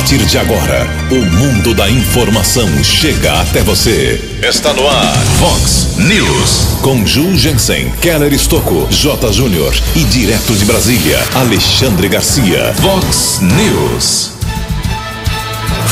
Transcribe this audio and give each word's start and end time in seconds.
partir 0.00 0.24
de 0.24 0.38
agora, 0.38 0.88
o 1.10 1.26
mundo 1.36 1.74
da 1.74 1.90
informação 1.90 2.66
chega 2.82 3.38
até 3.38 3.60
você. 3.60 4.18
Está 4.42 4.72
no 4.72 4.88
ar, 4.88 5.14
Fox 5.38 5.98
News. 5.98 6.78
Com 6.80 7.04
Ju 7.04 7.36
Jensen, 7.36 7.90
Keller 8.00 8.32
Estocco, 8.32 8.88
J. 8.90 9.30
Júnior 9.30 9.74
e 9.94 10.02
direto 10.04 10.54
de 10.54 10.64
Brasília, 10.64 11.22
Alexandre 11.34 12.08
Garcia. 12.08 12.72
Fox 12.80 13.40
News. 13.42 14.32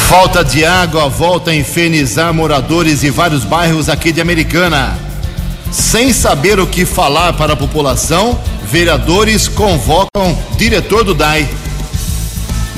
Falta 0.08 0.42
de 0.42 0.64
água 0.64 1.06
volta 1.10 1.50
a 1.50 1.54
infernizar 1.54 2.32
moradores 2.32 3.02
de 3.02 3.10
vários 3.10 3.44
bairros 3.44 3.90
aqui 3.90 4.10
de 4.10 4.22
Americana. 4.22 4.98
Sem 5.70 6.14
saber 6.14 6.58
o 6.58 6.66
que 6.66 6.86
falar 6.86 7.34
para 7.34 7.52
a 7.52 7.56
população, 7.56 8.40
vereadores 8.72 9.48
convocam 9.48 10.34
diretor 10.56 11.04
do 11.04 11.12
DAI. 11.12 11.46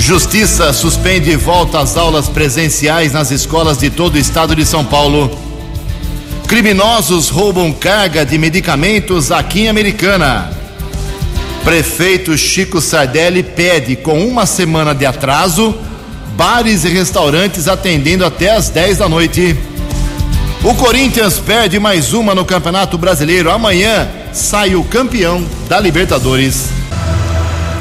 Justiça 0.01 0.73
suspende 0.73 1.37
volta 1.37 1.79
às 1.79 1.95
aulas 1.95 2.27
presenciais 2.27 3.13
nas 3.13 3.31
escolas 3.31 3.77
de 3.77 3.91
todo 3.91 4.15
o 4.15 4.19
estado 4.19 4.57
de 4.57 4.65
São 4.65 4.83
Paulo. 4.83 5.31
Criminosos 6.49 7.29
roubam 7.29 7.71
carga 7.71 8.25
de 8.25 8.39
medicamentos 8.39 9.31
aqui 9.31 9.61
em 9.61 9.69
Americana. 9.69 10.51
Prefeito 11.63 12.37
Chico 12.39 12.81
Sardelli 12.81 13.43
pede, 13.43 13.95
com 13.95 14.27
uma 14.27 14.47
semana 14.47 14.95
de 14.95 15.05
atraso, 15.05 15.75
bares 16.35 16.85
e 16.85 16.89
restaurantes 16.89 17.69
atendendo 17.69 18.25
até 18.25 18.57
às 18.57 18.71
10 18.71 18.99
da 18.99 19.09
noite. 19.09 19.55
O 20.65 20.75
Corinthians 20.77 21.39
perde 21.39 21.79
mais 21.79 22.15
uma 22.15 22.35
no 22.35 22.47
Campeonato 22.47 22.97
Brasileiro. 22.97 23.51
Amanhã 23.51 24.09
sai 24.33 24.75
o 24.75 24.83
campeão 24.83 25.45
da 25.69 25.79
Libertadores. 25.79 26.80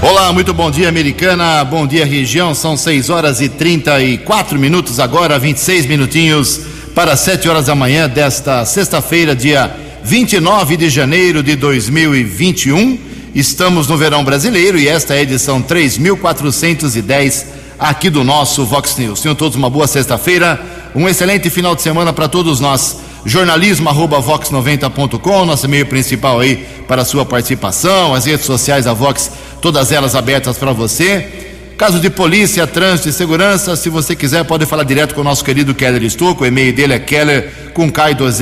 Olá, 0.02 0.31
muito 0.31 0.53
bom 0.53 0.71
dia, 0.71 0.88
americana. 0.88 1.62
Bom 1.66 1.85
dia, 1.85 2.05
região. 2.05 2.55
São 2.55 2.77
6 2.77 3.09
horas 3.09 3.41
e 3.41 3.49
34 3.49 4.57
minutos 4.57 4.98
agora, 4.98 5.37
26 5.37 5.87
minutinhos 5.87 6.62
para 6.96 7.18
7 7.18 7.49
horas 7.49 7.65
da 7.65 7.76
manhã 7.76 8.07
desta 8.07 8.63
sexta-feira, 8.63 9.35
dia 9.35 9.76
29 10.01 10.77
de 10.77 10.90
janeiro 10.90 11.43
de 11.43 11.57
2021. 11.57 12.98
Estamos 13.35 13.90
no 13.90 13.98
verão 13.98 14.23
brasileiro 14.23 14.79
e 14.79 14.88
esta 14.88 15.15
é 15.15 15.18
a 15.18 15.21
edição 15.21 15.62
3410 15.62 17.45
aqui 17.77 18.10
do 18.10 18.23
nosso 18.23 18.63
Vox 18.66 18.95
News. 18.95 19.20
Tenham 19.20 19.35
todos 19.35 19.57
uma 19.57 19.70
boa 19.70 19.85
sexta-feira, 19.85 20.62
um 20.95 21.10
excelente 21.10 21.49
final 21.49 21.76
de 21.76 21.82
semana 21.82 22.13
para 22.13 22.29
todos 22.29 22.62
nós 22.62 22.95
jornalismo 23.25 23.89
arroba 23.89 24.21
vox90.com, 24.21 25.45
nosso 25.45 25.65
e-mail 25.65 25.85
principal 25.85 26.39
aí 26.39 26.65
para 26.87 27.01
a 27.01 27.05
sua 27.05 27.26
participação, 27.26 28.13
as 28.13 28.26
redes 28.26 28.45
sociais 28.45 28.85
da 28.85 28.93
Vox, 28.93 29.31
todas 29.61 29.91
elas 29.91 30.15
abertas 30.15 30.57
para 30.57 30.71
você. 30.71 31.48
Caso 31.77 31.99
de 31.99 32.09
polícia, 32.09 32.67
trânsito 32.67 33.07
e 33.07 33.13
segurança, 33.13 33.76
se 33.76 33.89
você 33.89 34.15
quiser, 34.15 34.43
pode 34.43 34.65
falar 34.65 34.84
direto 34.84 35.15
com 35.15 35.21
o 35.21 35.23
nosso 35.23 35.45
querido 35.45 35.73
Keller 35.73 36.03
Estouco, 36.03 36.43
o 36.43 36.48
e-mail 36.48 36.73
dele 36.73 36.93
é 36.93 36.99
keller 36.99 37.71
com 37.73 37.89
K 37.89 38.13
2 38.13 38.39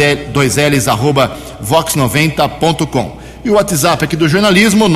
L's 0.58 0.88
arroba 0.88 1.38
vox90.com. 1.64 3.18
E 3.46 3.50
o 3.50 3.54
WhatsApp 3.54 4.04
aqui 4.04 4.16
do 4.16 4.28
jornalismo, 4.28 4.90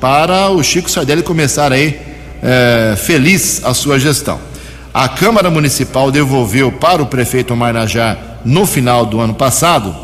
para 0.00 0.50
o 0.50 0.62
Chico 0.62 0.90
Sardelli 0.90 1.22
começar 1.22 1.72
aí 1.72 1.98
é, 2.42 2.94
feliz 2.96 3.62
a 3.64 3.72
sua 3.72 3.98
gestão. 3.98 4.38
A 4.92 5.08
Câmara 5.08 5.50
Municipal 5.50 6.10
devolveu 6.10 6.70
para 6.70 7.02
o 7.02 7.06
prefeito 7.06 7.52
Omar 7.52 7.72
Najar 7.72 8.40
no 8.44 8.66
final 8.66 9.06
do 9.06 9.20
ano 9.20 9.34
passado, 9.34 9.94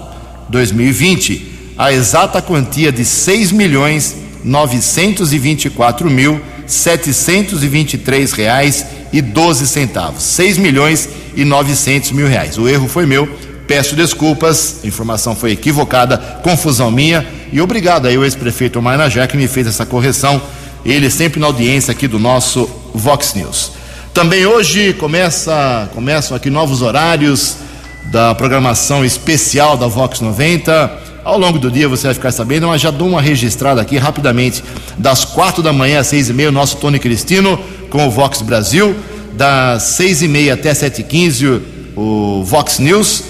2020, 0.49 1.75
a 1.77 1.93
exata 1.93 2.43
quantia 2.43 2.91
de 2.91 3.05
6 3.05 3.53
milhões 3.53 4.17
924 4.45 6.11
mil 6.11 6.41
723 6.67 8.33
reais 8.33 8.87
e 9.13 9.21
12 9.21 9.67
centavos, 9.67 10.23
6 10.23 10.59
milhões 10.59 11.09
e 11.35 11.45
900 11.45 12.13
mil 12.13 12.27
reais. 12.27 12.59
O 12.59 12.69
erro 12.69 12.89
foi 12.89 13.07
meu, 13.07 13.29
peço 13.71 13.95
desculpas, 13.95 14.81
a 14.83 14.87
informação 14.89 15.37
foi 15.37 15.53
equivocada, 15.53 16.19
confusão 16.43 16.91
minha 16.91 17.25
e 17.53 17.61
obrigado 17.61 18.09
aí 18.09 18.19
o 18.19 18.25
ex-prefeito 18.25 18.81
Omar 18.81 18.99
Najá 18.99 19.29
que 19.29 19.37
me 19.37 19.47
fez 19.47 19.65
essa 19.65 19.87
correção, 19.87 20.43
ele 20.85 21.09
sempre 21.09 21.39
na 21.39 21.47
audiência 21.47 21.93
aqui 21.93 22.09
do 22.09 22.19
nosso 22.19 22.69
Vox 22.93 23.33
News. 23.35 23.71
Também 24.13 24.45
hoje 24.45 24.93
começa, 24.95 25.89
começam 25.95 26.37
aqui 26.37 26.51
novos 26.51 26.83
horários 26.83 27.59
da 28.07 28.35
programação 28.35 29.05
especial 29.05 29.77
da 29.77 29.87
Vox 29.87 30.21
90 30.21 30.99
ao 31.23 31.39
longo 31.39 31.57
do 31.57 31.71
dia 31.71 31.89
você 31.89 32.09
vai 32.09 32.15
ficar 32.15 32.33
sabendo, 32.33 32.67
mas 32.67 32.81
já 32.81 32.91
dou 32.91 33.07
uma 33.07 33.23
registrada 33.23 33.81
aqui 33.81 33.99
rapidamente. 33.99 34.65
Das 34.99 35.25
quatro 35.25 35.63
da 35.63 35.73
manhã 35.73 36.01
às 36.01 36.09
seis 36.09 36.29
e 36.29 36.33
meia, 36.33 36.49
o 36.49 36.53
nosso 36.53 36.77
Tony 36.79 36.99
Cristino 36.99 37.57
com 37.89 38.09
o 38.09 38.11
Vox 38.11 38.43
Brasil. 38.43 38.97
Das 39.35 39.85
seis 39.85 40.23
e 40.23 40.27
meia 40.27 40.55
até 40.55 40.75
sete 40.75 41.03
e 41.03 41.05
quinze, 41.05 41.47
o 41.95 42.43
Vox 42.45 42.81
News 42.81 43.30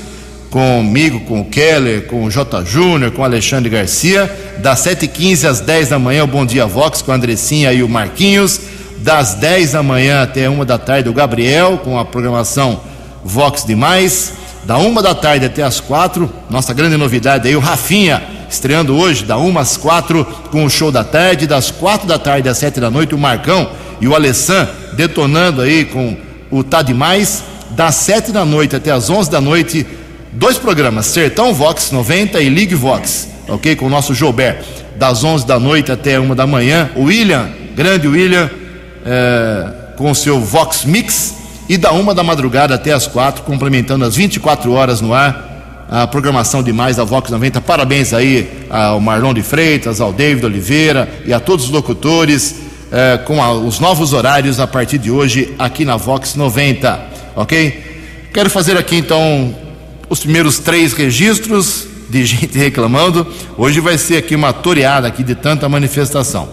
comigo, 0.50 1.20
com 1.20 1.41
o 1.41 1.44
Keller, 1.44 2.06
com 2.06 2.25
o 2.25 2.31
J. 2.31 2.64
Júnior, 2.64 3.12
com 3.12 3.23
o 3.23 3.25
Alexandre 3.25 3.70
Garcia. 3.70 4.31
Das 4.58 4.81
sete 4.81 5.05
e 5.05 5.08
quinze 5.08 5.47
às 5.47 5.61
dez 5.61 5.88
da 5.88 5.99
manhã, 5.99 6.25
o 6.25 6.26
Bom 6.26 6.44
Dia 6.44 6.67
Vox 6.67 7.00
com 7.00 7.12
a 7.12 7.14
Andressinha 7.14 7.73
e 7.73 7.82
o 7.82 7.88
Marquinhos. 7.88 8.61
Das 8.99 9.35
dez 9.35 9.73
da 9.73 9.82
manhã 9.82 10.23
até 10.23 10.49
uma 10.49 10.64
da 10.64 10.76
tarde, 10.76 11.08
o 11.08 11.14
Gabriel 11.14 11.79
com 11.79 11.99
a 11.99 12.05
programação 12.05 12.81
Vox 13.25 13.64
Demais 13.64 14.35
da 14.64 14.76
uma 14.79 15.02
da 15.02 15.14
tarde 15.14 15.47
até 15.47 15.62
as 15.62 15.81
quatro. 15.81 16.31
Nossa 16.50 16.75
grande 16.75 16.96
novidade 16.96 17.49
aí, 17.49 17.56
o 17.56 17.61
Rafinha, 17.61 18.23
estreando 18.49 18.96
hoje, 18.96 19.25
da 19.25 19.38
uma 19.38 19.62
às 19.62 19.76
quatro, 19.76 20.25
com 20.50 20.64
o 20.64 20.70
show 20.70 20.93
da 20.93 21.03
tarde, 21.03 21.46
das 21.46 21.70
quatro 21.70 22.06
da 22.06 22.19
tarde 22.19 22.49
às 22.49 22.58
sete 22.58 22.79
da 22.79 22.91
noite, 22.91 23.14
o 23.14 23.19
Marcão 23.19 23.70
e 24.00 24.08
o 24.08 24.14
Alessan 24.14 24.69
detonando 24.94 25.62
aí 25.62 25.85
com 25.87 26.17
o 26.50 26.62
Tá 26.62 26.82
Demais, 26.82 27.43
das 27.70 27.94
sete 27.94 28.32
da 28.32 28.44
noite 28.44 28.76
até 28.76 28.91
as 28.91 29.08
onze 29.08 29.31
da 29.31 29.41
noite, 29.41 29.87
dois 30.32 30.59
programas, 30.59 31.06
Sertão 31.06 31.53
Vox 31.53 31.91
90 31.91 32.41
e 32.41 32.49
Ligue 32.49 32.75
Vox, 32.75 33.29
ok? 33.49 33.75
Com 33.77 33.87
o 33.87 33.91
nosso 33.91 34.15
Joubert, 34.15 34.62
das 34.97 35.25
onze 35.25 35.47
da 35.47 35.59
noite 35.59 35.91
até 35.91 36.19
uma 36.19 36.35
da 36.35 36.47
manhã, 36.47 36.91
o 36.94 37.05
William, 37.05 37.49
grande 37.75 38.06
William, 38.06 38.50
é, 39.05 39.94
com 39.97 40.11
o 40.11 40.15
seu 40.15 40.41
Vox 40.41 40.85
Mix, 40.85 41.35
e 41.69 41.77
da 41.77 41.93
uma 41.93 42.15
da 42.15 42.23
madrugada 42.23 42.75
até 42.75 42.93
as 42.93 43.06
quatro, 43.06 43.43
complementando 43.43 44.05
as 44.05 44.17
24 44.17 44.73
horas 44.73 45.00
no 45.00 45.15
ar. 45.15 45.49
A 45.88 46.06
programação 46.06 46.62
demais 46.62 46.97
da 46.97 47.05
Vox 47.05 47.31
90. 47.31 47.61
Parabéns 47.61 48.12
aí 48.12 48.67
ao 48.69 49.00
Marlon 49.00 49.35
de 49.35 49.43
Freitas, 49.43 50.00
ao 50.00 50.12
David 50.12 50.47
Oliveira 50.47 51.09
e 51.25 51.32
a 51.32 51.41
todos 51.41 51.65
os 51.67 51.71
locutores 51.71 52.56
eh, 52.93 53.19
com 53.25 53.43
a, 53.43 53.53
os 53.53 53.81
novos 53.81 54.12
horários 54.12 54.61
a 54.61 54.67
partir 54.67 54.99
de 54.99 55.11
hoje 55.11 55.55
aqui 55.59 55.85
na 55.85 55.97
Vox 55.97 56.35
90. 56.35 57.00
Ok? 57.37 57.85
Quero 58.32 58.50
fazer 58.50 58.77
aqui 58.77 58.97
então 58.97 59.55
os 60.10 60.18
primeiros 60.18 60.58
três 60.58 60.92
registros 60.92 61.86
de 62.10 62.26
gente 62.26 62.58
reclamando. 62.58 63.24
Hoje 63.56 63.78
vai 63.78 63.96
ser 63.96 64.16
aqui 64.16 64.34
uma 64.34 64.52
toreada 64.52 65.06
aqui 65.06 65.22
de 65.22 65.36
tanta 65.36 65.68
manifestação. 65.68 66.48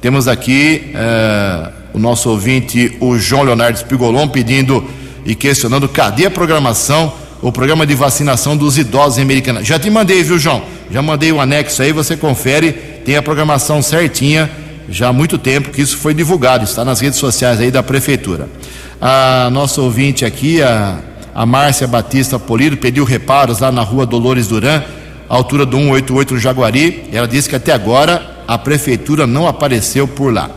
Temos 0.00 0.26
aqui 0.26 0.90
eh, 0.94 1.70
o 1.92 1.98
nosso 1.98 2.30
ouvinte, 2.30 2.96
o 2.98 3.18
João 3.18 3.42
Leonardo 3.42 3.78
Spigolon, 3.78 4.26
pedindo 4.28 4.82
e 5.26 5.34
questionando 5.34 5.86
cadê 5.88 6.24
a 6.24 6.30
programação, 6.30 7.12
o 7.42 7.52
programa 7.52 7.86
de 7.86 7.94
vacinação 7.94 8.56
dos 8.56 8.78
idosos 8.78 9.18
americanos. 9.18 9.68
Já 9.68 9.78
te 9.78 9.90
mandei, 9.90 10.22
viu, 10.22 10.38
João? 10.38 10.62
Já 10.90 11.02
mandei 11.02 11.30
o 11.30 11.40
anexo 11.40 11.82
aí, 11.82 11.92
você 11.92 12.16
confere, 12.16 12.72
tem 13.04 13.16
a 13.16 13.22
programação 13.22 13.82
certinha, 13.82 14.50
já 14.88 15.08
há 15.08 15.12
muito 15.12 15.36
tempo 15.36 15.70
que 15.70 15.82
isso 15.82 15.98
foi 15.98 16.14
divulgado, 16.14 16.64
está 16.64 16.82
nas 16.82 16.98
redes 16.98 17.18
sociais 17.18 17.60
aí 17.60 17.70
da 17.70 17.82
prefeitura. 17.82 18.48
A 19.00 19.50
nossa 19.52 19.82
ouvinte 19.82 20.24
aqui, 20.24 20.62
a, 20.62 20.98
a 21.34 21.46
Márcia 21.46 21.86
Batista 21.86 22.38
Polido, 22.38 22.76
pediu 22.76 23.04
reparos 23.04 23.60
lá 23.60 23.72
na 23.72 23.82
rua 23.82 24.06
Dolores 24.06 24.48
Duran, 24.48 24.82
altura 25.28 25.64
do 25.64 25.76
188 25.76 26.34
no 26.34 26.40
Jaguari. 26.40 27.04
Ela 27.12 27.26
disse 27.26 27.48
que 27.48 27.56
até 27.56 27.72
agora 27.72 28.44
a 28.46 28.58
prefeitura 28.58 29.26
não 29.26 29.46
apareceu 29.46 30.06
por 30.06 30.32
lá. 30.32 30.50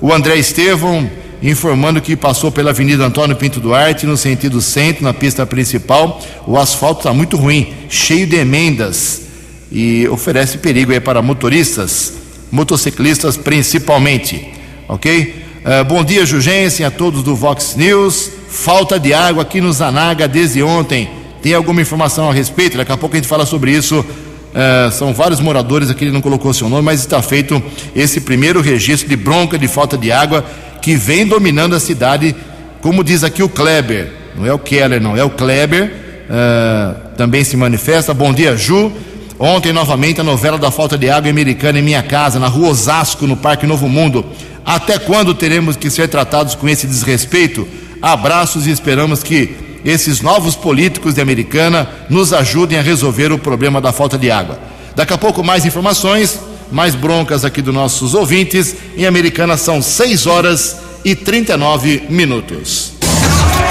O 0.00 0.12
André 0.12 0.36
Estevão 0.36 1.08
informando 1.42 2.00
que 2.00 2.16
passou 2.16 2.50
pela 2.50 2.70
Avenida 2.70 3.04
Antônio 3.04 3.36
Pinto 3.36 3.60
Duarte, 3.60 4.06
no 4.06 4.16
sentido 4.16 4.60
centro, 4.60 5.04
na 5.04 5.14
pista 5.14 5.46
principal. 5.46 6.20
O 6.46 6.58
asfalto 6.58 7.00
está 7.00 7.12
muito 7.12 7.36
ruim, 7.36 7.72
cheio 7.88 8.26
de 8.26 8.36
emendas 8.36 9.22
e 9.70 10.08
oferece 10.08 10.58
perigo 10.58 10.92
aí 10.92 11.00
para 11.00 11.22
motoristas, 11.22 12.14
motociclistas 12.50 13.36
principalmente. 13.36 14.48
Ok? 14.88 15.47
Uh, 15.68 15.84
bom 15.84 16.02
dia, 16.02 16.24
Jugensen, 16.24 16.86
a 16.86 16.90
todos 16.90 17.22
do 17.22 17.36
Vox 17.36 17.76
News. 17.76 18.30
Falta 18.48 18.98
de 18.98 19.12
água 19.12 19.42
aqui 19.42 19.60
no 19.60 19.70
Zanaga 19.70 20.26
desde 20.26 20.62
ontem. 20.62 21.10
Tem 21.42 21.52
alguma 21.52 21.82
informação 21.82 22.30
a 22.30 22.32
respeito? 22.32 22.78
Daqui 22.78 22.90
a 22.90 22.96
pouco 22.96 23.14
a 23.14 23.18
gente 23.18 23.28
fala 23.28 23.44
sobre 23.44 23.72
isso. 23.72 23.98
Uh, 24.00 24.90
são 24.90 25.12
vários 25.12 25.40
moradores 25.40 25.90
aqui, 25.90 26.04
ele 26.04 26.10
não 26.10 26.22
colocou 26.22 26.54
seu 26.54 26.70
nome, 26.70 26.80
mas 26.80 27.00
está 27.00 27.20
feito 27.20 27.62
esse 27.94 28.22
primeiro 28.22 28.62
registro 28.62 29.10
de 29.10 29.14
bronca 29.14 29.58
de 29.58 29.68
falta 29.68 29.98
de 29.98 30.10
água 30.10 30.42
que 30.80 30.96
vem 30.96 31.26
dominando 31.26 31.76
a 31.76 31.80
cidade, 31.80 32.34
como 32.80 33.04
diz 33.04 33.22
aqui 33.22 33.42
o 33.42 33.48
Kleber, 33.50 34.10
não 34.38 34.46
é 34.46 34.52
o 34.54 34.58
Keller, 34.58 35.02
não, 35.02 35.18
é 35.18 35.22
o 35.22 35.28
Kleber, 35.28 35.92
uh, 36.30 37.14
também 37.14 37.44
se 37.44 37.58
manifesta. 37.58 38.14
Bom 38.14 38.32
dia, 38.32 38.56
Ju. 38.56 38.90
Ontem, 39.38 39.72
novamente, 39.72 40.18
a 40.18 40.24
novela 40.24 40.56
da 40.56 40.70
falta 40.70 40.96
de 40.96 41.10
água 41.10 41.30
americana 41.30 41.78
em 41.78 41.82
minha 41.82 42.02
casa, 42.02 42.40
na 42.40 42.48
rua 42.48 42.70
Osasco, 42.70 43.26
no 43.26 43.36
Parque 43.36 43.66
Novo 43.66 43.86
Mundo. 43.86 44.24
Até 44.68 44.98
quando 44.98 45.32
teremos 45.32 45.76
que 45.76 45.88
ser 45.88 46.08
tratados 46.08 46.54
com 46.54 46.68
esse 46.68 46.86
desrespeito? 46.86 47.66
Abraços 48.02 48.66
e 48.66 48.70
esperamos 48.70 49.22
que 49.22 49.56
esses 49.82 50.20
novos 50.20 50.54
políticos 50.54 51.14
de 51.14 51.22
Americana 51.22 51.88
nos 52.10 52.34
ajudem 52.34 52.78
a 52.78 52.82
resolver 52.82 53.32
o 53.32 53.38
problema 53.38 53.80
da 53.80 53.94
falta 53.94 54.18
de 54.18 54.30
água. 54.30 54.60
Daqui 54.94 55.14
a 55.14 55.18
pouco 55.18 55.42
mais 55.42 55.64
informações 55.64 56.38
mais 56.70 56.94
broncas 56.94 57.46
aqui 57.46 57.62
dos 57.62 57.74
nossos 57.74 58.12
ouvintes. 58.12 58.76
Em 58.94 59.06
Americana 59.06 59.56
são 59.56 59.80
6 59.80 60.26
horas 60.26 60.76
e 61.02 61.14
39 61.14 62.04
minutos. 62.10 62.92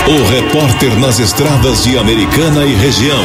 O 0.07 0.27
repórter 0.31 0.97
nas 0.97 1.19
estradas 1.19 1.83
de 1.83 1.95
Americana 1.95 2.65
e 2.65 2.73
região, 2.73 3.23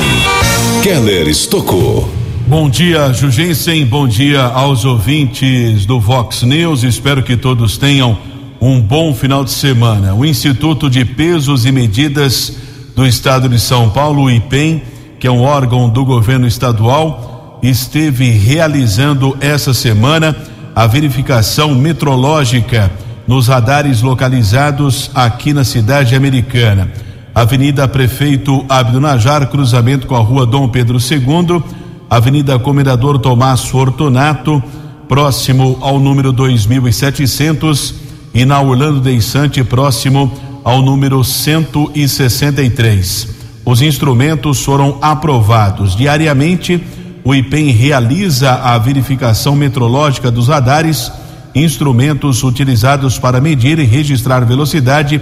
Keller 0.82 1.26
Estocou. 1.26 2.21
Bom 2.52 2.68
dia, 2.68 3.10
Jugensen. 3.14 3.86
Bom 3.86 4.06
dia 4.06 4.42
aos 4.42 4.84
ouvintes 4.84 5.86
do 5.86 5.98
Vox 5.98 6.42
News. 6.42 6.82
Espero 6.82 7.22
que 7.22 7.34
todos 7.34 7.78
tenham 7.78 8.18
um 8.60 8.78
bom 8.78 9.14
final 9.14 9.42
de 9.42 9.50
semana. 9.50 10.14
O 10.14 10.22
Instituto 10.22 10.90
de 10.90 11.02
Pesos 11.02 11.64
e 11.64 11.72
Medidas 11.72 12.54
do 12.94 13.06
Estado 13.06 13.48
de 13.48 13.58
São 13.58 13.88
Paulo, 13.88 14.24
o 14.24 14.30
IPEM, 14.30 14.82
que 15.18 15.26
é 15.26 15.30
um 15.30 15.40
órgão 15.40 15.88
do 15.88 16.04
governo 16.04 16.46
estadual, 16.46 17.58
esteve 17.62 18.28
realizando 18.32 19.34
essa 19.40 19.72
semana 19.72 20.36
a 20.76 20.86
verificação 20.86 21.74
metrológica 21.74 22.92
nos 23.26 23.48
radares 23.48 24.02
localizados 24.02 25.10
aqui 25.14 25.54
na 25.54 25.64
cidade 25.64 26.14
americana. 26.14 26.92
Avenida 27.34 27.88
Prefeito 27.88 28.62
Abdo 28.68 29.00
Najar, 29.00 29.46
cruzamento 29.46 30.06
com 30.06 30.14
a 30.14 30.20
rua 30.20 30.44
Dom 30.44 30.68
Pedro 30.68 30.98
II, 30.98 31.62
Avenida 32.12 32.58
Comendador 32.58 33.18
Tomás 33.18 33.64
Fortunato, 33.64 34.62
próximo 35.08 35.78
ao 35.80 35.98
número 35.98 36.30
2700, 36.30 37.94
e 38.34 38.44
na 38.44 38.60
Orlando 38.60 39.00
Deissante, 39.00 39.64
próximo 39.64 40.30
ao 40.62 40.82
número 40.82 41.24
163. 41.24 43.28
Os 43.64 43.80
instrumentos 43.80 44.62
foram 44.62 44.98
aprovados 45.00 45.96
diariamente 45.96 46.84
o 47.24 47.34
IPEM 47.34 47.70
realiza 47.70 48.56
a 48.56 48.76
verificação 48.76 49.56
metrológica 49.56 50.30
dos 50.30 50.48
radares, 50.48 51.10
instrumentos 51.54 52.42
utilizados 52.42 53.18
para 53.18 53.40
medir 53.40 53.78
e 53.78 53.84
registrar 53.84 54.44
velocidade 54.44 55.18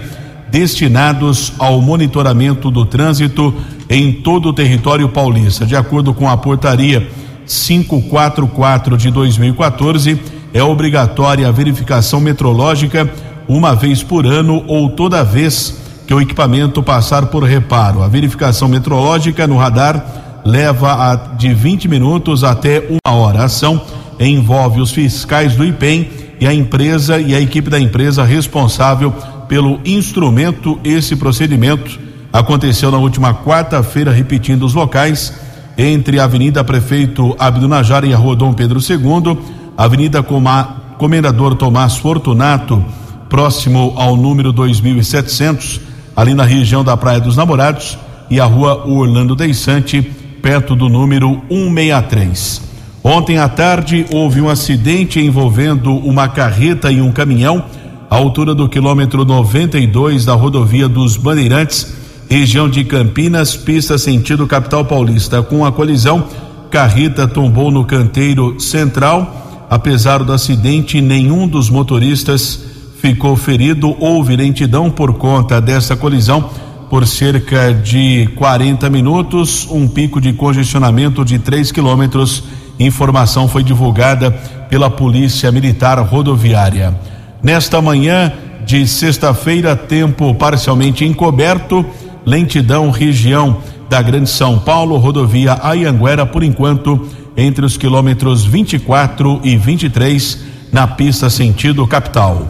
destinados 0.51 1.53
ao 1.57 1.81
monitoramento 1.81 2.69
do 2.69 2.85
trânsito 2.85 3.53
em 3.89 4.11
todo 4.11 4.49
o 4.49 4.53
território 4.53 5.07
paulista. 5.09 5.65
De 5.65 5.75
acordo 5.75 6.13
com 6.13 6.29
a 6.29 6.37
portaria 6.37 7.07
544 7.47 8.97
de 8.97 9.09
2014, 9.09 10.19
é 10.53 10.61
obrigatória 10.61 11.47
a 11.47 11.51
verificação 11.51 12.19
metrológica 12.19 13.09
uma 13.47 13.73
vez 13.73 14.03
por 14.03 14.25
ano 14.25 14.63
ou 14.67 14.89
toda 14.89 15.23
vez 15.23 15.77
que 16.05 16.13
o 16.13 16.21
equipamento 16.21 16.83
passar 16.83 17.27
por 17.27 17.43
reparo. 17.43 18.03
A 18.03 18.07
verificação 18.07 18.67
metrológica 18.67 19.47
no 19.47 19.57
radar 19.57 20.41
leva 20.43 20.93
a, 20.93 21.15
de 21.15 21.53
20 21.53 21.87
minutos 21.87 22.43
até 22.43 22.83
uma 22.89 23.15
hora. 23.15 23.41
A 23.41 23.45
ação 23.45 23.81
envolve 24.19 24.81
os 24.81 24.91
fiscais 24.91 25.55
do 25.55 25.65
IPEM 25.65 26.09
e 26.39 26.47
a 26.47 26.53
empresa 26.53 27.19
e 27.19 27.35
a 27.35 27.39
equipe 27.39 27.69
da 27.69 27.79
empresa 27.79 28.23
responsável 28.23 29.13
pelo 29.51 29.81
instrumento. 29.83 30.79
Esse 30.81 31.13
procedimento 31.13 31.99
aconteceu 32.31 32.89
na 32.89 32.97
última 32.97 33.33
quarta-feira, 33.33 34.09
repetindo 34.09 34.65
os 34.65 34.73
locais 34.73 35.33
entre 35.77 36.21
a 36.21 36.23
Avenida 36.23 36.63
Prefeito 36.63 37.35
Abdo 37.37 37.67
Najar 37.67 38.05
e 38.05 38.13
a 38.13 38.17
Rua 38.17 38.33
Dom 38.33 38.53
Pedro 38.53 38.79
II, 38.79 39.37
Avenida 39.77 40.23
Coma, 40.23 40.95
Comendador 40.97 41.55
Tomás 41.55 41.97
Fortunato, 41.97 42.81
próximo 43.27 43.93
ao 43.97 44.15
número 44.15 44.53
2700, 44.53 45.81
ali 46.15 46.33
na 46.33 46.45
região 46.45 46.81
da 46.81 46.95
Praia 46.95 47.19
dos 47.19 47.35
Namorados, 47.35 47.97
e 48.29 48.39
a 48.39 48.45
Rua 48.45 48.87
Orlando 48.87 49.35
Deissante, 49.35 50.01
perto 50.41 50.77
do 50.77 50.87
número 50.87 51.41
163. 51.49 52.61
Ontem 53.03 53.37
à 53.37 53.49
tarde 53.49 54.05
houve 54.13 54.39
um 54.39 54.47
acidente 54.47 55.19
envolvendo 55.19 55.93
uma 55.93 56.29
carreta 56.29 56.89
e 56.89 57.01
um 57.01 57.11
caminhão 57.11 57.65
à 58.11 58.15
altura 58.17 58.53
do 58.53 58.67
quilômetro 58.67 59.23
92 59.23 60.25
da 60.25 60.33
rodovia 60.33 60.89
dos 60.89 61.15
Bandeirantes, 61.15 61.93
região 62.29 62.69
de 62.69 62.83
Campinas, 62.83 63.55
pista 63.55 63.97
sentido 63.97 64.45
capital 64.45 64.83
paulista. 64.83 65.41
Com 65.41 65.65
a 65.65 65.71
colisão, 65.71 66.25
carreta 66.69 67.25
tombou 67.25 67.71
no 67.71 67.85
canteiro 67.85 68.59
central. 68.59 69.65
Apesar 69.69 70.25
do 70.25 70.33
acidente, 70.33 70.99
nenhum 70.99 71.47
dos 71.47 71.69
motoristas 71.69 72.61
ficou 72.97 73.37
ferido. 73.37 73.95
Houve 73.97 74.35
lentidão 74.35 74.91
por 74.91 75.13
conta 75.13 75.61
dessa 75.61 75.95
colisão 75.95 76.49
por 76.89 77.07
cerca 77.07 77.73
de 77.73 78.27
40 78.35 78.89
minutos, 78.89 79.65
um 79.71 79.87
pico 79.87 80.19
de 80.19 80.33
congestionamento 80.33 81.23
de 81.23 81.39
3 81.39 81.71
quilômetros. 81.71 82.43
Informação 82.77 83.47
foi 83.47 83.63
divulgada 83.63 84.31
pela 84.69 84.89
Polícia 84.89 85.49
Militar 85.49 85.97
Rodoviária. 85.99 87.10
Nesta 87.43 87.81
manhã 87.81 88.31
de 88.65 88.87
sexta-feira, 88.87 89.75
tempo 89.75 90.33
parcialmente 90.35 91.03
encoberto, 91.03 91.85
lentidão 92.25 92.91
região 92.91 93.57
da 93.89 94.01
Grande 94.01 94.29
São 94.29 94.59
Paulo, 94.59 94.97
rodovia 94.97 95.59
Ayanguera, 95.61 96.25
por 96.25 96.43
enquanto, 96.43 97.07
entre 97.35 97.65
os 97.65 97.77
quilômetros 97.77 98.45
24 98.45 99.41
e 99.43 99.57
23, 99.57 100.39
na 100.71 100.87
pista 100.87 101.29
sentido 101.29 101.85
capital. 101.87 102.47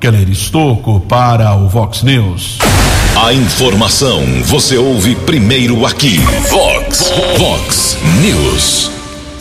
Keller 0.00 0.28
Estocco 0.28 1.00
para 1.00 1.54
o 1.54 1.68
Vox 1.68 2.02
News. 2.02 2.58
A 3.16 3.32
informação 3.32 4.22
você 4.44 4.76
ouve 4.76 5.14
primeiro 5.14 5.86
aqui. 5.86 6.18
Vox, 6.50 7.12
Vox 7.38 7.96
News. 8.20 8.73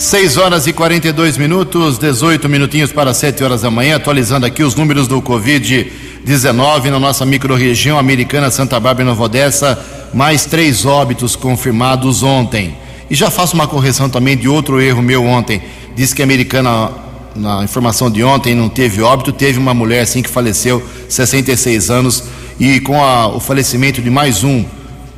6 0.04 0.36
horas 0.36 0.68
e 0.68 0.74
42 0.74 1.38
minutos, 1.38 1.98
18 1.98 2.50
minutinhos 2.50 2.92
para 2.92 3.14
7 3.14 3.42
horas 3.42 3.62
da 3.62 3.72
manhã, 3.72 3.96
atualizando 3.96 4.46
aqui 4.46 4.62
os 4.62 4.76
números 4.76 5.08
do 5.08 5.22
Covid 5.22 5.90
Covid-19 6.26 6.90
na 6.90 7.00
nossa 7.00 7.26
microrregião 7.26 7.98
americana 7.98 8.52
Santa 8.52 8.78
Bárbara 8.82 9.04
e 9.04 9.06
Nova 9.06 9.24
Odessa, 9.24 9.80
mais 10.14 10.46
três 10.46 10.86
óbitos 10.86 11.38
confirmados 11.38 12.22
ontem. 12.22 12.76
E 13.10 13.16
já 13.16 13.32
faço 13.32 13.56
uma 13.56 13.66
correção 13.66 14.10
também 14.10 14.36
de 14.36 14.50
outro 14.50 14.82
erro 14.82 15.02
meu 15.02 15.24
ontem. 15.24 15.62
Disse 15.96 16.14
que 16.14 16.22
a 16.22 16.26
americana, 16.26 16.92
na 17.34 17.64
informação 17.64 18.12
de 18.12 18.22
ontem, 18.26 18.54
não 18.54 18.68
teve 18.68 19.02
óbito, 19.02 19.32
teve 19.32 19.58
uma 19.58 19.74
mulher 19.74 20.02
assim 20.02 20.22
que 20.22 20.30
faleceu, 20.30 20.84
66 21.08 21.90
anos, 21.90 22.26
e 22.60 22.82
com 22.82 23.02
a, 23.02 23.28
o 23.28 23.40
falecimento 23.40 24.02
de 24.02 24.10
mais 24.10 24.44
um, 24.44 24.66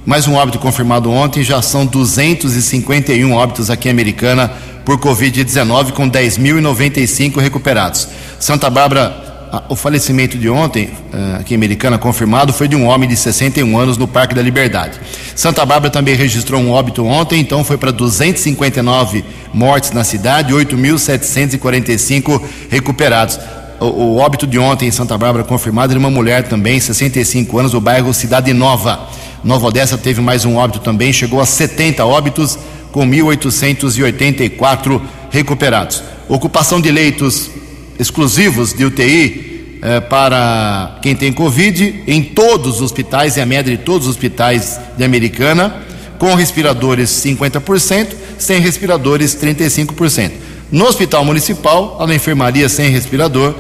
mais 0.06 0.28
um 0.28 0.36
óbito 0.36 0.60
confirmado 0.60 1.10
ontem, 1.12 1.44
já 1.44 1.62
são 1.62 1.86
251 1.86 3.34
óbitos 3.34 3.72
aqui 3.72 3.88
em 3.88 3.92
Americana 3.92 4.52
por 4.86 5.00
Covid-19, 5.00 5.94
com 5.94 6.08
10.095 6.10 7.40
recuperados. 7.40 8.08
Santa 8.40 8.70
Bárbara 8.70 9.26
o 9.70 9.76
falecimento 9.76 10.38
de 10.38 10.50
ontem, 10.50 10.90
eh, 11.14 11.38
aqui 11.40 11.54
em 11.54 11.58
Americana, 11.58 11.98
confirmado, 11.98 12.52
foi 12.52 12.68
de 12.68 12.76
um 12.76 12.88
homem 12.88 13.08
de 13.08 13.16
61 13.16 13.78
anos 13.78 13.98
no 13.98 14.06
Parque 14.06 14.36
da 14.36 14.42
Liberdade. 14.42 15.00
Santa 15.34 15.66
Bárbara 15.66 15.90
também 15.90 16.14
registrou 16.14 16.60
um 16.60 16.72
óbito 16.72 17.06
ontem, 17.06 17.40
então 17.40 17.64
foi 17.64 17.78
para 17.78 17.92
259 17.92 19.24
mortes 19.54 19.92
na 19.92 20.04
cidade, 20.04 20.54
8.745 20.54 22.42
recuperados. 22.70 23.40
O, 23.80 24.18
óbito 24.18 24.46
de 24.48 24.58
ontem 24.58 24.88
em 24.88 24.92
Santa 24.92 25.18
Bárbara 25.18 25.44
confirmado 25.44 25.94
era 25.94 26.00
uma 26.00 26.10
mulher 26.10 26.44
também, 26.44 26.80
65 26.80 27.58
anos, 27.58 27.72
do 27.72 27.80
bairro 27.80 28.14
Cidade 28.14 28.52
Nova. 28.54 29.08
Nova 29.46 29.68
Odessa 29.68 29.96
teve 29.96 30.20
mais 30.22 30.44
um 30.44 30.56
óbito 30.56 30.80
também, 30.80 31.14
chegou 31.14 31.40
a 31.40 31.46
70 31.46 32.04
óbitos, 32.04 32.58
com 32.92 33.08
1.884 33.08 35.00
recuperados. 35.30 36.02
Ocupação 36.28 36.82
de 36.82 36.90
leitos 36.90 37.52
exclusivos 38.00 38.74
de 38.74 38.84
UTI 38.84 39.78
eh, 39.84 40.00
para 40.00 40.98
quem 41.00 41.16
tem 41.16 41.32
Covid 41.32 42.06
em 42.08 42.24
todos 42.24 42.78
os 42.78 42.82
hospitais, 42.82 43.38
e 43.38 43.42
a 43.42 43.46
média 43.46 43.78
de 43.78 43.84
todos 43.84 44.08
os 44.08 44.16
hospitais 44.16 44.80
de 44.98 45.04
Americana, 45.04 45.76
com 46.18 46.34
respiradores 46.34 47.12
50%, 47.12 48.08
sem 48.40 48.60
respiradores 48.60 49.36
35%. 49.36 50.32
No 50.72 50.86
hospital 50.86 51.24
municipal, 51.24 51.98
a 52.02 52.12
enfermaria 52.16 52.68
sem 52.68 52.90
respirador, 52.90 53.54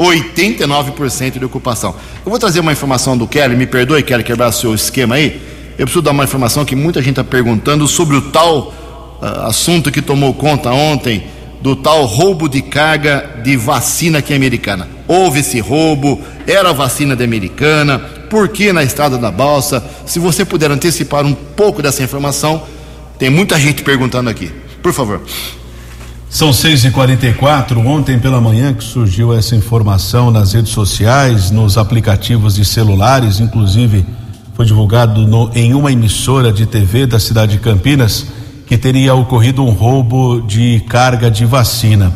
89% 0.00 1.38
de 1.38 1.44
ocupação. 1.44 1.94
Eu 2.24 2.30
vou 2.30 2.38
trazer 2.38 2.60
uma 2.60 2.72
informação 2.72 3.16
do 3.16 3.26
Kelly, 3.26 3.54
me 3.54 3.66
perdoe, 3.66 4.02
Kelly, 4.02 4.24
quebrar 4.24 4.48
o 4.48 4.52
seu 4.52 4.74
esquema 4.74 5.16
aí. 5.16 5.40
Eu 5.78 5.86
preciso 5.86 6.02
dar 6.02 6.12
uma 6.12 6.24
informação 6.24 6.64
que 6.64 6.74
muita 6.74 7.00
gente 7.00 7.10
está 7.10 7.24
perguntando 7.24 7.86
sobre 7.86 8.16
o 8.16 8.22
tal 8.30 8.72
uh, 9.20 9.46
assunto 9.46 9.90
que 9.90 10.00
tomou 10.00 10.32
conta 10.32 10.70
ontem 10.70 11.24
do 11.60 11.76
tal 11.76 12.06
roubo 12.06 12.48
de 12.48 12.62
carga 12.62 13.40
de 13.42 13.56
vacina 13.56 14.18
aqui 14.18 14.32
americana. 14.32 14.88
Houve 15.06 15.40
esse 15.40 15.60
roubo, 15.60 16.20
era 16.46 16.72
vacina 16.72 17.14
da 17.14 17.24
americana, 17.24 17.98
por 18.30 18.48
que 18.48 18.72
na 18.72 18.82
estrada 18.82 19.18
da 19.18 19.30
balsa? 19.30 19.84
Se 20.06 20.18
você 20.18 20.44
puder 20.44 20.70
antecipar 20.70 21.26
um 21.26 21.34
pouco 21.34 21.82
dessa 21.82 22.02
informação, 22.02 22.62
tem 23.18 23.28
muita 23.28 23.58
gente 23.58 23.82
perguntando 23.82 24.30
aqui. 24.30 24.50
Por 24.82 24.94
favor. 24.94 25.20
São 26.30 26.50
6h44, 26.50 27.84
ontem 27.84 28.16
pela 28.16 28.40
manhã 28.40 28.72
que 28.72 28.84
surgiu 28.84 29.34
essa 29.34 29.56
informação 29.56 30.30
nas 30.30 30.52
redes 30.52 30.70
sociais, 30.70 31.50
nos 31.50 31.76
aplicativos 31.76 32.54
de 32.54 32.64
celulares, 32.64 33.40
inclusive 33.40 34.06
foi 34.54 34.64
divulgado 34.64 35.26
no, 35.26 35.50
em 35.56 35.74
uma 35.74 35.90
emissora 35.90 36.52
de 36.52 36.66
TV 36.66 37.04
da 37.04 37.18
cidade 37.18 37.54
de 37.54 37.58
Campinas 37.58 38.26
que 38.64 38.78
teria 38.78 39.12
ocorrido 39.12 39.64
um 39.64 39.72
roubo 39.72 40.40
de 40.42 40.78
carga 40.88 41.28
de 41.28 41.44
vacina. 41.44 42.12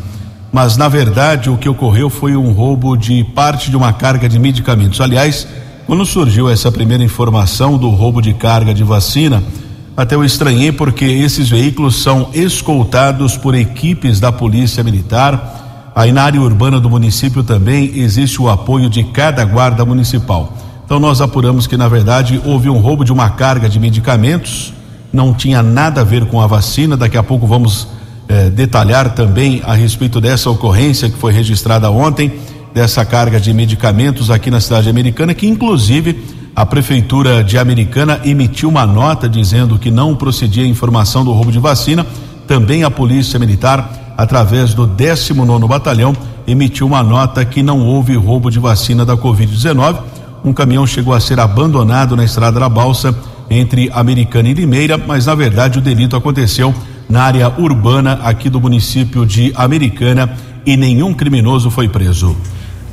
Mas, 0.49 0.77
na 0.77 0.87
verdade, 0.87 1.49
o 1.49 1.57
que 1.57 1.67
ocorreu 1.67 2.09
foi 2.09 2.37
um 2.37 2.53
roubo 2.53 2.95
de 2.95 3.21
parte 3.35 3.69
de 3.69 3.75
uma 3.75 3.91
carga 3.91 4.29
de 4.29 4.39
medicamentos. 4.39 5.01
Aliás, 5.01 5.45
quando 5.85 6.05
surgiu 6.05 6.49
essa 6.49 6.71
primeira 6.71 7.03
informação 7.03 7.77
do 7.77 7.89
roubo 7.89 8.21
de 8.21 8.33
carga 8.33 8.73
de 8.73 8.83
vacina, 8.83 9.43
até 9.95 10.15
eu 10.15 10.23
estranhei 10.23 10.71
porque 10.71 11.05
esses 11.05 11.49
veículos 11.49 12.01
são 12.01 12.29
escoltados 12.33 13.37
por 13.37 13.55
equipes 13.55 14.19
da 14.19 14.31
Polícia 14.31 14.83
Militar. 14.83 15.91
Aí 15.95 16.11
na 16.11 16.23
área 16.23 16.41
urbana 16.41 16.79
do 16.79 16.89
município 16.89 17.43
também 17.43 17.91
existe 17.95 18.41
o 18.41 18.49
apoio 18.49 18.89
de 18.89 19.03
cada 19.03 19.45
guarda 19.45 19.85
municipal. 19.85 20.53
Então 20.83 20.99
nós 20.99 21.21
apuramos 21.21 21.65
que 21.67 21.77
na 21.77 21.87
verdade 21.87 22.41
houve 22.45 22.69
um 22.69 22.79
roubo 22.79 23.05
de 23.05 23.13
uma 23.13 23.29
carga 23.29 23.69
de 23.69 23.79
medicamentos 23.79 24.73
não 25.15 25.33
tinha 25.33 25.63
nada 25.63 26.01
a 26.01 26.03
ver 26.03 26.25
com 26.25 26.41
a 26.41 26.45
vacina. 26.45 26.97
Daqui 26.97 27.17
a 27.17 27.23
pouco 27.23 27.47
vamos 27.47 27.87
eh, 28.27 28.49
detalhar 28.49 29.15
também 29.15 29.61
a 29.65 29.73
respeito 29.73 30.19
dessa 30.19 30.49
ocorrência 30.49 31.09
que 31.09 31.17
foi 31.17 31.31
registrada 31.31 31.89
ontem, 31.89 32.33
dessa 32.73 33.05
carga 33.05 33.39
de 33.39 33.53
medicamentos 33.53 34.29
aqui 34.29 34.51
na 34.51 34.59
cidade 34.59 34.89
americana, 34.89 35.33
que 35.33 35.47
inclusive 35.47 36.21
a 36.55 36.65
prefeitura 36.65 37.43
de 37.43 37.57
Americana 37.57 38.21
emitiu 38.23 38.69
uma 38.69 38.85
nota 38.85 39.27
dizendo 39.27 39.77
que 39.77 39.91
não 39.91 40.15
procedia 40.15 40.63
a 40.63 40.67
informação 40.67 41.25
do 41.25 41.33
roubo 41.33 41.51
de 41.51 41.59
vacina. 41.59 42.07
Também 42.47 42.85
a 42.85 42.89
Polícia 42.89 43.37
Militar, 43.37 44.13
através 44.17 44.73
do 44.73 44.87
19 44.87 45.67
Batalhão, 45.67 46.15
emitiu 46.47 46.87
uma 46.87 47.03
nota 47.03 47.43
que 47.43 47.61
não 47.61 47.85
houve 47.85 48.15
roubo 48.15 48.49
de 48.49 48.57
vacina 48.57 49.03
da 49.03 49.17
Covid-19. 49.17 49.97
Um 50.45 50.53
caminhão 50.53 50.87
chegou 50.87 51.13
a 51.13 51.19
ser 51.19 51.41
abandonado 51.41 52.15
na 52.15 52.23
estrada 52.23 52.57
da 52.57 52.69
Balsa 52.69 53.13
entre 53.49 53.89
Americana 53.93 54.47
e 54.47 54.53
Limeira, 54.53 54.97
mas 54.97 55.25
na 55.25 55.35
verdade 55.35 55.79
o 55.79 55.81
delito 55.81 56.15
aconteceu 56.15 56.73
na 57.09 57.23
área 57.23 57.51
urbana 57.57 58.21
aqui 58.23 58.49
do 58.49 58.61
município 58.61 59.25
de 59.25 59.51
Americana 59.55 60.33
e 60.65 60.77
nenhum 60.77 61.13
criminoso 61.13 61.69
foi 61.69 61.89
preso. 61.89 62.33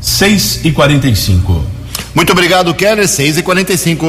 6 0.00 0.64
e 0.64 0.72
45 0.72 1.81
Muito 2.14 2.32
obrigado, 2.32 2.74
Keller. 2.74 3.08
6 3.08 3.38
e 3.38 3.42
45 3.42 4.06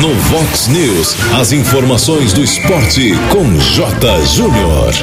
No 0.00 0.14
Vox 0.14 0.68
News, 0.68 1.16
as 1.38 1.52
informações 1.52 2.32
do 2.32 2.42
esporte 2.42 3.14
com 3.30 3.58
J. 3.58 4.26
Júnior. 4.26 4.94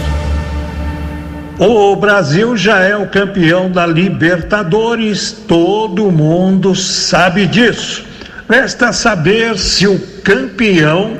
O 1.57 1.95
Brasil 1.95 2.57
já 2.57 2.79
é 2.79 2.95
o 2.95 3.07
campeão 3.07 3.69
da 3.69 3.85
Libertadores, 3.85 5.31
todo 5.47 6.11
mundo 6.11 6.75
sabe 6.75 7.45
disso. 7.45 8.03
Resta 8.49 8.91
saber 8.91 9.57
se 9.57 9.87
o 9.87 9.99
campeão 10.23 11.19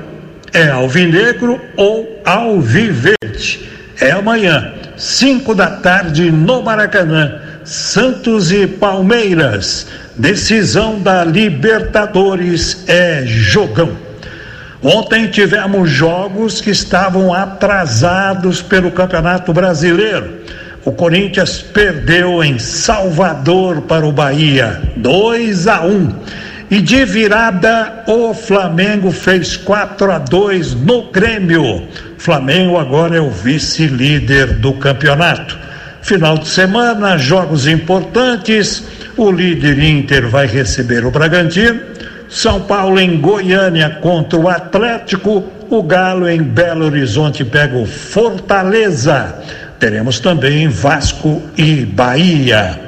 é 0.52 0.70
alvinegro 0.70 1.62
ou 1.78 2.22
alviverde. 2.26 3.70
É 4.00 4.12
amanhã, 4.12 4.74
5 4.98 5.54
da 5.54 5.68
tarde, 5.68 6.32
no 6.32 6.62
Maracanã. 6.64 7.40
Santos 7.64 8.52
e 8.52 8.66
Palmeiras. 8.66 9.88
Decisão 10.16 11.00
da 11.00 11.24
Libertadores 11.24 12.84
é 12.88 13.24
jogão. 13.26 13.92
Ontem 14.82 15.28
tivemos 15.28 15.90
jogos 15.90 16.60
que 16.60 16.72
estavam 16.72 17.34
atrasados 17.34 18.62
pelo 18.62 18.92
Campeonato 18.92 19.54
Brasileiro. 19.54 20.42
O 20.84 20.92
Corinthians 20.92 21.62
perdeu 21.62 22.44
em 22.44 22.58
Salvador 22.58 23.82
para 23.82 24.06
o 24.06 24.12
Bahia, 24.12 24.82
2 24.98 25.68
a 25.68 25.82
1. 25.82 26.16
E 26.72 26.82
de 26.82 27.06
virada, 27.06 28.04
o 28.08 28.34
Flamengo 28.34 29.12
fez 29.12 29.56
4 29.56 30.12
a 30.12 30.18
2 30.18 30.74
no 30.74 31.12
Grêmio. 31.12 31.88
Flamengo 32.18 32.78
agora 32.78 33.18
é 33.18 33.22
o 33.22 33.30
vice-líder 33.30 34.54
do 34.54 34.74
campeonato. 34.74 35.60
Final 36.02 36.38
de 36.40 36.48
semana, 36.48 37.18
jogos 37.18 37.68
importantes. 37.68 38.84
O 39.16 39.32
líder 39.32 39.80
Inter 39.80 40.28
vai 40.28 40.48
receber 40.48 41.06
o 41.06 41.12
Bragantino. 41.12 41.80
São 42.28 42.62
Paulo 42.62 43.00
em 43.00 43.20
Goiânia 43.20 43.90
contra 44.02 44.40
o 44.40 44.50
Atlético. 44.50 45.44
O 45.70 45.84
Galo 45.84 46.28
em 46.28 46.42
Belo 46.42 46.86
Horizonte 46.86 47.46
pega 47.46 47.78
o 47.78 47.86
Fortaleza. 47.86 49.36
Teremos 49.80 50.20
também 50.20 50.68
Vasco 50.68 51.42
e 51.58 51.86
Bahia. 51.86 52.80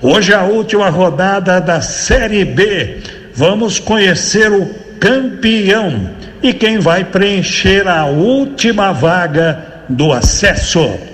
Hoje 0.00 0.32
é 0.32 0.36
a 0.36 0.42
última 0.42 0.88
rodada 0.88 1.60
da 1.60 1.80
Série 1.80 2.44
B. 2.44 2.98
Vamos 3.34 3.78
conhecer 3.78 4.50
o 4.52 4.66
campeão 5.00 6.10
e 6.42 6.52
quem 6.52 6.78
vai 6.78 7.04
preencher 7.04 7.88
a 7.88 8.04
última 8.06 8.92
vaga 8.92 9.58
do 9.88 10.12
acesso. 10.12 11.11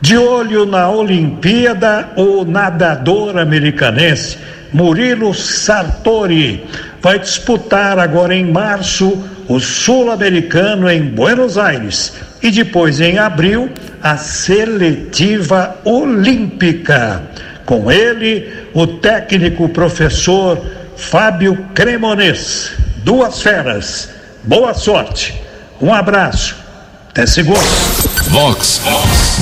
De 0.00 0.16
olho 0.16 0.64
na 0.64 0.88
Olimpíada, 0.88 2.10
o 2.16 2.44
nadador 2.44 3.36
americanense 3.36 4.38
Murilo 4.72 5.34
Sartori 5.34 6.64
vai 7.00 7.18
disputar 7.18 7.98
agora 7.98 8.34
em 8.34 8.44
março 8.44 9.24
o 9.48 9.58
Sul-Americano 9.58 10.90
em 10.90 11.02
Buenos 11.02 11.56
Aires 11.56 12.12
e 12.42 12.50
depois 12.50 13.00
em 13.00 13.18
abril 13.18 13.70
a 14.02 14.16
seletiva 14.16 15.76
olímpica. 15.84 17.22
Com 17.64 17.90
ele, 17.90 18.50
o 18.74 18.86
técnico 18.86 19.68
professor 19.70 20.64
Fábio 20.96 21.66
Cremonês. 21.74 22.72
Duas 22.98 23.42
feras. 23.42 24.10
Boa 24.44 24.74
sorte. 24.74 25.34
Um 25.80 25.92
abraço. 25.92 26.56
Até 27.10 27.26
segunda. 27.26 28.07
Vox 28.28 28.82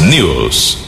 News. 0.08 0.78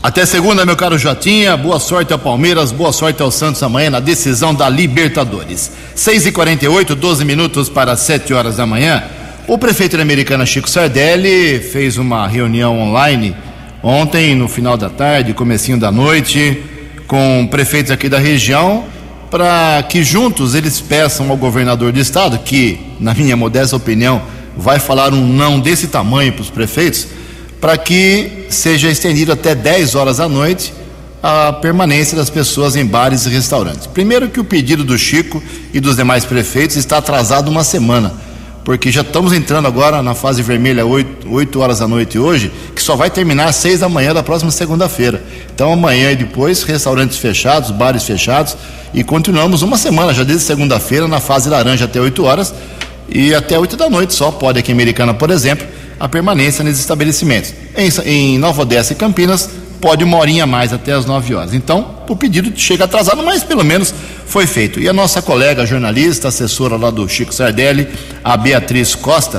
Até 0.00 0.24
segunda, 0.24 0.64
meu 0.64 0.76
caro 0.76 0.96
Jotinha. 0.96 1.56
Boa 1.56 1.80
sorte 1.80 2.12
ao 2.12 2.18
Palmeiras, 2.18 2.70
boa 2.70 2.92
sorte 2.92 3.20
ao 3.20 3.32
Santos 3.32 3.62
amanhã 3.62 3.90
na 3.90 4.00
decisão 4.00 4.54
da 4.54 4.68
Libertadores. 4.68 5.72
6h48, 5.96 6.94
12 6.94 7.24
minutos 7.24 7.68
para 7.68 7.96
7 7.96 8.32
horas 8.32 8.56
da 8.56 8.64
manhã. 8.64 9.02
O 9.48 9.58
prefeito 9.58 9.96
da 9.96 10.02
Americana, 10.02 10.46
Chico 10.46 10.70
Sardelli, 10.70 11.58
fez 11.58 11.96
uma 11.96 12.28
reunião 12.28 12.78
online 12.78 13.34
ontem, 13.82 14.34
no 14.36 14.48
final 14.48 14.76
da 14.76 14.88
tarde, 14.88 15.34
comecinho 15.34 15.78
da 15.78 15.90
noite, 15.90 16.62
com 17.08 17.48
prefeitos 17.50 17.90
aqui 17.90 18.08
da 18.08 18.18
região, 18.18 18.84
para 19.30 19.82
que 19.88 20.04
juntos 20.04 20.54
eles 20.54 20.80
peçam 20.80 21.28
ao 21.28 21.36
governador 21.36 21.90
do 21.90 21.98
estado, 21.98 22.38
que, 22.38 22.78
na 23.00 23.14
minha 23.14 23.36
modesta 23.36 23.74
opinião, 23.74 24.22
vai 24.56 24.78
falar 24.78 25.12
um 25.12 25.26
não 25.26 25.58
desse 25.58 25.88
tamanho 25.88 26.32
para 26.32 26.42
os 26.42 26.50
prefeitos, 26.50 27.08
para 27.60 27.76
que 27.76 28.46
seja 28.50 28.88
estendido 28.88 29.32
até 29.32 29.54
10 29.54 29.94
horas 29.94 30.18
da 30.18 30.28
noite 30.28 30.72
a 31.22 31.52
permanência 31.52 32.16
das 32.16 32.30
pessoas 32.30 32.76
em 32.76 32.86
bares 32.86 33.26
e 33.26 33.28
restaurantes. 33.28 33.86
Primeiro 33.86 34.28
que 34.28 34.38
o 34.38 34.44
pedido 34.44 34.84
do 34.84 34.96
Chico 34.96 35.42
e 35.72 35.80
dos 35.80 35.96
demais 35.96 36.24
prefeitos 36.24 36.76
está 36.76 36.98
atrasado 36.98 37.48
uma 37.48 37.64
semana, 37.64 38.12
porque 38.64 38.92
já 38.92 39.00
estamos 39.00 39.32
entrando 39.32 39.66
agora 39.66 40.00
na 40.02 40.14
fase 40.14 40.42
vermelha 40.42 40.86
8, 40.86 41.28
8 41.28 41.60
horas 41.60 41.80
da 41.80 41.88
noite 41.88 42.18
hoje, 42.18 42.52
que 42.74 42.82
só 42.82 42.94
vai 42.94 43.10
terminar 43.10 43.48
às 43.48 43.56
6 43.56 43.80
da 43.80 43.88
manhã 43.88 44.14
da 44.14 44.22
próxima 44.22 44.52
segunda-feira. 44.52 45.20
Então 45.52 45.72
amanhã 45.72 46.12
e 46.12 46.16
depois, 46.16 46.62
restaurantes 46.62 47.18
fechados, 47.18 47.72
bares 47.72 48.04
fechados, 48.04 48.56
e 48.94 49.02
continuamos 49.02 49.62
uma 49.62 49.76
semana, 49.76 50.14
já 50.14 50.22
desde 50.22 50.44
segunda-feira, 50.44 51.08
na 51.08 51.18
fase 51.18 51.48
laranja 51.48 51.86
até 51.86 52.00
8 52.00 52.24
horas, 52.24 52.54
e 53.08 53.34
até 53.34 53.58
8 53.58 53.76
da 53.76 53.90
noite 53.90 54.14
só 54.14 54.30
pode 54.30 54.58
aqui 54.60 54.70
em 54.70 54.74
Americana, 54.74 55.12
por 55.12 55.30
exemplo, 55.30 55.66
a 55.98 56.08
permanência 56.08 56.62
nesses 56.64 56.80
estabelecimentos. 56.80 57.52
Em, 57.76 57.88
em 58.06 58.38
Nova 58.38 58.62
Odessa 58.62 58.92
e 58.92 58.96
Campinas, 58.96 59.50
pode 59.80 60.04
uma 60.04 60.16
horinha 60.18 60.44
a 60.44 60.46
mais 60.46 60.72
até 60.72 60.92
as 60.92 61.06
9 61.06 61.34
horas. 61.34 61.54
Então, 61.54 61.94
o 62.08 62.16
pedido 62.16 62.52
chega 62.58 62.84
atrasado, 62.84 63.22
mas 63.22 63.42
pelo 63.44 63.64
menos 63.64 63.92
foi 64.26 64.46
feito. 64.46 64.80
E 64.80 64.88
a 64.88 64.92
nossa 64.92 65.22
colega 65.22 65.66
jornalista, 65.66 66.28
assessora 66.28 66.76
lá 66.76 66.90
do 66.90 67.08
Chico 67.08 67.32
Sardelli, 67.32 67.88
a 68.22 68.36
Beatriz 68.36 68.94
Costa, 68.94 69.38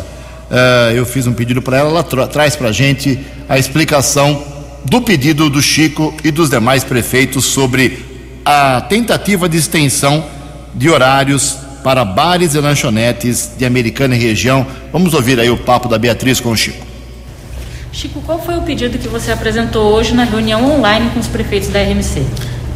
uh, 0.50 0.92
eu 0.94 1.06
fiz 1.06 1.28
um 1.28 1.34
pedido 1.34 1.62
para 1.62 1.78
ela, 1.78 1.90
ela 1.90 2.04
tra 2.04 2.28
traz 2.28 2.56
para 2.56 2.70
a 2.70 2.72
gente 2.72 3.20
a 3.48 3.58
explicação 3.58 4.44
do 4.86 5.02
pedido 5.02 5.50
do 5.50 5.62
Chico 5.62 6.14
e 6.24 6.32
dos 6.32 6.50
demais 6.50 6.84
prefeitos 6.84 7.46
sobre 7.46 8.06
a 8.46 8.82
tentativa 8.82 9.50
de 9.50 9.58
extensão 9.58 10.26
de 10.74 10.90
horários 10.90 11.58
para 11.84 12.04
bares 12.04 12.56
e 12.56 12.60
lanchonetes 12.60 13.52
de 13.58 13.66
Americana 13.66 14.16
e 14.16 14.20
região. 14.20 14.66
Vamos 14.92 15.14
ouvir 15.14 15.40
aí 15.40 15.50
o 15.50 15.58
papo 15.58 15.88
da 15.88 15.98
Beatriz 15.98 16.40
com 16.40 16.52
o 16.52 16.58
Chico. 16.58 16.86
Chico, 17.92 18.22
qual 18.22 18.40
foi 18.40 18.56
o 18.56 18.62
pedido 18.62 18.98
que 18.98 19.08
você 19.08 19.32
apresentou 19.32 19.92
hoje 19.94 20.14
na 20.14 20.24
reunião 20.24 20.64
online 20.72 21.10
com 21.14 21.20
os 21.20 21.28
prefeitos 21.28 21.70
da 21.70 21.82
RMC? 21.82 22.24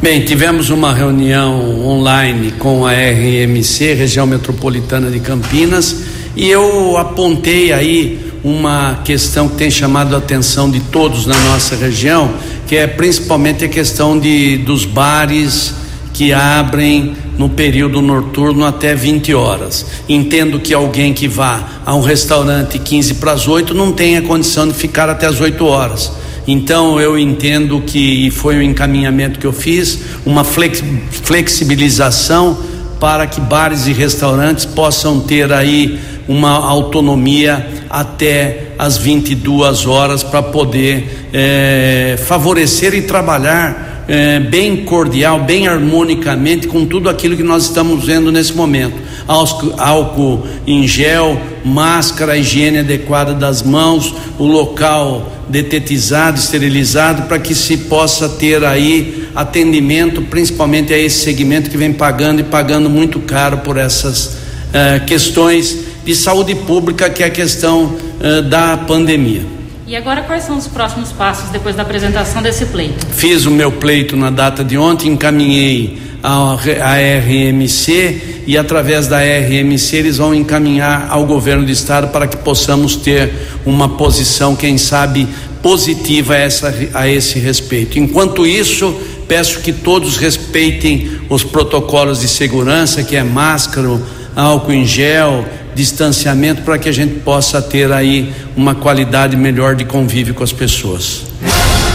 Bem, 0.02 0.20
tivemos 0.22 0.70
uma 0.70 0.92
reunião 0.92 1.86
online 1.86 2.52
com 2.52 2.84
a 2.84 2.92
RMC, 2.92 3.94
Região 3.94 4.26
Metropolitana 4.26 5.10
de 5.10 5.20
Campinas, 5.20 6.02
e 6.36 6.50
eu 6.50 6.98
apontei 6.98 7.72
aí 7.72 8.32
uma 8.42 9.00
questão 9.04 9.48
que 9.48 9.56
tem 9.56 9.70
chamado 9.70 10.14
a 10.14 10.18
atenção 10.18 10.70
de 10.70 10.80
todos 10.80 11.24
na 11.24 11.38
nossa 11.44 11.74
região, 11.76 12.34
que 12.66 12.76
é 12.76 12.86
principalmente 12.86 13.64
a 13.64 13.68
questão 13.68 14.18
de, 14.18 14.58
dos 14.58 14.84
bares 14.84 15.74
que 16.12 16.32
abrem 16.32 17.16
no 17.38 17.48
período 17.48 18.00
noturno 18.00 18.64
até 18.64 18.94
20 18.94 19.34
horas. 19.34 19.86
Entendo 20.08 20.60
que 20.60 20.72
alguém 20.72 21.12
que 21.12 21.28
vá 21.28 21.80
a 21.84 21.94
um 21.94 22.00
restaurante 22.00 22.78
15 22.78 23.14
para 23.14 23.32
as 23.32 23.48
8 23.48 23.74
não 23.74 23.92
tenha 23.92 24.22
condição 24.22 24.68
de 24.68 24.74
ficar 24.74 25.08
até 25.08 25.26
as 25.26 25.40
8 25.40 25.64
horas. 25.64 26.12
Então 26.46 27.00
eu 27.00 27.18
entendo 27.18 27.80
que, 27.80 28.26
e 28.26 28.30
foi 28.30 28.56
o 28.56 28.62
encaminhamento 28.62 29.38
que 29.38 29.46
eu 29.46 29.52
fiz, 29.52 29.98
uma 30.26 30.44
flexibilização 30.44 32.58
para 33.00 33.26
que 33.26 33.40
bares 33.40 33.86
e 33.86 33.92
restaurantes 33.92 34.64
possam 34.64 35.20
ter 35.20 35.52
aí 35.52 35.98
uma 36.28 36.50
autonomia 36.50 37.66
até 37.90 38.72
as 38.78 38.96
22 38.96 39.86
horas 39.86 40.22
para 40.22 40.42
poder 40.42 41.28
eh, 41.32 42.18
favorecer 42.26 42.94
e 42.94 43.02
trabalhar 43.02 43.93
é, 44.06 44.38
bem 44.38 44.84
cordial, 44.84 45.40
bem 45.40 45.66
harmonicamente 45.66 46.66
com 46.66 46.84
tudo 46.84 47.08
aquilo 47.08 47.36
que 47.36 47.42
nós 47.42 47.64
estamos 47.64 48.04
vendo 48.04 48.30
nesse 48.30 48.52
momento. 48.52 48.96
Álcool, 49.26 50.46
em 50.66 50.86
gel, 50.86 51.40
máscara, 51.64 52.36
higiene 52.36 52.78
adequada 52.78 53.32
das 53.32 53.62
mãos, 53.62 54.14
o 54.38 54.44
local 54.44 55.32
detetizado, 55.48 56.38
esterilizado, 56.38 57.22
para 57.22 57.38
que 57.38 57.54
se 57.54 57.76
possa 57.76 58.28
ter 58.28 58.64
aí 58.64 59.28
atendimento, 59.34 60.22
principalmente 60.22 60.92
a 60.92 60.98
esse 60.98 61.24
segmento 61.24 61.70
que 61.70 61.76
vem 61.76 61.92
pagando 61.92 62.40
e 62.40 62.44
pagando 62.44 62.88
muito 62.88 63.20
caro 63.20 63.58
por 63.58 63.76
essas 63.76 64.36
eh, 64.72 65.00
questões 65.06 65.78
de 66.04 66.14
saúde 66.14 66.54
pública, 66.54 67.08
que 67.08 67.22
é 67.22 67.26
a 67.26 67.30
questão 67.30 67.96
eh, 68.20 68.42
da 68.42 68.76
pandemia. 68.76 69.53
E 69.86 69.94
agora 69.94 70.22
quais 70.22 70.44
são 70.44 70.56
os 70.56 70.66
próximos 70.66 71.12
passos 71.12 71.50
depois 71.50 71.76
da 71.76 71.82
apresentação 71.82 72.40
desse 72.40 72.64
pleito? 72.66 73.06
Fiz 73.08 73.44
o 73.44 73.50
meu 73.50 73.70
pleito 73.70 74.16
na 74.16 74.30
data 74.30 74.64
de 74.64 74.78
ontem, 74.78 75.12
encaminhei 75.12 75.98
a, 76.22 76.54
RMC 76.54 78.44
e 78.46 78.56
através 78.56 79.08
da 79.08 79.18
RMC 79.18 79.96
eles 79.96 80.16
vão 80.16 80.34
encaminhar 80.34 81.08
ao 81.10 81.26
governo 81.26 81.66
do 81.66 81.70
estado 81.70 82.08
para 82.08 82.26
que 82.26 82.38
possamos 82.38 82.96
ter 82.96 83.30
uma 83.66 83.86
posição, 83.90 84.56
quem 84.56 84.78
sabe, 84.78 85.28
positiva 85.62 86.32
a, 86.32 86.38
essa, 86.38 86.74
a 86.94 87.06
esse 87.06 87.38
respeito. 87.38 87.98
Enquanto 87.98 88.46
isso, 88.46 88.98
peço 89.28 89.60
que 89.60 89.72
todos 89.72 90.16
respeitem 90.16 91.10
os 91.28 91.44
protocolos 91.44 92.20
de 92.20 92.28
segurança, 92.28 93.02
que 93.02 93.16
é 93.16 93.22
máscara, 93.22 94.00
álcool 94.34 94.72
em 94.72 94.84
gel, 94.84 95.44
distanciamento 95.74 96.62
para 96.62 96.78
que 96.78 96.88
a 96.88 96.92
gente 96.92 97.20
possa 97.20 97.60
ter 97.60 97.92
aí 97.92 98.32
uma 98.56 98.74
qualidade 98.74 99.36
melhor 99.36 99.74
de 99.74 99.84
convívio 99.84 100.34
com 100.34 100.44
as 100.44 100.52
pessoas. 100.52 101.22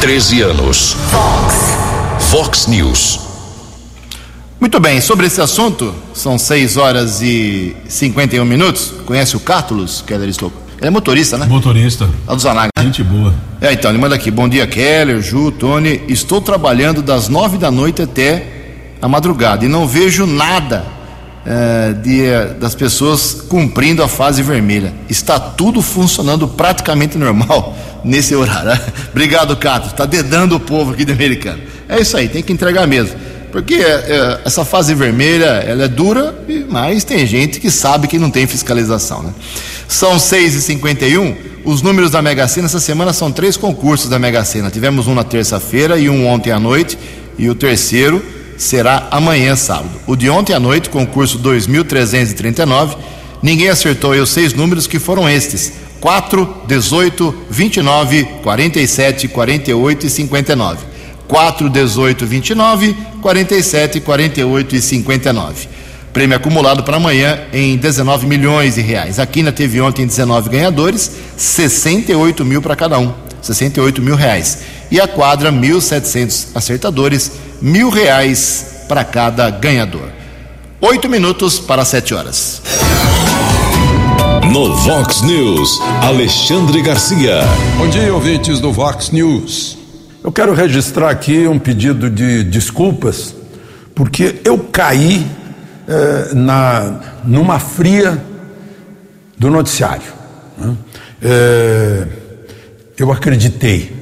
13 0.02 0.42
anos. 0.42 0.96
Fox. 1.10 1.56
Fox 2.30 2.68
News. 2.68 3.20
Muito 4.60 4.80
bem, 4.80 5.00
sobre 5.00 5.26
esse 5.26 5.40
assunto, 5.40 5.96
são 6.14 6.38
6 6.38 6.76
horas 6.78 7.22
e 7.22 7.76
51 7.88 8.44
minutos. 8.44 8.94
Conhece 9.06 9.38
o 9.38 9.40
Cátulus, 9.40 10.04
Keller 10.06 10.28
Estouco? 10.28 10.58
Ele 10.78 10.88
é 10.88 10.90
motorista, 10.90 11.38
né? 11.38 11.46
Motorista. 11.46 12.10
Lá 12.28 12.36
do 12.36 12.42
Zanaga. 12.42 12.70
Gente 12.82 13.04
boa. 13.04 13.34
É, 13.60 13.74
então, 13.74 13.92
ele 13.92 13.98
manda 13.98 14.16
aqui. 14.16 14.32
Bom 14.32 14.48
dia, 14.48 14.66
Keller, 14.66 15.22
Ju, 15.22 15.52
Tony. 15.52 16.02
Estou 16.08 16.42
trabalhando 16.42 17.02
das 17.02 17.28
nove 17.28 17.58
da 17.58 17.70
noite 17.70 18.02
até 18.02 18.46
a 19.02 19.08
madrugada 19.08 19.66
e 19.66 19.68
não 19.68 19.88
vejo 19.88 20.26
nada 20.26 20.99
é, 21.46 21.94
de, 21.94 22.54
das 22.60 22.76
pessoas 22.76 23.34
cumprindo 23.48 24.04
a 24.04 24.08
fase 24.08 24.42
vermelha. 24.44 24.94
Está 25.10 25.40
tudo 25.40 25.82
funcionando 25.82 26.48
praticamente 26.48 27.18
normal 27.18 27.76
nesse 28.04 28.36
horário. 28.36 28.80
Obrigado, 29.12 29.56
Cato. 29.58 29.88
Está 29.88 30.06
dedando 30.06 30.56
o 30.56 30.60
povo 30.60 30.92
aqui 30.92 31.06
do 31.06 31.12
americano. 31.12 31.62
É 31.88 32.00
isso 32.00 32.16
aí, 32.18 32.28
tem 32.28 32.44
que 32.44 32.54
entregar 32.54 32.86
mesmo. 32.88 33.16
Porque 33.52 33.76
é, 33.76 33.80
é, 33.80 34.42
essa 34.46 34.64
fase 34.64 34.94
vermelha 34.94 35.46
ela 35.46 35.86
é 35.86 35.88
dura, 35.88 36.36
mas 36.70 37.04
tem 37.04 37.26
gente 37.26 37.60
que 37.60 37.72
sabe 37.72 38.08
que 38.08 38.20
não 38.20 38.30
tem 38.30 38.46
fiscalização. 38.46 39.24
Né? 39.24 39.34
São 39.88 40.18
6h51. 40.18 41.36
Os 41.66 41.82
números 41.82 42.12
da 42.12 42.22
Mega 42.22 42.48
Sena 42.48 42.68
essa 42.68 42.80
semana 42.80 43.12
são 43.12 43.32
três 43.32 43.58
concursos 43.58 44.08
da 44.08 44.20
Mega 44.20 44.44
Sena. 44.46 44.70
Tivemos 44.70 45.08
um 45.08 45.16
na 45.16 45.24
terça-feira 45.24 45.98
e 45.98 46.10
um 46.10 46.28
ontem 46.28 46.52
à 46.52 46.60
noite. 46.60 46.98
E 47.38 47.50
o 47.50 47.56
terceiro 47.56 48.24
será 48.60 49.08
amanhã, 49.10 49.56
sábado. 49.56 49.90
O 50.06 50.16
de 50.16 50.30
ontem 50.30 50.54
à 50.54 50.60
noite, 50.60 50.90
concurso 50.90 51.40
2339, 51.40 52.98
ninguém 53.42 53.70
acertou 53.70 54.12
aí 54.12 54.20
os 54.20 54.30
seis 54.30 54.54
números 54.54 54.86
que 54.86 55.00
foram 55.00 55.28
estes: 55.28 55.72
4, 56.02 56.64
18, 56.68 57.36
29, 57.50 58.24
47, 58.44 59.28
48 59.30 60.06
e 60.06 60.10
59. 60.10 60.90
4, 61.28 61.70
18, 61.70 62.26
29, 62.26 62.98
47, 63.22 64.00
48 64.02 64.76
e 64.76 64.82
59. 64.82 65.68
Prêmio 66.12 66.36
acumulado 66.36 66.84
para 66.84 66.98
amanhã 66.98 67.40
em 67.54 67.78
19 67.78 68.26
milhões 68.26 68.76
de 68.76 68.82
reais. 68.82 69.20
A 69.20 69.26
Quina 69.28 69.52
teve 69.52 69.80
ontem 69.80 70.08
19 70.08 70.50
ganhadores, 70.50 71.12
68 71.38 72.44
mil 72.44 72.62
para 72.62 72.76
cada 72.76 72.98
um, 72.98 73.14
68 73.42 74.02
mil 74.02 74.16
reais. 74.16 74.60
E 74.92 75.00
a 75.00 75.08
quadra, 75.08 75.52
1.700 75.52 76.48
acertadores, 76.56 77.32
mil 77.62 77.90
reais 77.90 78.86
para 78.88 79.04
cada 79.04 79.50
ganhador. 79.52 80.10
Oito 80.82 81.08
minutos 81.08 81.60
para 81.60 81.86
sete 81.86 82.14
horas. 82.14 82.62
No 84.52 84.76
Vox 84.78 85.22
News, 85.22 85.80
Alexandre 86.02 86.82
Garcia. 86.82 87.42
Bom 87.78 87.88
dia, 87.88 88.12
ouvintes 88.12 88.60
do 88.60 88.72
Vox 88.72 89.12
News. 89.12 89.78
Eu 90.24 90.32
quero 90.32 90.54
registrar 90.54 91.12
aqui 91.12 91.46
um 91.48 91.60
pedido 91.60 92.10
de 92.10 92.44
desculpas, 92.44 93.36
porque 93.94 94.42
eu 94.44 94.58
caí 94.58 95.24
eh, 95.88 96.34
na, 96.34 97.00
numa 97.24 97.60
fria 97.60 98.20
do 99.38 99.52
noticiário. 99.52 100.12
Né? 100.58 100.76
Eh, 101.22 102.08
eu 102.98 103.12
acreditei 103.12 103.99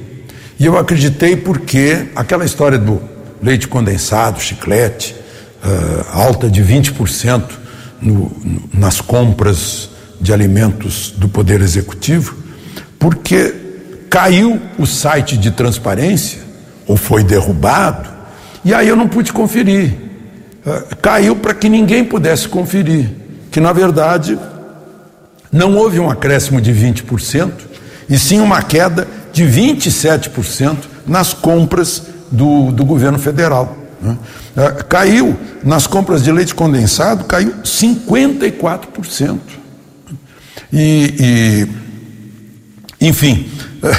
E 0.58 0.66
eu 0.66 0.76
acreditei 0.76 1.36
porque 1.36 2.08
aquela 2.16 2.44
história 2.44 2.78
do 2.78 3.00
leite 3.40 3.68
condensado, 3.68 4.40
chiclete, 4.40 5.14
uh, 5.64 6.06
alta 6.12 6.50
de 6.50 6.62
20% 6.62 7.42
no, 8.02 8.14
no, 8.14 8.62
nas 8.74 9.00
compras 9.00 9.90
de 10.20 10.32
alimentos 10.32 11.14
do 11.16 11.28
Poder 11.28 11.60
Executivo, 11.60 12.36
porque 12.98 13.54
caiu 14.10 14.60
o 14.76 14.84
site 14.84 15.36
de 15.36 15.52
transparência, 15.52 16.40
ou 16.88 16.96
foi 16.96 17.22
derrubado, 17.22 18.08
e 18.64 18.74
aí 18.74 18.88
eu 18.88 18.96
não 18.96 19.06
pude 19.06 19.32
conferir. 19.32 19.94
Uh, 20.66 20.96
caiu 20.96 21.36
para 21.36 21.54
que 21.54 21.68
ninguém 21.68 22.04
pudesse 22.04 22.48
conferir, 22.48 23.10
que 23.52 23.60
na 23.60 23.72
verdade 23.72 24.36
não 25.52 25.76
houve 25.76 26.00
um 26.00 26.10
acréscimo 26.10 26.60
de 26.60 26.72
20%, 26.72 27.52
e 28.08 28.18
sim 28.18 28.40
uma 28.40 28.60
queda 28.60 29.06
de 29.38 29.44
27% 29.44 30.76
nas 31.06 31.32
compras 31.32 32.02
do, 32.30 32.72
do 32.72 32.84
governo 32.84 33.20
federal. 33.20 33.76
Né? 34.02 34.18
É, 34.56 34.70
caiu 34.82 35.38
nas 35.62 35.86
compras 35.86 36.24
de 36.24 36.32
leite 36.32 36.52
condensado, 36.54 37.24
caiu 37.24 37.52
54%. 37.62 39.38
E, 40.72 41.68
e 43.00 43.06
enfim, 43.06 43.48
é, 43.80 43.96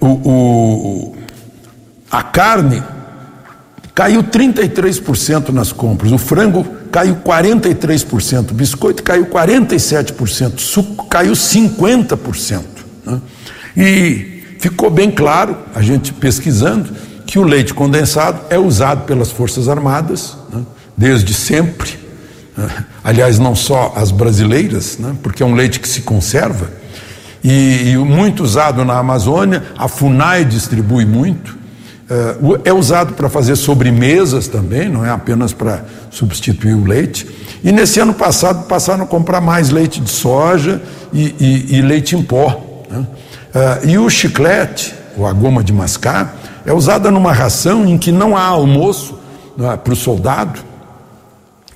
o, 0.00 0.06
o, 0.06 1.16
a 2.10 2.22
carne 2.22 2.82
caiu 3.94 4.22
33% 4.24 5.50
nas 5.50 5.72
compras, 5.72 6.10
o 6.10 6.16
frango 6.16 6.64
caiu 6.90 7.16
43%, 7.16 8.50
o 8.50 8.54
biscoito 8.54 9.02
caiu 9.02 9.26
47%, 9.26 10.58
suco 10.58 11.06
caiu 11.06 11.34
50%. 11.34 12.62
Né? 13.04 13.20
E 13.76 14.33
ficou 14.64 14.88
bem 14.88 15.10
claro, 15.10 15.58
a 15.74 15.82
gente 15.82 16.10
pesquisando, 16.10 16.88
que 17.26 17.38
o 17.38 17.42
leite 17.42 17.74
condensado 17.74 18.40
é 18.48 18.58
usado 18.58 19.04
pelas 19.04 19.30
Forças 19.30 19.68
Armadas 19.68 20.38
né? 20.50 20.62
desde 20.96 21.34
sempre. 21.34 21.98
Né? 22.56 22.66
Aliás, 23.02 23.38
não 23.38 23.54
só 23.54 23.92
as 23.94 24.10
brasileiras, 24.10 24.96
né? 24.96 25.14
porque 25.22 25.42
é 25.42 25.46
um 25.46 25.54
leite 25.54 25.78
que 25.78 25.86
se 25.86 26.00
conserva. 26.00 26.70
E, 27.42 27.90
e 27.90 27.96
muito 27.98 28.42
usado 28.42 28.86
na 28.86 28.96
Amazônia, 28.96 29.64
a 29.76 29.86
FUNAI 29.86 30.46
distribui 30.46 31.04
muito. 31.04 31.58
É, 32.08 32.70
é 32.70 32.72
usado 32.72 33.12
para 33.12 33.28
fazer 33.28 33.56
sobremesas 33.56 34.48
também, 34.48 34.88
não 34.88 35.04
é 35.04 35.10
apenas 35.10 35.52
para 35.52 35.84
substituir 36.10 36.72
o 36.72 36.86
leite. 36.86 37.28
E 37.62 37.70
nesse 37.70 38.00
ano 38.00 38.14
passado 38.14 38.66
passaram 38.66 39.04
a 39.04 39.06
comprar 39.06 39.42
mais 39.42 39.68
leite 39.68 40.00
de 40.00 40.10
soja 40.10 40.80
e, 41.12 41.34
e, 41.38 41.76
e 41.76 41.82
leite 41.82 42.16
em 42.16 42.22
pó. 42.22 42.82
Né? 42.90 43.06
É, 43.54 43.86
e 43.86 43.98
o 43.98 44.10
chiclete, 44.10 44.94
ou 45.16 45.26
a 45.26 45.32
goma 45.32 45.62
de 45.62 45.72
mascar, 45.72 46.36
é 46.66 46.72
usada 46.72 47.10
numa 47.10 47.32
ração 47.32 47.86
em 47.86 47.96
que 47.96 48.10
não 48.10 48.36
há 48.36 48.42
almoço 48.42 49.18
é, 49.58 49.76
para 49.76 49.92
o 49.92 49.96
soldado 49.96 50.60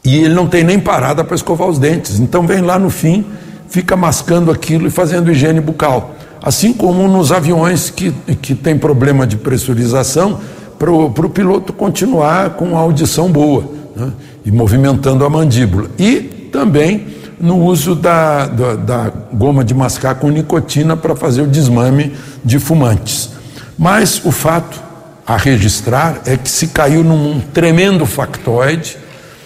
e 0.04 0.16
ele 0.16 0.34
não 0.34 0.46
tem 0.46 0.64
nem 0.64 0.78
parada 0.80 1.22
para 1.22 1.36
escovar 1.36 1.68
os 1.68 1.78
dentes. 1.78 2.18
Então 2.18 2.46
vem 2.46 2.62
lá 2.62 2.78
no 2.78 2.90
fim, 2.90 3.26
fica 3.68 3.96
mascando 3.96 4.50
aquilo 4.50 4.86
e 4.86 4.90
fazendo 4.90 5.30
higiene 5.30 5.60
bucal. 5.60 6.14
Assim 6.42 6.72
como 6.72 7.06
nos 7.06 7.30
aviões 7.30 7.90
que, 7.90 8.10
que 8.40 8.54
tem 8.54 8.78
problema 8.78 9.26
de 9.26 9.36
pressurização, 9.36 10.40
para 10.78 10.90
o 10.90 11.28
piloto 11.28 11.72
continuar 11.72 12.50
com 12.50 12.76
a 12.76 12.80
audição 12.80 13.30
boa 13.30 13.64
né? 13.96 14.12
e 14.46 14.50
movimentando 14.50 15.24
a 15.24 15.30
mandíbula. 15.30 15.90
E 15.98 16.20
também 16.52 17.06
no 17.40 17.64
uso 17.64 17.94
da, 17.94 18.46
da, 18.46 18.74
da 18.74 19.12
goma 19.32 19.64
de 19.64 19.74
mascar 19.74 20.14
com 20.16 20.30
nicotina 20.30 20.96
para 20.96 21.14
fazer 21.14 21.42
o 21.42 21.46
desmame 21.46 22.14
de 22.44 22.58
fumantes. 22.58 23.30
Mas 23.78 24.20
o 24.24 24.32
fato 24.32 24.82
a 25.26 25.36
registrar 25.36 26.22
é 26.24 26.36
que 26.36 26.50
se 26.50 26.68
caiu 26.68 27.04
num 27.04 27.40
tremendo 27.40 28.06
factoide, 28.06 28.96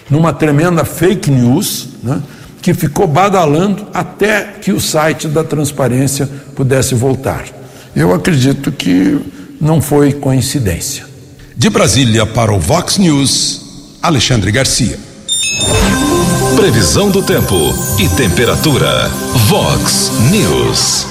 numa 0.09 0.33
tremenda 0.33 0.85
fake 0.85 1.29
news, 1.29 1.89
né? 2.01 2.21
que 2.61 2.73
ficou 2.73 3.05
badalando 3.05 3.87
até 3.93 4.53
que 4.61 4.71
o 4.71 4.79
site 4.79 5.27
da 5.27 5.43
transparência 5.43 6.29
pudesse 6.55 6.95
voltar. 6.95 7.43
Eu 7.93 8.13
acredito 8.13 8.71
que 8.71 9.19
não 9.59 9.81
foi 9.81 10.13
coincidência. 10.13 11.05
De 11.55 11.69
Brasília 11.69 12.25
para 12.25 12.53
o 12.53 12.59
Vox 12.59 12.97
News, 12.97 13.97
Alexandre 14.01 14.51
Garcia. 14.51 14.97
Previsão 16.55 17.09
do 17.09 17.21
tempo 17.21 17.55
e 17.99 18.07
temperatura. 18.09 19.09
Vox 19.47 20.11
News. 20.31 21.07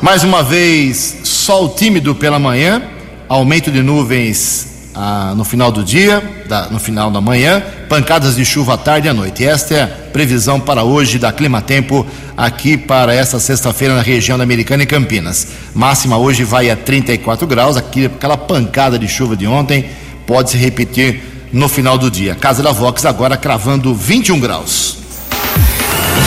Mais 0.00 0.24
uma 0.24 0.42
vez, 0.42 1.18
sol 1.24 1.74
tímido 1.74 2.14
pela 2.14 2.38
manhã, 2.38 2.82
aumento 3.28 3.70
de 3.70 3.82
nuvens 3.82 4.90
ah, 4.94 5.34
no 5.36 5.44
final 5.44 5.70
do 5.70 5.84
dia, 5.84 6.22
da, 6.48 6.68
no 6.68 6.80
final 6.80 7.10
da 7.10 7.20
manhã, 7.20 7.62
pancadas 7.88 8.34
de 8.34 8.44
chuva 8.44 8.74
à 8.74 8.78
tarde 8.78 9.06
e 9.06 9.10
à 9.10 9.14
noite. 9.14 9.44
Esta 9.44 9.74
é 9.74 9.82
a 9.82 9.86
previsão 9.86 10.58
para 10.58 10.82
hoje 10.82 11.18
da 11.18 11.30
Clima 11.32 11.60
Tempo 11.60 12.06
aqui 12.36 12.76
para 12.76 13.14
esta 13.14 13.38
sexta-feira 13.38 13.94
na 13.94 14.02
região 14.02 14.36
da 14.36 14.44
Americana 14.44 14.82
e 14.82 14.86
Campinas. 14.86 15.48
Máxima 15.74 16.16
hoje 16.16 16.44
vai 16.44 16.70
a 16.70 16.76
34 16.76 17.46
graus, 17.46 17.76
aqui, 17.76 18.06
aquela 18.06 18.36
pancada 18.36 18.98
de 18.98 19.06
chuva 19.06 19.36
de 19.36 19.46
ontem 19.46 19.90
pode 20.26 20.50
se 20.50 20.56
repetir 20.56 21.31
no 21.52 21.68
final 21.68 21.98
do 21.98 22.10
dia. 22.10 22.34
Casa 22.34 22.62
da 22.62 22.72
Vox 22.72 23.04
agora 23.04 23.36
cravando 23.36 23.94
21 23.94 24.40
graus. 24.40 24.96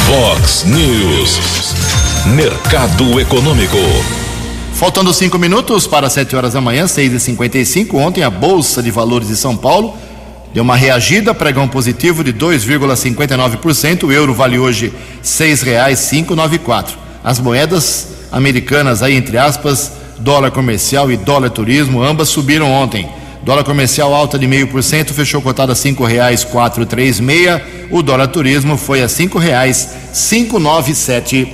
Vox 0.08 0.64
News. 0.66 1.40
Mercado 2.28 3.20
Econômico. 3.20 3.78
Faltando 4.74 5.14
cinco 5.14 5.40
minutos 5.40 5.88
para 5.88 6.10
7 6.10 6.36
horas 6.36 6.54
da 6.54 6.62
manhã, 6.62 6.86
6 6.86 7.14
e 7.14 7.20
55 7.20 7.98
Ontem 7.98 8.24
a 8.24 8.30
Bolsa 8.30 8.84
de 8.84 8.92
Valores 8.92 9.30
de 9.30 9.38
São 9.38 9.56
Paulo 9.56 9.96
deu 10.54 10.64
uma 10.64 10.76
reagida, 10.78 11.34
pregão 11.34 11.68
positivo 11.68 12.24
de 12.24 12.34
2,59%. 12.34 14.04
O 14.04 14.12
euro 14.12 14.34
vale 14.34 14.58
hoje 14.58 14.88
R$ 14.88 14.94
6,594. 15.22 16.98
As 17.22 17.40
moedas 17.40 18.08
americanas, 18.32 19.04
aí 19.04 19.16
entre 19.16 19.38
aspas, 19.38 19.92
dólar 20.18 20.52
comercial 20.52 21.12
e 21.12 21.18
dólar 21.18 21.50
turismo, 21.50 22.02
ambas 22.02 22.30
subiram 22.30 22.72
ontem. 22.72 23.10
Dólar 23.46 23.64
comercial 23.64 24.12
alta 24.12 24.40
de 24.40 24.48
meio 24.48 24.68
por 24.68 24.82
cento, 24.82 25.14
fechou 25.14 25.40
cotada 25.40 25.74
a 25.74 25.76
cinco 25.76 26.04
reais 26.04 26.44
quatro 26.44 26.84
três 26.84 27.20
meia. 27.20 27.64
O 27.92 28.02
dólar 28.02 28.30
turismo 28.30 28.76
foi 28.76 29.04
a 29.04 29.08
cinco 29.08 29.38
reais 29.38 29.88
cinco 30.12 30.58
nove 30.58 30.96
sete. 30.96 31.54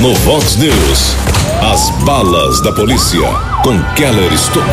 No 0.00 0.12
Vox 0.16 0.56
News, 0.56 1.14
as 1.62 1.90
balas 2.04 2.60
da 2.60 2.72
polícia 2.72 3.20
com 3.62 3.80
Keller 3.94 4.32
Estocou. 4.32 4.64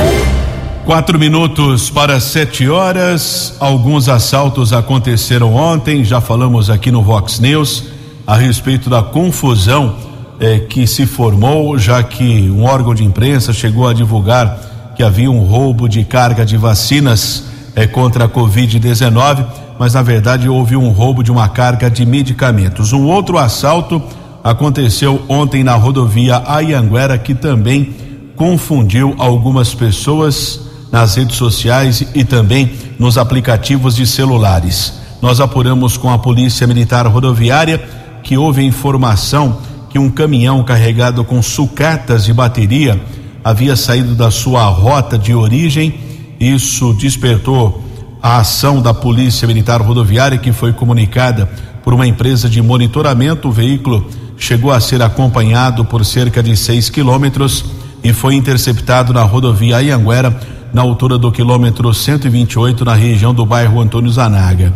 Quatro 0.86 1.20
minutos 1.20 1.92
para 1.92 2.20
sete 2.20 2.68
horas. 2.68 3.54
Alguns 3.60 4.10
assaltos 4.10 4.74
aconteceram 4.74 5.54
ontem. 5.54 6.04
Já 6.04 6.20
falamos 6.20 6.72
aqui 6.72 6.90
no 6.90 7.04
Vox 7.04 7.40
News 7.40 7.84
a 8.26 8.36
respeito 8.36 8.90
da 8.90 9.04
confusão 9.04 9.98
eh, 10.40 10.66
que 10.68 10.88
se 10.88 11.06
formou, 11.06 11.78
já 11.78 12.02
que 12.02 12.50
um 12.50 12.64
órgão 12.64 12.96
de 12.96 13.04
imprensa 13.04 13.54
chegou 13.54 13.88
a 13.88 13.94
divulgar 13.94 14.71
que 15.02 15.06
havia 15.06 15.32
um 15.32 15.40
roubo 15.40 15.90
de 15.90 16.04
carga 16.04 16.46
de 16.46 16.56
vacinas 16.56 17.46
eh, 17.76 17.88
contra 17.88 18.26
a 18.26 18.30
Covid-19, 18.30 19.44
mas 19.80 19.96
na 19.96 20.04
verdade 20.04 20.48
houve 20.48 20.76
um 20.76 20.92
roubo 20.92 21.24
de 21.24 21.32
uma 21.32 21.50
carga 21.50 21.90
de 21.90 22.06
medicamentos. 22.06 22.94
Um 22.94 23.08
outro 23.08 23.40
assalto 23.40 24.00
aconteceu 24.44 25.20
ontem 25.28 25.64
na 25.64 25.74
rodovia 25.74 26.44
Ayanguera, 26.46 27.18
que 27.18 27.34
também 27.34 27.96
confundiu 28.36 29.16
algumas 29.18 29.74
pessoas 29.74 30.68
nas 30.92 31.16
redes 31.16 31.36
sociais 31.36 32.06
e 32.14 32.24
também 32.24 32.72
nos 33.00 33.18
aplicativos 33.18 33.96
de 33.96 34.06
celulares. 34.06 35.02
Nós 35.20 35.40
apuramos 35.40 35.98
com 35.98 36.12
a 36.12 36.20
Polícia 36.20 36.68
Militar 36.68 37.08
Rodoviária 37.08 37.82
que 38.22 38.38
houve 38.38 38.64
informação 38.64 39.58
que 39.90 39.98
um 39.98 40.12
caminhão 40.12 40.64
carregado 40.64 41.24
com 41.24 41.42
sucatas 41.42 42.24
de 42.24 42.34
bateria 42.34 43.02
havia 43.44 43.76
saído 43.76 44.16
da 44.16 44.30
sua 44.32 44.66
rota 44.66 45.18
de 45.18 45.34
origem. 45.34 45.94
Isso 46.40 46.94
despertou 46.94 47.84
a 48.22 48.38
ação 48.40 48.82
da 48.82 48.94
Polícia 48.94 49.48
Militar 49.48 49.82
Rodoviária, 49.82 50.38
que 50.38 50.52
foi 50.52 50.72
comunicada 50.74 51.50
por 51.84 51.94
uma 51.94 52.08
empresa 52.08 52.50
de 52.50 52.62
monitoramento. 52.62 53.50
O 53.50 53.52
veículo 53.52 54.08
chegou 54.38 54.72
a 54.72 54.80
ser 54.80 55.02
acompanhado 55.02 55.86
por 55.86 56.06
cerca 56.06 56.42
de 56.42 56.56
6 56.56 56.90
quilômetros 56.90 57.66
e 58.04 58.14
foi 58.14 58.36
interceptado 58.36 59.14
na 59.14 59.24
rodovia 59.24 59.78
Anhanguera, 59.78 60.40
na 60.74 60.82
altura 60.82 61.18
do 61.18 61.32
quilômetro 61.32 61.94
128, 61.94 62.86
na 62.86 62.96
região 62.96 63.34
do 63.34 63.46
bairro 63.46 63.80
Antônio 63.80 64.12
Zanaga. 64.12 64.74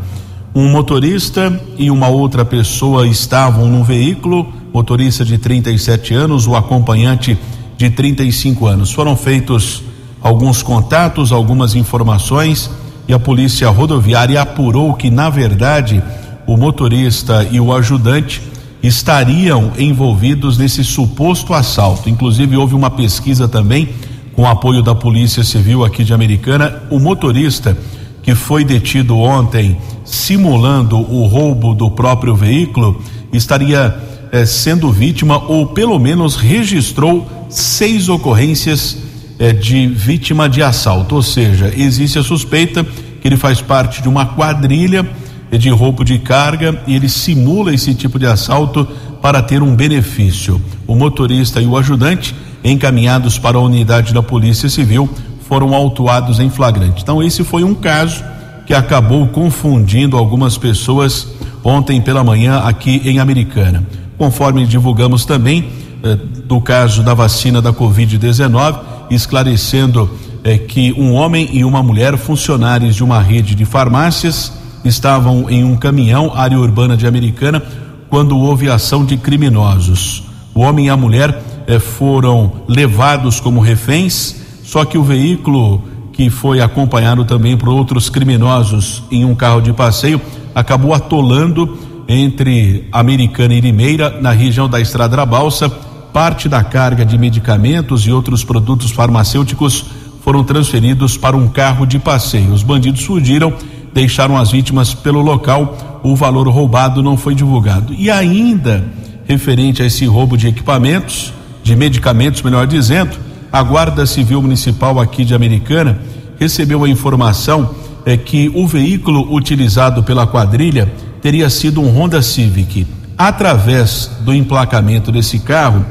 Um 0.53 0.69
motorista 0.69 1.61
e 1.77 1.91
uma 1.91 2.07
outra 2.07 2.45
pessoa 2.45 3.07
estavam 3.07 3.67
no 3.67 3.83
veículo, 3.83 4.47
motorista 4.73 5.25
de 5.25 5.37
37 5.37 6.13
anos, 6.13 6.47
o 6.47 6.55
acompanhante 6.55 7.37
de 7.77 7.89
35 7.89 8.67
anos. 8.67 8.91
Foram 8.91 9.15
feitos 9.15 9.83
alguns 10.21 10.63
contatos, 10.63 11.31
algumas 11.31 11.75
informações 11.75 12.69
e 13.07 13.13
a 13.13 13.19
polícia 13.19 13.69
rodoviária 13.69 14.41
apurou 14.41 14.93
que, 14.93 15.09
na 15.09 15.29
verdade, 15.29 16.01
o 16.47 16.57
motorista 16.57 17.47
e 17.51 17.59
o 17.59 17.73
ajudante 17.73 18.41
estariam 18.81 19.71
envolvidos 19.77 20.57
nesse 20.57 20.83
suposto 20.83 21.53
assalto. 21.53 22.09
Inclusive, 22.09 22.57
houve 22.57 22.75
uma 22.75 22.89
pesquisa 22.89 23.47
também 23.47 23.89
com 24.35 24.47
apoio 24.47 24.81
da 24.81 24.93
Polícia 24.93 25.43
Civil 25.43 25.83
aqui 25.83 26.03
de 26.03 26.13
Americana. 26.13 26.83
O 26.89 26.99
motorista 26.99 27.77
que 28.21 28.33
foi 28.33 28.63
detido 28.65 29.17
ontem 29.17 29.77
simulando 30.03 30.97
o 30.97 31.25
roubo 31.27 31.73
do 31.73 31.91
próprio 31.91 32.35
veículo 32.35 33.01
estaria 33.31 33.95
eh, 34.35 34.45
sendo 34.45 34.91
vítima 34.91 35.37
ou 35.37 35.67
pelo 35.67 35.97
menos 35.97 36.35
registrou 36.35 37.25
seis 37.47 38.09
ocorrências 38.09 38.97
eh, 39.39 39.53
de 39.53 39.87
vítima 39.87 40.49
de 40.49 40.61
assalto, 40.61 41.15
ou 41.15 41.23
seja, 41.23 41.73
existe 41.73 42.19
a 42.19 42.23
suspeita 42.23 42.83
que 42.83 43.25
ele 43.29 43.37
faz 43.37 43.61
parte 43.61 44.01
de 44.01 44.09
uma 44.09 44.25
quadrilha 44.25 45.09
eh, 45.49 45.57
de 45.57 45.69
roubo 45.69 46.03
de 46.03 46.19
carga 46.19 46.83
e 46.85 46.97
ele 46.97 47.07
simula 47.07 47.73
esse 47.73 47.95
tipo 47.95 48.19
de 48.19 48.25
assalto 48.25 48.85
para 49.21 49.41
ter 49.41 49.63
um 49.63 49.73
benefício. 49.73 50.61
O 50.85 50.95
motorista 50.95 51.61
e 51.61 51.65
o 51.65 51.77
ajudante, 51.77 52.35
encaminhados 52.61 53.39
para 53.39 53.57
a 53.57 53.61
unidade 53.61 54.13
da 54.13 54.21
Polícia 54.21 54.67
Civil, 54.67 55.09
foram 55.47 55.73
autuados 55.73 56.41
em 56.41 56.49
flagrante. 56.49 57.03
Então, 57.03 57.23
esse 57.23 57.41
foi 57.41 57.63
um 57.63 57.73
caso 57.73 58.21
que 58.65 58.73
acabou 58.73 59.27
confundindo 59.27 60.17
algumas 60.17 60.57
pessoas 60.57 61.25
ontem 61.63 62.01
pela 62.01 62.21
manhã 62.21 62.59
aqui 62.59 63.01
em 63.05 63.19
Americana. 63.19 63.81
Conforme 64.17 64.65
divulgamos 64.65 65.25
também 65.25 65.69
eh, 66.03 66.17
do 66.45 66.61
caso 66.61 67.03
da 67.03 67.13
vacina 67.13 67.61
da 67.61 67.73
Covid-19, 67.73 68.79
esclarecendo 69.09 70.09
eh, 70.43 70.57
que 70.57 70.93
um 70.93 71.13
homem 71.13 71.49
e 71.51 71.63
uma 71.63 71.81
mulher, 71.83 72.17
funcionários 72.17 72.95
de 72.95 73.03
uma 73.03 73.21
rede 73.21 73.55
de 73.55 73.65
farmácias, 73.65 74.53
estavam 74.83 75.49
em 75.49 75.63
um 75.63 75.75
caminhão, 75.75 76.31
área 76.35 76.59
urbana 76.59 76.95
de 76.95 77.07
Americana, 77.07 77.61
quando 78.09 78.37
houve 78.37 78.69
ação 78.69 79.03
de 79.03 79.17
criminosos. 79.17 80.23
O 80.53 80.61
homem 80.61 80.85
e 80.85 80.89
a 80.89 80.97
mulher 80.97 81.41
eh, 81.67 81.79
foram 81.79 82.51
levados 82.67 83.39
como 83.39 83.59
reféns 83.59 84.45
só 84.65 84.83
que 84.83 84.97
o 84.97 85.03
veículo 85.03 85.81
que 86.11 86.29
foi 86.29 86.59
acompanhado 86.59 87.23
também 87.23 87.55
por 87.55 87.69
outros 87.69 88.09
criminosos 88.09 89.03
em 89.11 89.23
um 89.23 89.35
carro 89.35 89.61
de 89.61 89.71
passeio 89.71 90.19
acabou 90.55 90.93
atolando 90.93 91.77
entre 92.07 92.87
Americana 92.91 93.53
e 93.53 93.61
Limeira, 93.61 94.21
na 94.21 94.31
região 94.31 94.69
da 94.69 94.79
Estrada 94.79 95.17
da 95.17 95.25
Balsa. 95.25 95.69
Parte 96.13 96.47
da 96.47 96.63
carga 96.63 97.05
de 97.05 97.17
medicamentos 97.17 98.05
e 98.07 98.11
outros 98.11 98.43
produtos 98.43 98.91
farmacêuticos 98.91 99.85
foram 100.21 100.43
transferidos 100.43 101.17
para 101.17 101.35
um 101.35 101.47
carro 101.47 101.85
de 101.85 101.99
passeio. 101.99 102.53
Os 102.53 102.63
bandidos 102.63 103.03
fugiram, 103.03 103.53
deixaram 103.93 104.37
as 104.37 104.51
vítimas 104.51 104.93
pelo 104.93 105.21
local. 105.21 106.01
O 106.03 106.15
valor 106.15 106.47
roubado 106.47 107.03
não 107.03 107.17
foi 107.17 107.35
divulgado. 107.35 107.93
E 107.93 108.09
ainda 108.09 108.83
referente 109.25 109.81
a 109.81 109.85
esse 109.85 110.05
roubo 110.05 110.37
de 110.37 110.47
equipamentos, 110.47 111.33
de 111.63 111.75
medicamentos, 111.75 112.41
melhor 112.41 112.65
dizendo, 112.65 113.17
a 113.51 113.61
Guarda 113.61 114.05
Civil 114.05 114.41
Municipal 114.41 114.99
aqui 114.99 115.25
de 115.25 115.33
Americana 115.33 115.99
recebeu 116.39 116.83
a 116.83 116.89
informação 116.89 117.69
é 118.05 118.15
que 118.15 118.51
o 118.53 118.67
veículo 118.67 119.33
utilizado 119.33 120.03
pela 120.03 120.27
quadrilha 120.27 120.91
teria 121.25 121.49
sido 121.49 121.81
um 121.81 121.89
Honda 121.89 122.21
Civic. 122.21 122.85
Através 123.17 124.11
do 124.19 124.31
emplacamento 124.31 125.11
desse 125.11 125.39
carro, 125.39 125.83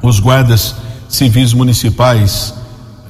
os 0.00 0.20
guardas 0.20 0.76
civis 1.08 1.52
municipais 1.52 2.54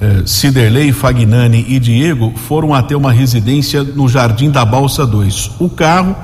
eh, 0.01 0.23
Ciderley, 0.25 0.91
Fagnani 0.91 1.63
e 1.69 1.79
Diego 1.79 2.33
foram 2.35 2.73
até 2.73 2.97
uma 2.97 3.11
residência 3.11 3.83
no 3.83 4.09
Jardim 4.09 4.49
da 4.49 4.65
Balsa 4.65 5.05
2. 5.05 5.51
O 5.59 5.69
carro 5.69 6.15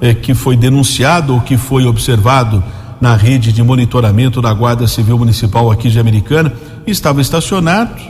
eh, 0.00 0.14
que 0.14 0.32
foi 0.32 0.56
denunciado 0.56 1.34
ou 1.34 1.40
que 1.40 1.56
foi 1.56 1.86
observado 1.86 2.62
na 3.00 3.16
rede 3.16 3.52
de 3.52 3.64
monitoramento 3.64 4.40
da 4.40 4.54
Guarda 4.54 4.86
Civil 4.86 5.18
Municipal 5.18 5.72
aqui 5.72 5.90
de 5.90 5.98
Americana 5.98 6.52
estava 6.86 7.20
estacionado, 7.20 8.00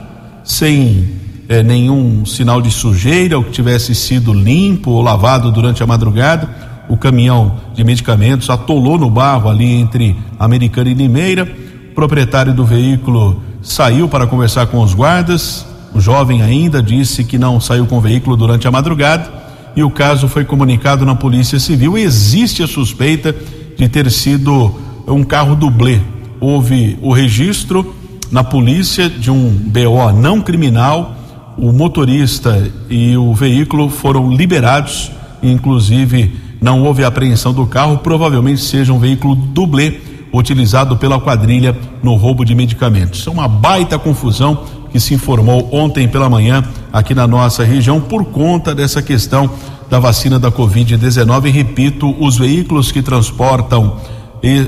sem 0.44 1.08
eh, 1.48 1.62
nenhum 1.62 2.26
sinal 2.26 2.60
de 2.60 2.70
sujeira, 2.70 3.38
ou 3.38 3.44
que 3.44 3.52
tivesse 3.52 3.94
sido 3.94 4.34
limpo 4.34 4.90
ou 4.90 5.00
lavado 5.00 5.50
durante 5.50 5.82
a 5.82 5.86
madrugada. 5.86 6.73
O 6.88 6.96
caminhão 6.96 7.56
de 7.74 7.82
medicamentos 7.82 8.50
atolou 8.50 8.98
no 8.98 9.10
barro 9.10 9.48
ali 9.48 9.72
entre 9.72 10.16
Americana 10.38 10.90
e 10.90 10.94
Limeira. 10.94 11.44
O 11.90 11.94
proprietário 11.94 12.52
do 12.52 12.64
veículo 12.64 13.42
saiu 13.62 14.08
para 14.08 14.26
conversar 14.26 14.66
com 14.66 14.80
os 14.80 14.94
guardas. 14.94 15.66
O 15.94 16.00
jovem 16.00 16.42
ainda 16.42 16.82
disse 16.82 17.24
que 17.24 17.38
não 17.38 17.60
saiu 17.60 17.86
com 17.86 17.98
o 17.98 18.00
veículo 18.00 18.36
durante 18.36 18.66
a 18.68 18.70
madrugada 18.70 19.44
e 19.76 19.82
o 19.82 19.90
caso 19.90 20.28
foi 20.28 20.44
comunicado 20.44 21.04
na 21.04 21.14
Polícia 21.14 21.58
Civil. 21.58 21.98
Existe 21.98 22.62
a 22.62 22.66
suspeita 22.66 23.34
de 23.76 23.88
ter 23.88 24.10
sido 24.10 24.74
um 25.06 25.24
carro 25.24 25.56
dublê. 25.56 26.00
Houve 26.40 26.98
o 27.02 27.12
registro 27.12 27.94
na 28.30 28.44
polícia 28.44 29.08
de 29.08 29.30
um 29.30 29.50
BO 29.50 30.12
não 30.12 30.40
criminal. 30.40 31.16
O 31.56 31.72
motorista 31.72 32.68
e 32.90 33.16
o 33.16 33.32
veículo 33.32 33.88
foram 33.88 34.32
liberados, 34.32 35.10
inclusive 35.42 36.43
não 36.64 36.82
houve 36.82 37.04
apreensão 37.04 37.52
do 37.52 37.66
carro, 37.66 37.98
provavelmente 37.98 38.62
seja 38.62 38.90
um 38.90 38.98
veículo 38.98 39.36
dublê 39.36 40.00
utilizado 40.32 40.96
pela 40.96 41.20
quadrilha 41.20 41.76
no 42.02 42.14
roubo 42.14 42.42
de 42.42 42.54
medicamentos. 42.54 43.26
É 43.26 43.30
uma 43.30 43.46
baita 43.46 43.98
confusão 43.98 44.64
que 44.90 44.98
se 44.98 45.12
informou 45.12 45.68
ontem 45.70 46.08
pela 46.08 46.30
manhã 46.30 46.64
aqui 46.90 47.14
na 47.14 47.26
nossa 47.26 47.62
região 47.64 48.00
por 48.00 48.24
conta 48.24 48.74
dessa 48.74 49.02
questão 49.02 49.50
da 49.90 49.98
vacina 49.98 50.38
da 50.38 50.50
Covid-19. 50.50 51.52
Repito, 51.52 52.16
os 52.18 52.38
veículos 52.38 52.90
que 52.90 53.02
transportam 53.02 53.98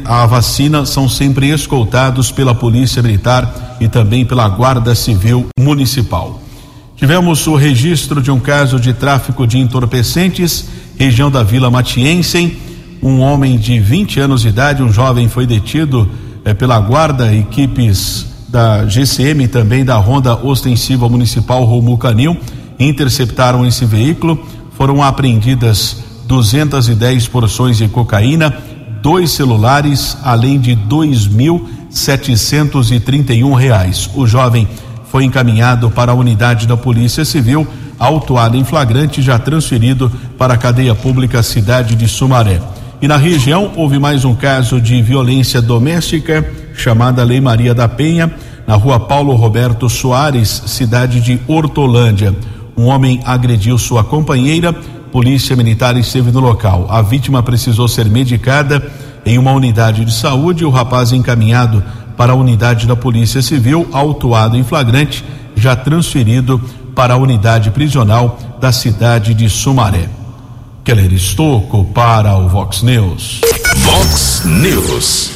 a 0.04 0.26
vacina 0.26 0.84
são 0.84 1.08
sempre 1.08 1.48
escoltados 1.48 2.30
pela 2.30 2.54
Polícia 2.54 3.02
Militar 3.02 3.76
e 3.80 3.88
também 3.88 4.26
pela 4.26 4.46
Guarda 4.50 4.94
Civil 4.94 5.46
Municipal. 5.58 6.45
Tivemos 6.96 7.46
o 7.46 7.54
registro 7.54 8.22
de 8.22 8.30
um 8.30 8.40
caso 8.40 8.80
de 8.80 8.94
tráfico 8.94 9.46
de 9.46 9.58
entorpecentes, 9.58 10.66
região 10.98 11.30
da 11.30 11.42
Vila 11.42 11.70
Matiense. 11.70 12.56
Um 13.02 13.20
homem 13.20 13.58
de 13.58 13.78
20 13.78 14.18
anos 14.18 14.40
de 14.40 14.48
idade, 14.48 14.82
um 14.82 14.90
jovem, 14.90 15.28
foi 15.28 15.46
detido 15.46 16.08
eh, 16.42 16.54
pela 16.54 16.80
guarda, 16.80 17.34
equipes 17.34 18.24
da 18.48 18.86
GCM 18.86 19.44
e 19.44 19.48
também 19.48 19.84
da 19.84 19.96
Ronda 19.96 20.34
Ostensiva 20.36 21.06
Municipal 21.06 21.64
Romu 21.64 21.98
Canil 21.98 22.34
interceptaram 22.78 23.66
esse 23.66 23.84
veículo. 23.84 24.42
Foram 24.78 25.02
apreendidas 25.02 25.98
210 26.26 27.28
porções 27.28 27.76
de 27.76 27.88
cocaína, 27.88 28.56
dois 29.02 29.32
celulares, 29.32 30.16
além 30.22 30.58
de 30.58 30.74
dois 30.74 31.26
mil 31.26 31.68
setecentos 31.90 32.90
e 32.90 32.98
trinta 32.98 33.34
e 33.34 33.44
um 33.44 33.52
reais. 33.52 34.08
O 34.14 34.26
jovem 34.26 34.66
foi 35.16 35.24
encaminhado 35.24 35.90
para 35.90 36.12
a 36.12 36.14
unidade 36.14 36.66
da 36.66 36.76
Polícia 36.76 37.24
Civil, 37.24 37.66
autuado 37.98 38.54
em 38.54 38.64
flagrante, 38.64 39.22
já 39.22 39.38
transferido 39.38 40.12
para 40.36 40.52
a 40.52 40.58
cadeia 40.58 40.94
pública 40.94 41.42
cidade 41.42 41.94
de 41.94 42.06
Sumaré. 42.06 42.60
E 43.00 43.08
na 43.08 43.16
região 43.16 43.72
houve 43.76 43.98
mais 43.98 44.26
um 44.26 44.34
caso 44.34 44.78
de 44.78 45.00
violência 45.00 45.62
doméstica, 45.62 46.46
chamada 46.74 47.24
Lei 47.24 47.40
Maria 47.40 47.74
da 47.74 47.88
Penha, 47.88 48.30
na 48.66 48.74
rua 48.74 49.00
Paulo 49.00 49.34
Roberto 49.34 49.88
Soares, 49.88 50.64
cidade 50.66 51.18
de 51.22 51.40
Hortolândia. 51.48 52.36
Um 52.76 52.84
homem 52.84 53.22
agrediu 53.24 53.78
sua 53.78 54.04
companheira 54.04 54.74
Polícia 55.16 55.56
Militar 55.56 55.96
esteve 55.96 56.30
no 56.30 56.40
local. 56.40 56.88
A 56.90 57.00
vítima 57.00 57.42
precisou 57.42 57.88
ser 57.88 58.04
medicada 58.04 58.86
em 59.24 59.38
uma 59.38 59.52
unidade 59.52 60.04
de 60.04 60.12
saúde. 60.12 60.62
O 60.62 60.68
rapaz 60.68 61.10
encaminhado 61.10 61.82
para 62.16 62.32
a 62.32 62.36
unidade 62.36 62.86
da 62.86 62.96
Polícia 62.96 63.42
Civil, 63.42 63.88
autuado 63.92 64.56
em 64.56 64.64
flagrante, 64.64 65.24
já 65.54 65.76
transferido 65.76 66.60
para 66.94 67.14
a 67.14 67.16
unidade 67.16 67.70
prisional 67.70 68.38
da 68.60 68.72
cidade 68.72 69.34
de 69.34 69.50
Sumaré. 69.50 70.08
Keller 70.84 71.12
Estocco 71.12 71.84
para 71.86 72.36
o 72.36 72.48
Vox 72.48 72.82
News. 72.82 73.40
Vox 73.78 74.42
News. 74.44 75.30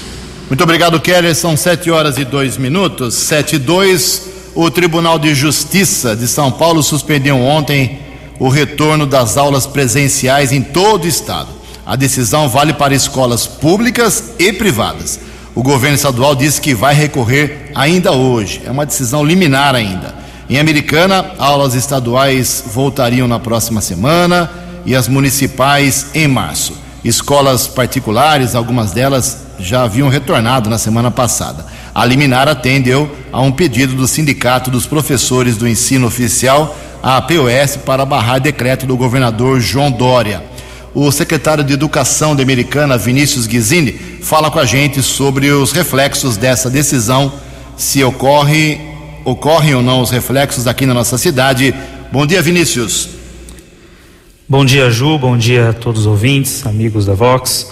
Muito 0.49 0.65
obrigado, 0.65 1.01
Keller. 1.01 1.35
São 1.35 1.57
sete 1.57 1.91
horas 1.91 2.19
e 2.19 2.25
dois 2.25 2.57
minutos. 2.57 3.15
Sete 3.15 3.57
e 3.57 3.59
dois. 3.59 4.29
O 4.55 4.71
Tribunal 4.71 5.19
de 5.19 5.35
Justiça 5.35 6.17
de 6.17 6.27
São 6.27 6.51
Paulo 6.51 6.83
suspendeu 6.83 7.41
ontem 7.41 8.01
o 8.39 8.49
retorno 8.49 9.07
das 9.07 9.37
aulas 9.37 9.67
presenciais 9.67 10.51
em 10.51 10.63
todo 10.63 11.05
o 11.05 11.09
estado. 11.09 11.49
A 11.85 11.95
decisão 11.95 12.49
vale 12.49 12.73
para 12.73 12.95
escolas 12.95 13.47
públicas 13.47 14.33
e 14.39 14.53
privadas. 14.53 15.21
O 15.55 15.63
governo 15.63 15.97
estadual 15.97 16.35
disse 16.35 16.61
que 16.61 16.75
vai 16.75 16.95
recorrer 16.95 17.71
ainda 17.75 18.13
hoje. 18.13 18.63
É 18.65 18.71
uma 18.71 18.87
decisão 18.87 19.25
liminar 19.25 19.75
ainda. 19.75 20.15
Em 20.49 20.59
Americana, 20.59 21.33
aulas 21.39 21.75
estaduais 21.75 22.65
voltariam 22.73 23.29
na 23.29 23.39
próxima 23.39 23.81
semana 23.81 24.51
e 24.85 24.95
as 24.95 25.09
municipais 25.09 26.07
em 26.15 26.29
março. 26.29 26.77
Escolas 27.05 27.67
particulares, 27.67 28.55
algumas 28.55 28.93
delas 28.93 29.39
já 29.59 29.83
haviam 29.83 30.09
retornado 30.09 30.69
na 30.69 30.79
semana 30.79 31.11
passada. 31.11 31.67
A 31.95 32.05
liminar 32.05 32.49
atendeu 32.49 33.15
a 33.33 33.41
um 33.41 33.53
pedido 33.53 33.95
do 33.95 34.07
Sindicato 34.07 34.71
dos 34.71 34.87
Professores 34.87 35.57
do 35.57 35.69
Ensino 35.69 36.07
Oficial 36.07 36.77
a 37.03 37.21
POS 37.23 37.77
para 37.77 38.05
barrar 38.05 38.41
decreto 38.41 38.87
do 38.87 38.97
governador 38.97 39.61
João 39.61 39.91
Dória. 39.91 40.50
O 40.93 41.11
secretário 41.13 41.63
de 41.63 41.73
Educação 41.73 42.35
da 42.35 42.43
Americana, 42.43 42.99
Vinícius 42.99 43.47
Guizini, 43.47 43.93
fala 43.93 44.51
com 44.51 44.59
a 44.59 44.65
gente 44.65 45.03
sobre 45.03 45.51
os 45.51 45.71
reflexos 45.71 46.37
dessa 46.37 46.69
decisão, 46.69 47.33
se 47.77 48.03
ocorre 48.03 48.91
ocorrem 49.25 49.75
ou 49.75 49.83
não 49.83 50.01
os 50.01 50.11
reflexos 50.11 50.67
aqui 50.67 50.87
na 50.87 50.95
nossa 50.95 51.19
cidade. 51.19 51.75
Bom 52.11 52.27
dia, 52.27 52.43
Vinícius. 52.43 53.09
Bom 54.49 54.65
dia, 54.65 54.91
Ju. 54.91 55.19
Bom 55.19 55.37
dia 55.37 55.71
a 55.71 55.73
todos 55.73 56.03
os 56.03 56.07
ouvintes, 56.07 56.67
amigos 56.67 57.07
da 57.07 57.15
Vox. 57.15 57.71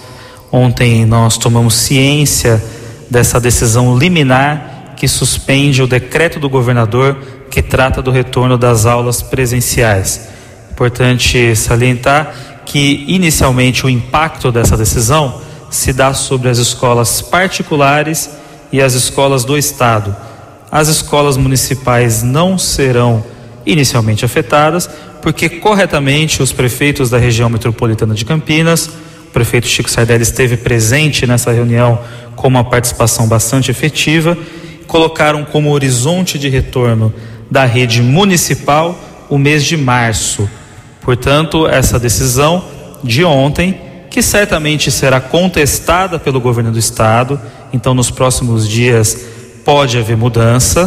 Ontem 0.53 1.05
nós 1.05 1.37
tomamos 1.37 1.75
ciência 1.75 2.63
dessa 3.11 3.41
decisão 3.41 3.99
liminar 3.99 4.95
que 4.97 5.09
suspende 5.09 5.83
o 5.83 5.87
decreto 5.87 6.39
do 6.39 6.49
governador 6.49 7.17
que 7.51 7.63
trata 7.63 8.01
do 8.01 8.11
retorno 8.11 8.57
das 8.57 8.87
aulas 8.87 9.23
presenciais. 9.23 10.29
Importante 10.71 11.57
salientar 11.57 12.33
que, 12.69 13.07
inicialmente, 13.09 13.87
o 13.87 13.89
impacto 13.89 14.53
dessa 14.53 14.77
decisão 14.77 15.41
se 15.71 15.91
dá 15.91 16.13
sobre 16.13 16.51
as 16.51 16.59
escolas 16.59 17.23
particulares 17.23 18.31
e 18.71 18.81
as 18.81 18.93
escolas 18.93 19.43
do 19.43 19.57
Estado. 19.57 20.15
As 20.71 20.89
escolas 20.89 21.39
municipais 21.39 22.23
não 22.23 22.59
serão 22.59 23.25
inicialmente 23.65 24.23
afetadas, 24.23 24.89
porque 25.23 25.49
corretamente 25.49 26.43
os 26.43 26.53
prefeitos 26.53 27.09
da 27.09 27.17
região 27.17 27.49
metropolitana 27.49 28.15
de 28.15 28.27
Campinas, 28.27 28.87
o 28.87 29.31
prefeito 29.33 29.67
Chico 29.67 29.91
Sardelli 29.91 30.23
esteve 30.23 30.59
presente 30.59 31.27
nessa 31.27 31.51
reunião 31.51 31.99
com 32.37 32.49
uma 32.49 32.65
participação 32.65 33.27
bastante 33.27 33.71
efetiva, 33.71 34.37
colocaram 34.87 35.43
como 35.43 35.73
horizonte 35.73 36.39
de 36.39 36.51
retorno 36.51 37.15
da 37.51 37.65
rede 37.65 38.03
municipal 38.03 38.99
o 39.31 39.39
mês 39.39 39.65
de 39.65 39.77
março. 39.77 40.49
Portanto, 41.09 41.67
essa 41.67 41.99
decisão 41.99 42.63
de 43.03 43.25
ontem, 43.25 43.81
que 44.11 44.21
certamente 44.21 44.91
será 44.91 45.19
contestada 45.19 46.19
pelo 46.19 46.39
governo 46.39 46.71
do 46.71 46.79
estado, 46.79 47.41
então 47.73 47.95
nos 47.95 48.11
próximos 48.11 48.69
dias 48.69 49.19
pode 49.65 49.97
haver 49.97 50.19
mudança. 50.19 50.85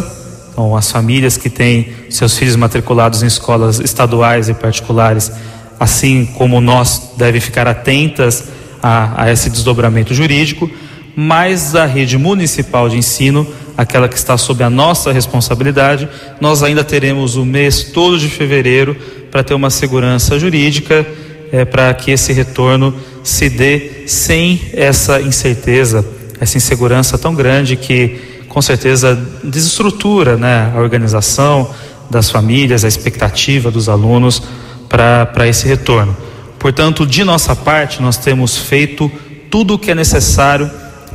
Então, 0.52 0.76
as 0.76 0.92
famílias 0.92 1.36
que 1.36 1.50
têm 1.50 1.92
seus 2.08 2.38
filhos 2.38 2.54
matriculados 2.54 3.24
em 3.24 3.26
escolas 3.26 3.80
estaduais 3.80 4.48
e 4.48 4.54
particulares, 4.54 5.32
assim 5.80 6.24
como 6.24 6.60
nós, 6.60 7.14
devem 7.16 7.40
ficar 7.40 7.66
atentas 7.66 8.44
a, 8.80 9.24
a 9.24 9.32
esse 9.32 9.50
desdobramento 9.50 10.14
jurídico, 10.14 10.70
mas 11.16 11.74
a 11.74 11.84
rede 11.84 12.16
municipal 12.16 12.88
de 12.88 12.96
ensino 12.96 13.44
aquela 13.82 14.08
que 14.08 14.16
está 14.16 14.38
sob 14.38 14.62
a 14.62 14.70
nossa 14.70 15.12
responsabilidade, 15.12 16.08
nós 16.40 16.62
ainda 16.62 16.84
teremos 16.84 17.36
o 17.36 17.44
mês 17.44 17.84
todo 17.84 18.18
de 18.18 18.28
fevereiro 18.28 18.96
para 19.30 19.42
ter 19.42 19.54
uma 19.54 19.70
segurança 19.70 20.38
jurídica, 20.38 21.06
é, 21.50 21.64
para 21.64 21.92
que 21.94 22.10
esse 22.10 22.32
retorno 22.32 22.94
se 23.22 23.48
dê 23.48 24.04
sem 24.06 24.60
essa 24.72 25.20
incerteza, 25.20 26.04
essa 26.40 26.56
insegurança 26.56 27.18
tão 27.18 27.34
grande 27.34 27.76
que 27.76 28.20
com 28.48 28.60
certeza 28.60 29.18
desestrutura 29.42 30.36
né, 30.36 30.72
a 30.74 30.78
organização 30.78 31.70
das 32.10 32.30
famílias, 32.30 32.84
a 32.84 32.88
expectativa 32.88 33.70
dos 33.70 33.88
alunos 33.88 34.42
para 34.88 35.48
esse 35.48 35.66
retorno. 35.66 36.14
Portanto, 36.58 37.06
de 37.06 37.24
nossa 37.24 37.56
parte, 37.56 38.02
nós 38.02 38.18
temos 38.18 38.56
feito 38.56 39.10
tudo 39.50 39.74
o 39.74 39.78
que 39.78 39.90
é 39.90 39.94
necessário 39.94 40.70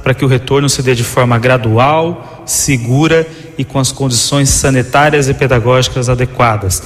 para 0.08 0.14
que 0.14 0.24
o 0.24 0.28
retorno 0.30 0.70
se 0.70 0.82
dê 0.82 0.96
de 0.96 1.04
forma 1.04 1.38
gradual, 1.38 2.42
segura 2.46 3.28
e 3.58 3.66
com 3.66 3.78
as 3.78 3.92
condições 3.92 4.48
sanitárias 4.48 5.28
e 5.28 5.34
pedagógicas 5.34 6.08
adequadas. 6.08 6.82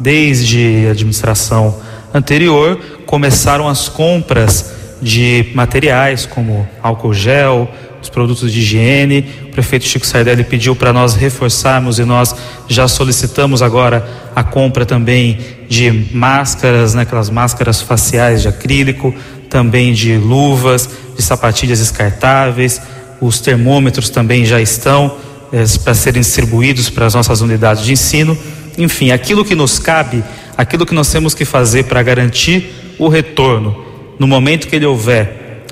Desde 0.00 0.86
a 0.88 0.90
administração 0.90 1.78
anterior, 2.12 2.76
começaram 3.06 3.68
as 3.68 3.88
compras 3.88 4.72
de 5.00 5.52
materiais 5.54 6.26
como 6.26 6.68
álcool 6.82 7.14
gel, 7.14 7.70
os 8.02 8.08
produtos 8.08 8.50
de 8.52 8.58
higiene. 8.58 9.24
O 9.44 9.52
prefeito 9.52 9.84
Chico 9.84 10.04
Sardelli 10.04 10.42
pediu 10.42 10.74
para 10.74 10.92
nós 10.92 11.14
reforçarmos 11.14 12.00
e 12.00 12.04
nós 12.04 12.34
já 12.66 12.88
solicitamos 12.88 13.62
agora 13.62 14.04
a 14.34 14.42
compra 14.42 14.84
também 14.84 15.38
de 15.68 16.08
máscaras, 16.12 16.92
né, 16.92 17.02
aquelas 17.02 17.30
máscaras 17.30 17.80
faciais 17.80 18.42
de 18.42 18.48
acrílico, 18.48 19.14
também 19.54 19.92
de 19.92 20.16
luvas, 20.16 20.90
de 21.16 21.22
sapatilhas 21.22 21.78
descartáveis. 21.78 22.82
Os 23.20 23.40
termômetros 23.40 24.10
também 24.10 24.44
já 24.44 24.60
estão 24.60 25.16
é, 25.52 25.62
para 25.84 25.94
serem 25.94 26.20
distribuídos 26.22 26.90
para 26.90 27.06
as 27.06 27.14
nossas 27.14 27.40
unidades 27.40 27.84
de 27.84 27.92
ensino. 27.92 28.36
Enfim, 28.76 29.12
aquilo 29.12 29.44
que 29.44 29.54
nos 29.54 29.78
cabe, 29.78 30.24
aquilo 30.58 30.84
que 30.84 30.92
nós 30.92 31.08
temos 31.08 31.34
que 31.34 31.44
fazer 31.44 31.84
para 31.84 32.02
garantir 32.02 32.96
o 32.98 33.06
retorno, 33.06 33.76
no 34.18 34.26
momento 34.26 34.66
que 34.66 34.74
ele 34.74 34.86
houver 34.86 35.62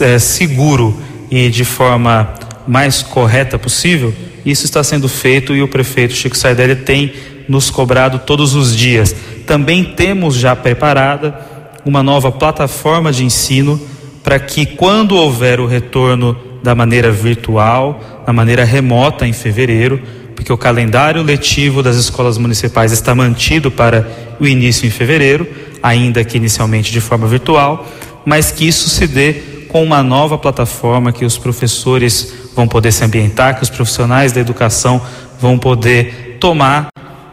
é, 0.00 0.18
seguro 0.18 0.98
e 1.30 1.50
de 1.50 1.66
forma 1.66 2.32
mais 2.66 3.02
correta 3.02 3.58
possível, 3.58 4.14
isso 4.42 4.64
está 4.64 4.82
sendo 4.82 5.06
feito 5.06 5.54
e 5.54 5.60
o 5.62 5.68
prefeito 5.68 6.14
Chico 6.14 6.34
Sardelli 6.34 6.76
tem 6.76 7.12
nos 7.46 7.68
cobrado 7.68 8.20
todos 8.20 8.54
os 8.54 8.74
dias. 8.74 9.14
Também 9.46 9.84
temos 9.84 10.34
já 10.34 10.56
preparada 10.56 11.47
uma 11.88 12.02
nova 12.02 12.30
plataforma 12.30 13.10
de 13.10 13.24
ensino 13.24 13.80
para 14.22 14.38
que, 14.38 14.66
quando 14.66 15.16
houver 15.16 15.58
o 15.58 15.66
retorno 15.66 16.36
da 16.62 16.74
maneira 16.74 17.10
virtual, 17.10 18.22
da 18.26 18.32
maneira 18.32 18.62
remota 18.62 19.26
em 19.26 19.32
fevereiro, 19.32 19.98
porque 20.34 20.52
o 20.52 20.58
calendário 20.58 21.22
letivo 21.22 21.82
das 21.82 21.96
escolas 21.96 22.36
municipais 22.36 22.92
está 22.92 23.14
mantido 23.14 23.70
para 23.70 24.06
o 24.38 24.46
início 24.46 24.86
em 24.86 24.90
fevereiro, 24.90 25.48
ainda 25.82 26.22
que 26.22 26.36
inicialmente 26.36 26.92
de 26.92 27.00
forma 27.00 27.26
virtual, 27.26 27.86
mas 28.22 28.52
que 28.52 28.68
isso 28.68 28.90
se 28.90 29.06
dê 29.06 29.32
com 29.68 29.82
uma 29.82 30.02
nova 30.02 30.36
plataforma 30.36 31.10
que 31.10 31.24
os 31.24 31.38
professores 31.38 32.50
vão 32.54 32.68
poder 32.68 32.92
se 32.92 33.02
ambientar, 33.02 33.56
que 33.56 33.62
os 33.62 33.70
profissionais 33.70 34.30
da 34.30 34.42
educação 34.42 35.00
vão 35.40 35.58
poder 35.58 36.36
tomar 36.38 36.88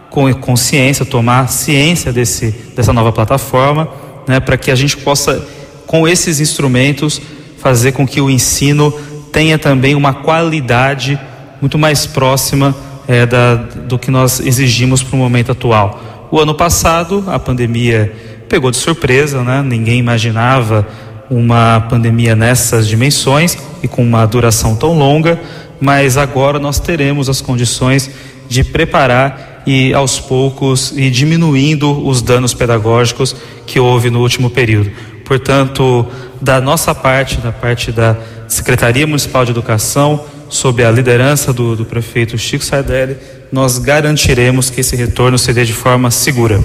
com 0.10 0.34
consciência, 0.36 1.06
tomar 1.06 1.50
ciência 1.50 2.14
desse, 2.14 2.52
dessa 2.74 2.94
nova 2.94 3.12
plataforma 3.12 4.05
né, 4.28 4.40
para 4.40 4.58
que 4.58 4.72
a 4.72 4.76
gente 4.76 4.98
possa, 4.98 5.46
com 5.86 6.08
esses 6.08 6.40
instrumentos, 6.40 7.22
fazer 7.58 7.92
com 7.92 8.08
que 8.08 8.22
o 8.22 8.30
ensino 8.30 8.92
tenha 9.32 9.58
também 9.58 9.96
uma 9.96 10.14
qualidade 10.14 11.20
muito 11.62 11.78
mais 11.78 12.06
próxima 12.06 12.76
é, 13.08 13.26
da, 13.26 13.56
do 13.56 13.98
que 13.98 14.12
nós 14.12 14.40
exigimos 14.40 15.04
para 15.04 15.16
o 15.16 15.20
momento 15.20 15.52
atual. 15.52 16.28
O 16.32 16.40
ano 16.40 16.54
passado, 16.54 17.24
a 17.28 17.38
pandemia 17.38 18.14
pegou 18.50 18.72
de 18.72 18.78
surpresa, 18.78 19.44
né? 19.44 19.62
ninguém 19.62 20.00
imaginava 20.00 20.88
uma 21.30 21.82
pandemia 21.90 22.36
nessas 22.36 22.88
dimensões 22.88 23.58
e 23.82 23.88
com 23.88 24.04
uma 24.04 24.26
duração 24.26 24.76
tão 24.76 24.98
longa, 24.98 25.40
mas 25.80 26.18
agora 26.18 26.60
nós 26.60 26.80
teremos 26.80 27.30
as 27.30 27.42
condições 27.42 28.10
de 28.48 28.64
preparar 28.64 29.55
e 29.66 29.94
aos 29.94 30.20
poucos 30.20 30.94
e 30.96 31.10
diminuindo 31.10 32.06
os 32.06 32.22
danos 32.22 32.54
pedagógicos 32.54 33.36
que 33.66 33.80
houve 33.80 34.10
no 34.10 34.22
último 34.22 34.50
período. 34.50 34.92
Portanto, 35.26 36.06
da 36.40 36.62
nossa 36.62 36.94
parte, 36.94 37.38
da 37.38 37.52
parte 37.52 37.92
da 37.92 38.16
Secretaria 38.48 39.08
Municipal 39.08 39.44
de 39.44 39.52
Educação, 39.52 40.24
sob 40.50 40.84
a 40.84 40.92
liderança 40.92 41.52
do, 41.52 41.76
do 41.76 41.86
prefeito 41.86 42.38
Chico 42.38 42.64
Sardelli, 42.64 43.18
nós 43.52 43.80
garantiremos 43.80 44.70
que 44.70 44.82
esse 44.82 44.96
retorno 44.96 45.38
se 45.38 45.52
dê 45.52 45.66
de 45.66 45.74
forma 45.74 46.12
segura. 46.12 46.64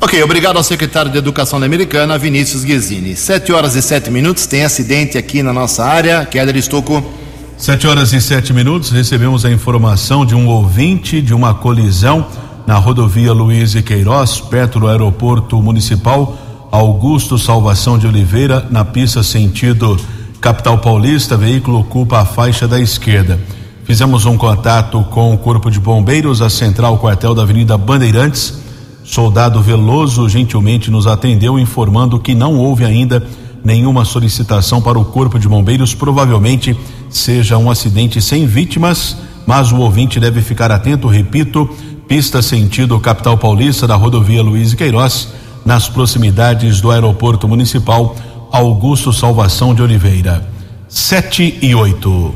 Ok, 0.00 0.22
obrigado 0.22 0.56
ao 0.56 0.62
secretário 0.62 1.12
de 1.12 1.18
Educação 1.18 1.60
da 1.60 1.66
Americana, 1.66 2.16
Vinícius 2.16 2.64
Guizini. 2.64 3.14
Sete 3.14 3.52
horas 3.52 3.74
e 3.76 3.82
sete 3.82 4.10
minutos, 4.10 4.46
tem 4.46 4.64
acidente 4.64 5.18
aqui 5.18 5.42
na 5.42 5.52
nossa 5.52 5.84
área. 5.84 6.24
Keller 6.24 6.56
Estocco. 6.56 7.19
Sete 7.60 7.86
horas 7.86 8.14
e 8.14 8.22
sete 8.22 8.54
minutos, 8.54 8.88
recebemos 8.90 9.44
a 9.44 9.52
informação 9.52 10.24
de 10.24 10.34
um 10.34 10.48
ouvinte 10.48 11.20
de 11.20 11.34
uma 11.34 11.52
colisão 11.52 12.26
na 12.66 12.76
rodovia 12.76 13.34
Luiz 13.34 13.74
e 13.74 13.82
Queiroz, 13.82 14.40
perto 14.40 14.80
do 14.80 14.88
aeroporto 14.88 15.60
municipal 15.60 16.38
Augusto 16.72 17.38
Salvação 17.38 17.98
de 17.98 18.06
Oliveira, 18.06 18.66
na 18.70 18.82
pista 18.82 19.22
sentido 19.22 19.98
capital 20.40 20.78
paulista, 20.78 21.36
veículo 21.36 21.80
ocupa 21.80 22.20
a 22.20 22.24
faixa 22.24 22.66
da 22.66 22.80
esquerda. 22.80 23.38
Fizemos 23.84 24.24
um 24.24 24.38
contato 24.38 25.04
com 25.10 25.34
o 25.34 25.36
Corpo 25.36 25.70
de 25.70 25.78
Bombeiros, 25.78 26.40
a 26.40 26.48
central 26.48 26.96
quartel 26.96 27.34
da 27.34 27.42
Avenida 27.42 27.76
Bandeirantes. 27.76 28.58
Soldado 29.04 29.60
Veloso 29.60 30.26
gentilmente 30.30 30.90
nos 30.90 31.06
atendeu, 31.06 31.58
informando 31.58 32.18
que 32.18 32.34
não 32.34 32.56
houve 32.56 32.86
ainda 32.86 33.22
nenhuma 33.62 34.06
solicitação 34.06 34.80
para 34.80 34.98
o 34.98 35.04
Corpo 35.04 35.38
de 35.38 35.46
Bombeiros, 35.46 35.94
provavelmente 35.94 36.74
seja 37.10 37.58
um 37.58 37.70
acidente 37.70 38.22
sem 38.22 38.46
vítimas, 38.46 39.16
mas 39.46 39.72
o 39.72 39.78
ouvinte 39.78 40.20
deve 40.20 40.40
ficar 40.40 40.70
atento, 40.70 41.08
repito, 41.08 41.68
pista 42.06 42.40
sentido 42.40 42.98
capital 43.00 43.36
paulista 43.36 43.86
da 43.86 43.96
rodovia 43.96 44.42
Luiz 44.42 44.74
Queiroz, 44.74 45.28
nas 45.64 45.88
proximidades 45.88 46.80
do 46.80 46.90
aeroporto 46.90 47.46
municipal 47.46 48.16
Augusto 48.50 49.12
Salvação 49.12 49.74
de 49.74 49.82
Oliveira. 49.82 50.48
7 50.88 51.58
e 51.62 51.74
8. 51.74 52.34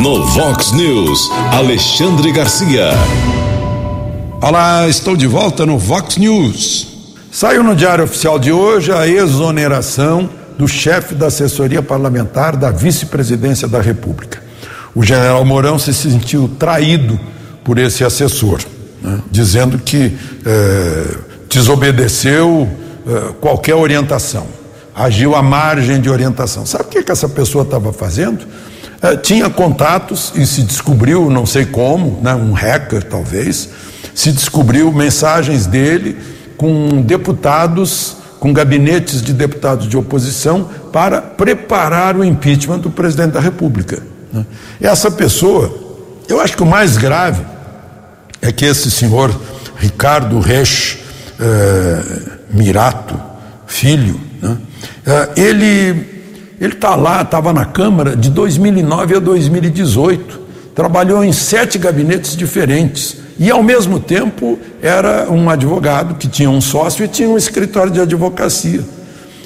No 0.00 0.26
Vox 0.26 0.72
News, 0.72 1.30
Alexandre 1.52 2.30
Garcia. 2.30 2.90
Olá, 4.40 4.86
estou 4.86 5.16
de 5.16 5.26
volta 5.26 5.64
no 5.64 5.78
Vox 5.78 6.16
News. 6.18 6.86
Saiu 7.32 7.62
no 7.62 7.74
Diário 7.74 8.04
Oficial 8.04 8.38
de 8.38 8.52
hoje 8.52 8.92
a 8.92 9.08
exoneração 9.08 10.28
do 10.58 10.66
chefe 10.66 11.14
da 11.14 11.26
assessoria 11.26 11.82
parlamentar 11.82 12.56
da 12.56 12.70
vice-presidência 12.70 13.68
da 13.68 13.80
República. 13.80 14.42
o 14.94 15.02
general 15.02 15.44
Mourão 15.44 15.78
se 15.78 15.92
sentiu 15.92 16.48
traído 16.58 17.20
por 17.62 17.78
esse 17.78 18.02
assessor, 18.02 18.60
né? 19.02 19.20
dizendo 19.30 19.78
que 19.78 20.16
eh, 20.46 21.16
desobedeceu 21.50 22.66
eh, 23.06 23.34
qualquer 23.40 23.74
orientação, 23.74 24.46
agiu 24.94 25.34
à 25.34 25.42
margem 25.42 26.00
de 26.00 26.08
orientação. 26.08 26.64
Sabe 26.64 26.84
o 26.84 26.86
que, 26.86 27.02
que 27.02 27.12
essa 27.12 27.28
pessoa 27.28 27.64
estava 27.64 27.92
fazendo? 27.92 28.46
Eh, 29.02 29.16
tinha 29.16 29.50
contatos 29.50 30.32
e 30.34 30.46
se 30.46 30.62
descobriu, 30.62 31.28
não 31.28 31.44
sei 31.44 31.66
como, 31.66 32.18
né, 32.22 32.34
um 32.34 32.52
hacker 32.52 33.02
talvez, 33.02 33.68
se 34.14 34.32
descobriu 34.32 34.90
mensagens 34.92 35.66
dele 35.66 36.16
com 36.56 37.02
deputados, 37.02 38.16
com 38.38 38.52
gabinetes 38.52 39.22
de 39.22 39.32
deputados 39.32 39.88
de 39.88 39.96
oposição 39.96 40.68
para 40.92 41.20
preparar 41.20 42.16
o 42.16 42.24
impeachment 42.24 42.78
do 42.78 42.90
presidente 42.90 43.32
da 43.32 43.40
República. 43.40 44.02
Né? 44.32 44.44
Essa 44.80 45.10
pessoa, 45.10 45.74
eu 46.28 46.40
acho 46.40 46.56
que 46.56 46.62
o 46.62 46.66
mais 46.66 46.96
grave 46.96 47.42
é 48.42 48.52
que 48.52 48.64
esse 48.64 48.90
senhor 48.90 49.34
Ricardo 49.76 50.38
Resch 50.38 50.98
eh, 51.40 52.02
Mirato, 52.50 53.18
filho, 53.66 54.20
né? 54.40 54.56
eh, 55.06 55.30
ele 55.36 56.16
ele 56.58 56.72
está 56.72 56.94
lá, 56.94 57.20
estava 57.20 57.52
na 57.52 57.66
Câmara 57.66 58.16
de 58.16 58.30
2009 58.30 59.16
a 59.16 59.18
2018, 59.18 60.40
trabalhou 60.74 61.22
em 61.22 61.32
sete 61.32 61.76
gabinetes 61.76 62.34
diferentes 62.34 63.18
e, 63.38 63.50
ao 63.50 63.62
mesmo 63.62 64.00
tempo, 64.00 64.58
era 64.80 65.30
um 65.30 65.50
advogado 65.50 66.14
que 66.14 66.26
tinha 66.26 66.48
um 66.48 66.60
sócio 66.60 67.04
e 67.04 67.08
tinha 67.08 67.28
um 67.28 67.36
escritório 67.36 67.92
de 67.92 68.00
advocacia. 68.00 68.82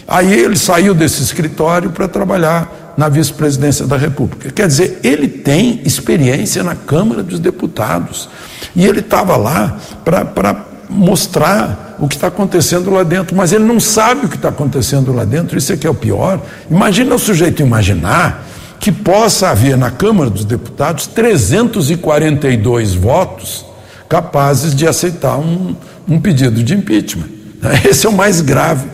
Aí 0.07 0.33
ele 0.33 0.57
saiu 0.57 0.95
desse 0.95 1.23
escritório 1.23 1.91
para 1.91 2.07
trabalhar 2.09 2.95
na 2.97 3.09
vice-presidência 3.09 3.87
da 3.87 3.97
República. 3.97 4.51
Quer 4.51 4.67
dizer, 4.67 5.01
ele 5.03 5.29
tem 5.29 5.81
experiência 5.85 6.63
na 6.63 6.75
Câmara 6.75 7.23
dos 7.23 7.39
Deputados. 7.39 8.29
E 8.75 8.85
ele 8.85 9.01
estava 9.01 9.37
lá 9.37 9.79
para 10.05 10.67
mostrar 10.89 11.97
o 11.99 12.09
que 12.09 12.15
está 12.15 12.29
acontecendo 12.29 12.91
lá 12.91 13.03
dentro, 13.03 13.37
mas 13.37 13.53
ele 13.53 13.65
não 13.65 13.79
sabe 13.79 14.27
o 14.27 14.29
que 14.29 14.37
está 14.37 14.49
acontecendo 14.49 15.13
lá 15.13 15.25
dentro, 15.25 15.57
isso 15.57 15.73
é 15.73 15.77
que 15.77 15.87
é 15.87 15.91
o 15.91 15.95
pior. 15.95 16.41
Imagina 16.71 17.15
o 17.15 17.19
sujeito 17.19 17.63
imaginar 17.63 18.45
que 18.81 18.91
possa 18.91 19.51
haver 19.51 19.77
na 19.77 19.91
Câmara 19.91 20.31
dos 20.31 20.45
Deputados 20.45 21.07
342 21.07 22.95
votos 22.95 23.70
capazes 24.11 24.75
de 24.75 24.89
aceitar 24.89 25.39
um, 25.39 25.77
um 26.07 26.21
pedido 26.21 26.63
de 26.65 26.75
impeachment. 26.75 27.29
Esse 27.89 28.05
é 28.07 28.09
o 28.09 28.13
mais 28.13 28.41
grave. 28.41 28.89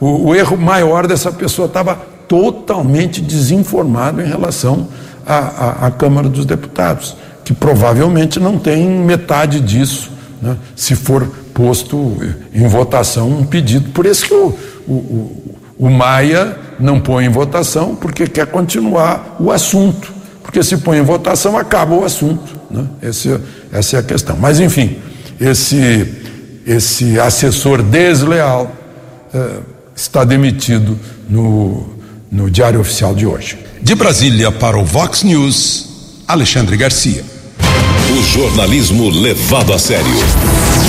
O, 0.00 0.28
o 0.28 0.34
erro 0.34 0.56
maior 0.56 1.08
dessa 1.08 1.32
pessoa 1.32 1.66
estava 1.66 1.96
totalmente 2.28 3.20
desinformado 3.20 4.22
em 4.22 4.26
relação 4.26 4.88
à, 5.26 5.34
à, 5.34 5.86
à, 5.86 5.90
Câmara 5.90 6.28
dos 6.28 6.46
Deputados, 6.46 7.16
que 7.44 7.52
provavelmente 7.52 8.38
não 8.38 8.56
tem 8.56 8.86
metade 8.86 9.60
disso, 9.60 10.12
né, 10.40 10.56
se 10.76 10.94
for 10.94 11.26
posto 11.52 12.16
em 12.54 12.68
votação 12.68 13.28
um 13.28 13.44
pedido. 13.44 13.90
Por 13.90 14.06
isso 14.06 14.26
que 14.26 14.34
o, 14.34 14.54
o, 14.86 15.56
o 15.78 15.90
Maia 15.90 16.56
não 16.78 17.00
põe 17.00 17.24
em 17.24 17.30
votação, 17.30 17.96
porque 17.96 18.28
quer 18.28 18.46
continuar 18.46 19.36
o 19.40 19.50
assunto. 19.50 20.14
Porque 20.42 20.62
se 20.62 20.76
põe 20.76 20.98
em 20.98 21.02
votação, 21.02 21.58
acaba 21.58 21.94
o 21.96 22.04
assunto. 22.04 22.54
Né? 22.70 22.84
Esse, 23.02 23.40
essa 23.76 23.96
é 23.96 24.00
a 24.00 24.02
questão. 24.02 24.36
Mas, 24.36 24.58
enfim, 24.58 24.96
esse, 25.40 26.06
esse 26.66 27.20
assessor 27.20 27.82
desleal 27.82 28.74
eh, 29.34 29.58
está 29.94 30.24
demitido 30.24 30.98
no, 31.28 31.86
no 32.30 32.50
Diário 32.50 32.80
Oficial 32.80 33.14
de 33.14 33.26
hoje. 33.26 33.58
De 33.82 33.94
Brasília 33.94 34.50
para 34.50 34.78
o 34.78 34.84
Vox 34.84 35.22
News, 35.22 35.88
Alexandre 36.26 36.76
Garcia. 36.76 37.22
O 38.10 38.22
jornalismo 38.22 39.10
levado 39.10 39.72
a 39.72 39.78
sério. 39.78 40.06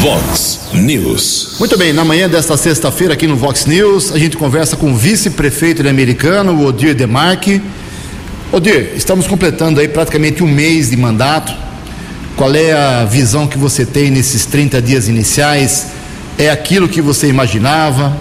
Vox 0.01 0.59
News. 0.73 1.55
Muito 1.59 1.77
bem, 1.77 1.91
na 1.91 2.05
manhã 2.05 2.29
desta 2.29 2.55
sexta-feira 2.55 3.15
aqui 3.15 3.27
no 3.27 3.35
Vox 3.35 3.65
News, 3.65 4.11
a 4.11 4.17
gente 4.17 4.37
conversa 4.37 4.77
com 4.77 4.91
o 4.91 4.95
vice-prefeito 4.95 5.87
Americano, 5.87 6.53
o 6.53 6.65
Odir 6.65 6.95
Demarque. 6.95 7.61
Odir, 8.51 8.93
estamos 8.95 9.27
completando 9.27 9.79
aí 9.79 9.87
praticamente 9.87 10.43
um 10.43 10.47
mês 10.47 10.89
de 10.89 10.97
mandato. 10.97 11.66
Qual 12.37 12.53
é 12.53 12.71
a 12.71 13.03
visão 13.03 13.47
que 13.47 13.57
você 13.57 13.83
tem 13.83 14.11
nesses 14.11 14.45
30 14.45 14.79
dias 14.79 15.07
iniciais? 15.07 15.87
É 16.37 16.51
aquilo 16.51 16.87
que 16.87 17.01
você 17.01 17.27
imaginava? 17.27 18.15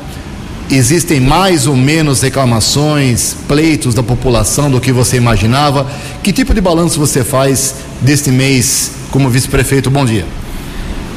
Existem 0.71 1.21
mais 1.21 1.67
ou 1.67 1.77
menos 1.77 2.23
reclamações, 2.23 3.37
pleitos 3.47 3.95
da 3.95 4.03
população 4.03 4.71
do 4.71 4.81
que 4.81 4.91
você 4.91 5.19
imaginava? 5.19 5.87
Que 6.23 6.33
tipo 6.33 6.55
de 6.55 6.63
balanço 6.63 6.99
você 6.99 7.23
faz 7.23 7.75
deste 8.01 8.31
mês 8.31 8.93
como 9.11 9.29
vice-prefeito? 9.29 9.91
Bom 9.91 10.07
dia. 10.07 10.25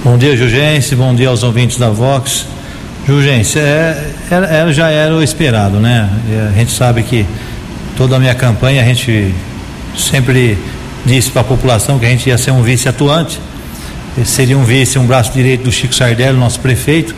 Bom 0.04 0.18
dia, 0.18 0.36
Jugense. 0.36 0.94
Bom 0.94 1.16
dia 1.16 1.30
aos 1.30 1.42
ouvintes 1.42 1.78
da 1.78 1.90
Vox. 1.90 2.48
Jugense, 3.08 3.60
é, 3.60 4.12
é, 4.30 4.74
já 4.74 4.90
era 4.90 5.16
o 5.16 5.24
esperado, 5.24 5.80
né? 5.80 6.10
A 6.54 6.60
gente 6.60 6.74
sabe 6.74 7.02
que 7.04 7.26
toda 7.96 8.18
a 8.18 8.20
minha 8.20 8.36
campanha 8.36 8.82
a 8.82 8.86
gente 8.86 9.34
sempre 9.98 10.58
disse 11.10 11.32
para 11.32 11.42
a 11.42 11.44
população 11.44 11.98
que 11.98 12.06
a 12.06 12.10
gente 12.10 12.30
ia 12.30 12.38
ser 12.38 12.52
um 12.52 12.62
vice 12.62 12.88
atuante, 12.88 13.40
seria 14.24 14.58
um 14.58 14.64
vice, 14.64 15.00
um 15.00 15.06
braço 15.06 15.32
direito 15.34 15.64
do 15.64 15.72
Chico 15.72 15.94
Sardelli, 15.94 16.38
nosso 16.38 16.60
prefeito. 16.60 17.16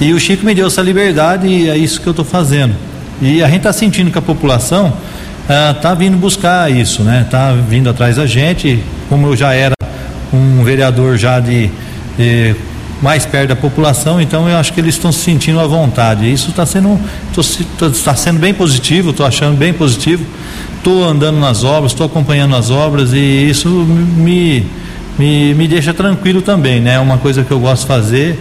E 0.00 0.12
o 0.12 0.18
Chico 0.18 0.44
me 0.44 0.54
deu 0.54 0.66
essa 0.66 0.82
liberdade 0.82 1.46
e 1.46 1.70
é 1.70 1.76
isso 1.76 2.00
que 2.00 2.06
eu 2.06 2.10
estou 2.10 2.24
fazendo. 2.24 2.74
E 3.22 3.42
a 3.42 3.46
gente 3.46 3.58
está 3.58 3.72
sentindo 3.72 4.10
que 4.10 4.18
a 4.18 4.22
população 4.22 4.92
está 5.42 5.92
ah, 5.92 5.94
vindo 5.94 6.16
buscar 6.16 6.70
isso, 6.70 7.02
né? 7.02 7.22
Está 7.24 7.52
vindo 7.52 7.88
atrás 7.88 8.16
da 8.16 8.26
gente. 8.26 8.82
Como 9.08 9.28
eu 9.28 9.36
já 9.36 9.54
era 9.54 9.74
um 10.32 10.64
vereador 10.64 11.16
já 11.16 11.38
de, 11.38 11.70
de 12.18 12.54
mais 13.00 13.26
perto 13.26 13.48
da 13.48 13.56
população, 13.56 14.20
então 14.20 14.48
eu 14.48 14.56
acho 14.56 14.72
que 14.72 14.80
eles 14.80 14.94
estão 14.94 15.12
se 15.12 15.20
sentindo 15.20 15.60
à 15.60 15.66
vontade. 15.66 16.30
Isso 16.30 16.50
está 16.50 16.64
sendo, 16.64 16.98
está 17.92 18.14
sendo 18.14 18.38
bem 18.38 18.54
positivo, 18.54 19.10
estou 19.10 19.26
achando 19.26 19.56
bem 19.56 19.72
positivo. 19.72 20.24
Estou 20.76 21.04
andando 21.04 21.38
nas 21.38 21.64
obras, 21.64 21.92
estou 21.92 22.06
acompanhando 22.06 22.54
as 22.54 22.70
obras 22.70 23.12
e 23.12 23.18
isso 23.18 23.68
me, 23.68 24.64
me, 25.18 25.52
me 25.54 25.66
deixa 25.66 25.92
tranquilo 25.92 26.40
também, 26.40 26.80
né? 26.80 26.94
É 26.94 27.00
uma 27.00 27.18
coisa 27.18 27.42
que 27.42 27.50
eu 27.50 27.58
gosto 27.58 27.82
de 27.82 27.88
fazer 27.88 28.38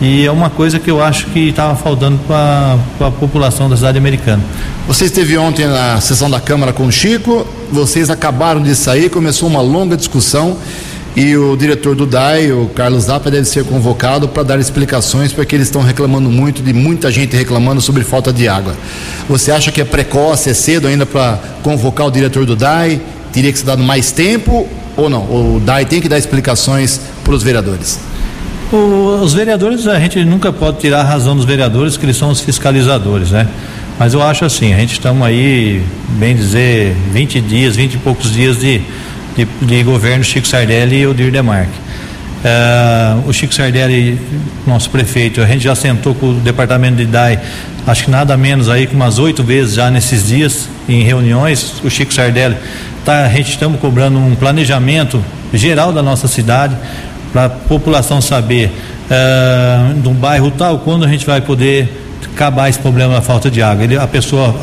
e 0.00 0.24
é 0.24 0.30
uma 0.30 0.48
coisa 0.48 0.78
que 0.78 0.88
eu 0.88 1.02
acho 1.02 1.26
que 1.26 1.48
estava 1.48 1.74
faltando 1.74 2.18
para 2.18 2.78
a 3.00 3.10
população 3.10 3.68
da 3.68 3.76
cidade 3.76 3.98
americana. 3.98 4.40
Você 4.86 5.06
esteve 5.06 5.36
ontem 5.36 5.66
na 5.66 6.00
sessão 6.00 6.30
da 6.30 6.38
Câmara 6.38 6.72
com 6.72 6.86
o 6.86 6.92
Chico, 6.92 7.44
vocês 7.72 8.08
acabaram 8.10 8.62
de 8.62 8.76
sair, 8.76 9.10
começou 9.10 9.48
uma 9.48 9.60
longa 9.60 9.96
discussão 9.96 10.56
e 11.18 11.36
o 11.36 11.56
diretor 11.56 11.96
do 11.96 12.06
DAI, 12.06 12.52
o 12.52 12.70
Carlos 12.72 13.06
Zappa, 13.06 13.28
deve 13.28 13.44
ser 13.44 13.64
convocado 13.64 14.28
para 14.28 14.44
dar 14.44 14.60
explicações, 14.60 15.32
porque 15.32 15.56
eles 15.56 15.66
estão 15.66 15.82
reclamando 15.82 16.30
muito, 16.30 16.62
de 16.62 16.72
muita 16.72 17.10
gente 17.10 17.34
reclamando 17.34 17.80
sobre 17.80 18.04
falta 18.04 18.32
de 18.32 18.46
água. 18.46 18.72
Você 19.28 19.50
acha 19.50 19.72
que 19.72 19.80
é 19.80 19.84
precoce, 19.84 20.48
é 20.48 20.54
cedo 20.54 20.86
ainda 20.86 21.04
para 21.04 21.36
convocar 21.60 22.06
o 22.06 22.10
diretor 22.12 22.46
do 22.46 22.54
DAI? 22.54 23.00
Teria 23.32 23.50
que 23.50 23.58
ser 23.58 23.64
dado 23.64 23.82
mais 23.82 24.12
tempo 24.12 24.68
ou 24.96 25.10
não? 25.10 25.22
O 25.22 25.60
DAI 25.60 25.86
tem 25.86 26.00
que 26.00 26.08
dar 26.08 26.18
explicações 26.18 27.00
para 27.24 27.34
os 27.34 27.42
vereadores? 27.42 27.98
O, 28.72 29.20
os 29.20 29.34
vereadores, 29.34 29.88
a 29.88 29.98
gente 29.98 30.24
nunca 30.24 30.52
pode 30.52 30.78
tirar 30.78 31.00
a 31.00 31.04
razão 31.04 31.34
dos 31.34 31.44
vereadores, 31.44 31.96
que 31.96 32.06
eles 32.06 32.16
são 32.16 32.30
os 32.30 32.40
fiscalizadores, 32.40 33.32
né? 33.32 33.48
Mas 33.98 34.14
eu 34.14 34.22
acho 34.22 34.44
assim, 34.44 34.72
a 34.72 34.76
gente 34.76 34.92
estamos 34.92 35.26
aí, 35.26 35.82
bem 36.10 36.36
dizer, 36.36 36.94
20 37.10 37.40
dias, 37.40 37.74
20 37.74 37.94
e 37.94 37.98
poucos 37.98 38.30
dias 38.30 38.60
de 38.60 38.80
de, 39.36 39.46
de 39.62 39.82
governo 39.82 40.24
Chico 40.24 40.46
Sardelli 40.46 41.00
e 41.00 41.06
Odir 41.06 41.30
Demarque. 41.30 41.88
Uh, 42.38 43.28
o 43.28 43.32
Chico 43.32 43.52
Sardelli, 43.52 44.18
nosso 44.66 44.88
prefeito, 44.90 45.40
a 45.40 45.46
gente 45.46 45.64
já 45.64 45.74
sentou 45.74 46.14
com 46.14 46.30
o 46.30 46.34
departamento 46.34 46.96
de 46.96 47.06
DAI, 47.06 47.40
acho 47.86 48.04
que 48.04 48.10
nada 48.10 48.36
menos 48.36 48.68
aí 48.68 48.86
que 48.86 48.94
umas 48.94 49.18
oito 49.18 49.42
vezes 49.42 49.74
já 49.74 49.90
nesses 49.90 50.28
dias, 50.28 50.68
em 50.88 51.02
reuniões. 51.02 51.80
O 51.82 51.90
Chico 51.90 52.14
Sardelli, 52.14 52.56
tá, 53.04 53.24
a 53.24 53.28
gente 53.28 53.50
estamos 53.50 53.80
cobrando 53.80 54.18
um 54.18 54.36
planejamento 54.36 55.22
geral 55.52 55.92
da 55.92 56.02
nossa 56.02 56.28
cidade, 56.28 56.76
para 57.32 57.46
a 57.46 57.48
população 57.48 58.20
saber 58.20 58.70
uh, 59.10 60.00
de 60.00 60.08
um 60.08 60.14
bairro 60.14 60.50
tal, 60.50 60.78
quando 60.78 61.04
a 61.04 61.08
gente 61.08 61.26
vai 61.26 61.40
poder 61.40 61.88
acabar 62.32 62.68
esse 62.68 62.78
problema 62.78 63.14
da 63.14 63.20
falta 63.20 63.50
de 63.50 63.60
água. 63.60 63.84
Ele, 63.84 63.96
a 63.96 64.06
pessoa 64.06 64.54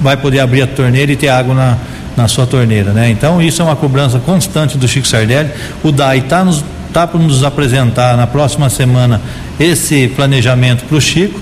vai 0.00 0.16
poder 0.16 0.40
abrir 0.40 0.62
a 0.62 0.66
torneira 0.66 1.10
e 1.10 1.16
ter 1.16 1.28
água 1.28 1.54
na, 1.54 1.78
na 2.16 2.28
sua 2.28 2.46
torneira, 2.46 2.92
né? 2.92 3.10
Então 3.10 3.40
isso 3.40 3.62
é 3.62 3.64
uma 3.64 3.76
cobrança 3.76 4.18
constante 4.18 4.76
do 4.76 4.86
Chico 4.86 5.06
Sardelli. 5.06 5.50
O 5.82 5.90
DAI 5.90 6.18
está 6.18 6.44
nos 6.44 6.64
tá 6.92 7.06
para 7.06 7.18
nos 7.18 7.42
apresentar 7.42 8.16
na 8.16 8.26
próxima 8.26 8.68
semana 8.68 9.20
esse 9.58 10.08
planejamento 10.08 10.84
para 10.84 10.96
o 10.96 11.00
Chico 11.00 11.40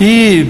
e 0.00 0.46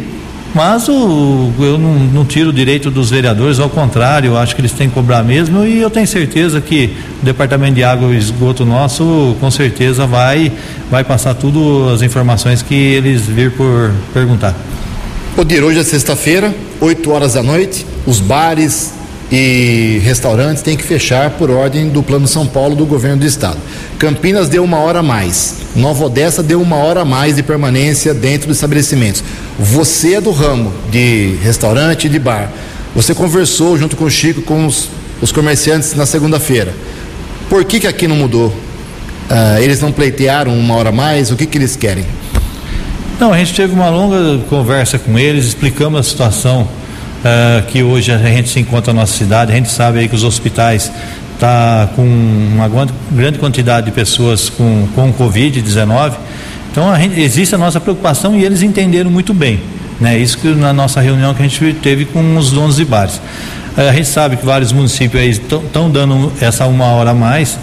mas 0.53 0.89
o, 0.89 1.53
eu 1.61 1.79
não, 1.79 1.95
não, 1.95 2.25
tiro 2.25 2.51
o 2.51 2.53
direito 2.53 2.91
dos 2.91 3.09
vereadores, 3.11 3.61
ao 3.61 3.71
contrário, 3.71 4.31
eu 4.31 4.37
acho 4.37 4.53
que 4.55 4.61
eles 4.61 4.73
têm 4.73 4.89
que 4.89 4.95
cobrar 4.95 5.23
mesmo 5.23 5.65
e 5.65 5.81
eu 5.81 5.89
tenho 5.89 6.09
certeza 6.09 6.61
que 6.61 6.91
o 7.23 7.25
Departamento 7.25 7.75
de 7.75 7.85
Água 7.85 8.13
e 8.13 8.19
Esgoto 8.19 8.65
nosso, 8.65 9.37
com 9.39 9.49
certeza, 9.49 10.09
vai, 10.09 10.51
vai 10.91 11.05
passar 11.05 11.35
tudo 11.35 11.89
as 11.95 12.03
informações 12.03 12.63
que 12.63 12.75
eles 12.75 13.27
vir 13.27 13.53
por 13.53 13.93
perguntar. 14.13 14.57
Odir, 15.37 15.63
hoje 15.63 15.79
é 15.79 15.85
sexta-feira, 15.85 16.53
8 16.81 17.11
horas 17.13 17.35
da 17.35 17.45
noite, 17.45 17.87
os 18.05 18.19
bares, 18.19 18.93
e 19.31 20.01
restaurantes 20.03 20.63
têm 20.63 20.77
que 20.77 20.83
fechar 20.83 21.31
por 21.31 21.51
ordem 21.51 21.89
do 21.89 22.03
Plano 22.03 22.27
São 22.27 22.47
Paulo 22.47 22.75
do 22.75 22.85
governo 22.85 23.19
do 23.19 23.27
estado. 23.27 23.59
Campinas 23.99 24.49
deu 24.49 24.65
uma 24.65 24.79
hora 24.79 24.99
a 24.99 25.03
mais. 25.03 25.57
Nova 25.77 26.05
Odessa 26.05 26.43
deu 26.43 26.61
uma 26.61 26.77
hora 26.77 27.03
a 27.03 27.05
mais 27.05 27.37
de 27.37 27.43
permanência 27.43 28.13
dentro 28.13 28.49
dos 28.49 28.57
estabelecimentos. 28.57 29.23
Você 29.59 30.15
é 30.15 30.21
do 30.21 30.33
ramo 30.33 30.73
de 30.91 31.37
restaurante 31.43 32.07
e 32.07 32.11
de 32.11 32.19
bar. 32.19 32.51
Você 32.95 33.15
conversou 33.15 33.79
junto 33.79 33.97
com 33.97 34.05
o 34.05 34.11
Chico 34.11 34.43
com 34.43 34.67
os, 34.67 34.89
os 35.23 35.31
comerciantes 35.31 35.95
na 35.95 36.07
segunda-feira. 36.07 36.75
Por 37.49 37.65
que, 37.65 37.79
que 37.79 37.87
aqui 37.87 38.09
não 38.09 38.17
mudou? 38.17 38.49
Uh, 38.49 39.63
eles 39.63 39.81
não 39.81 39.93
pleitearam 39.93 40.59
uma 40.59 40.75
hora 40.75 40.89
a 40.89 40.93
mais? 40.93 41.31
O 41.31 41.37
que, 41.37 41.47
que 41.47 41.57
eles 41.57 41.77
querem? 41.77 42.05
Não, 43.21 43.33
a 43.33 43.39
gente 43.39 43.55
teve 43.55 43.73
uma 43.73 43.91
longa 43.91 44.43
conversa 44.49 44.99
com 44.99 45.17
eles, 45.17 45.45
explicamos 45.45 46.01
a 46.01 46.03
situação 46.03 46.67
uh, 47.21 47.67
que 47.67 47.83
hoje 47.83 48.13
a 48.13 48.19
gente 48.19 48.49
se 48.49 48.61
encontra 48.61 48.93
na 48.93 49.01
nossa 49.03 49.17
cidade. 49.17 49.53
A 49.53 49.55
gente 49.55 49.71
sabe 49.71 50.01
aí 50.01 50.09
que 50.09 50.15
os 50.15 50.25
hospitais 50.25 50.91
tá 51.39 51.89
com 51.97 52.03
uma 52.03 52.69
grande 53.11 53.39
quantidade 53.39 53.87
de 53.87 53.93
pessoas 53.93 54.51
com, 54.51 54.87
com 54.95 55.13
Covid-19. 55.13 56.13
Então 56.71 56.91
a 56.91 56.99
gente, 56.99 57.19
existe 57.21 57.55
a 57.55 57.59
nossa 57.59 57.81
preocupação 57.81 58.37
e 58.37 58.45
eles 58.45 58.63
entenderam 58.63 59.11
muito 59.11 59.33
bem. 59.33 59.61
Né? 60.01 60.19
Isso 60.19 60.39
que 60.39 60.49
na 60.49 60.73
nossa 60.73 61.01
reunião 61.01 61.35
que 61.35 61.43
a 61.43 61.47
gente 61.47 61.75
teve 61.75 62.05
com 62.05 62.37
os 62.37 62.51
donos 62.51 62.77
de 62.77 62.85
bares. 62.85 63.17
Uh, 63.77 63.89
a 63.89 63.93
gente 63.93 64.09
sabe 64.09 64.37
que 64.37 64.45
vários 64.45 64.73
municípios 64.73 65.23
estão 65.39 65.91
dando 65.91 66.33
essa 66.41 66.67
uma 66.67 66.87
hora 66.87 67.11
a 67.11 67.15
mais. 67.15 67.59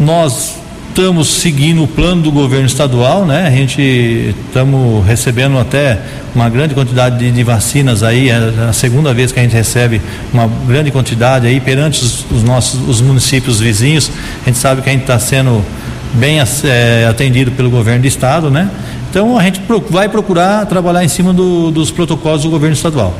Nós 0.00 0.61
estamos 0.92 1.28
seguindo 1.28 1.82
o 1.82 1.88
plano 1.88 2.20
do 2.20 2.30
governo 2.30 2.66
estadual, 2.66 3.24
né? 3.24 3.46
A 3.46 3.50
gente 3.50 4.34
estamos 4.46 5.04
recebendo 5.06 5.58
até 5.58 5.98
uma 6.34 6.50
grande 6.50 6.74
quantidade 6.74 7.18
de, 7.18 7.30
de, 7.30 7.42
vacinas 7.42 8.02
aí, 8.02 8.28
é 8.28 8.66
a 8.68 8.74
segunda 8.74 9.14
vez 9.14 9.32
que 9.32 9.40
a 9.40 9.42
gente 9.42 9.54
recebe 9.54 10.02
uma 10.32 10.46
grande 10.46 10.90
quantidade 10.90 11.46
aí 11.46 11.60
perante 11.60 12.04
os, 12.04 12.30
os 12.30 12.42
nossos 12.42 12.86
os 12.86 13.00
municípios 13.00 13.58
vizinhos. 13.58 14.10
A 14.42 14.50
gente 14.50 14.58
sabe 14.58 14.82
que 14.82 14.90
a 14.90 14.92
gente 14.92 15.02
está 15.02 15.18
sendo 15.18 15.64
bem 16.12 16.38
é, 16.38 17.06
atendido 17.08 17.50
pelo 17.52 17.70
governo 17.70 18.02
do 18.02 18.06
estado, 18.06 18.50
né? 18.50 18.70
Então 19.10 19.38
a 19.38 19.42
gente 19.42 19.62
vai 19.88 20.10
procurar 20.10 20.66
trabalhar 20.66 21.02
em 21.02 21.08
cima 21.08 21.32
do, 21.32 21.70
dos 21.70 21.90
protocolos 21.90 22.42
do 22.42 22.50
governo 22.50 22.76
estadual. 22.76 23.14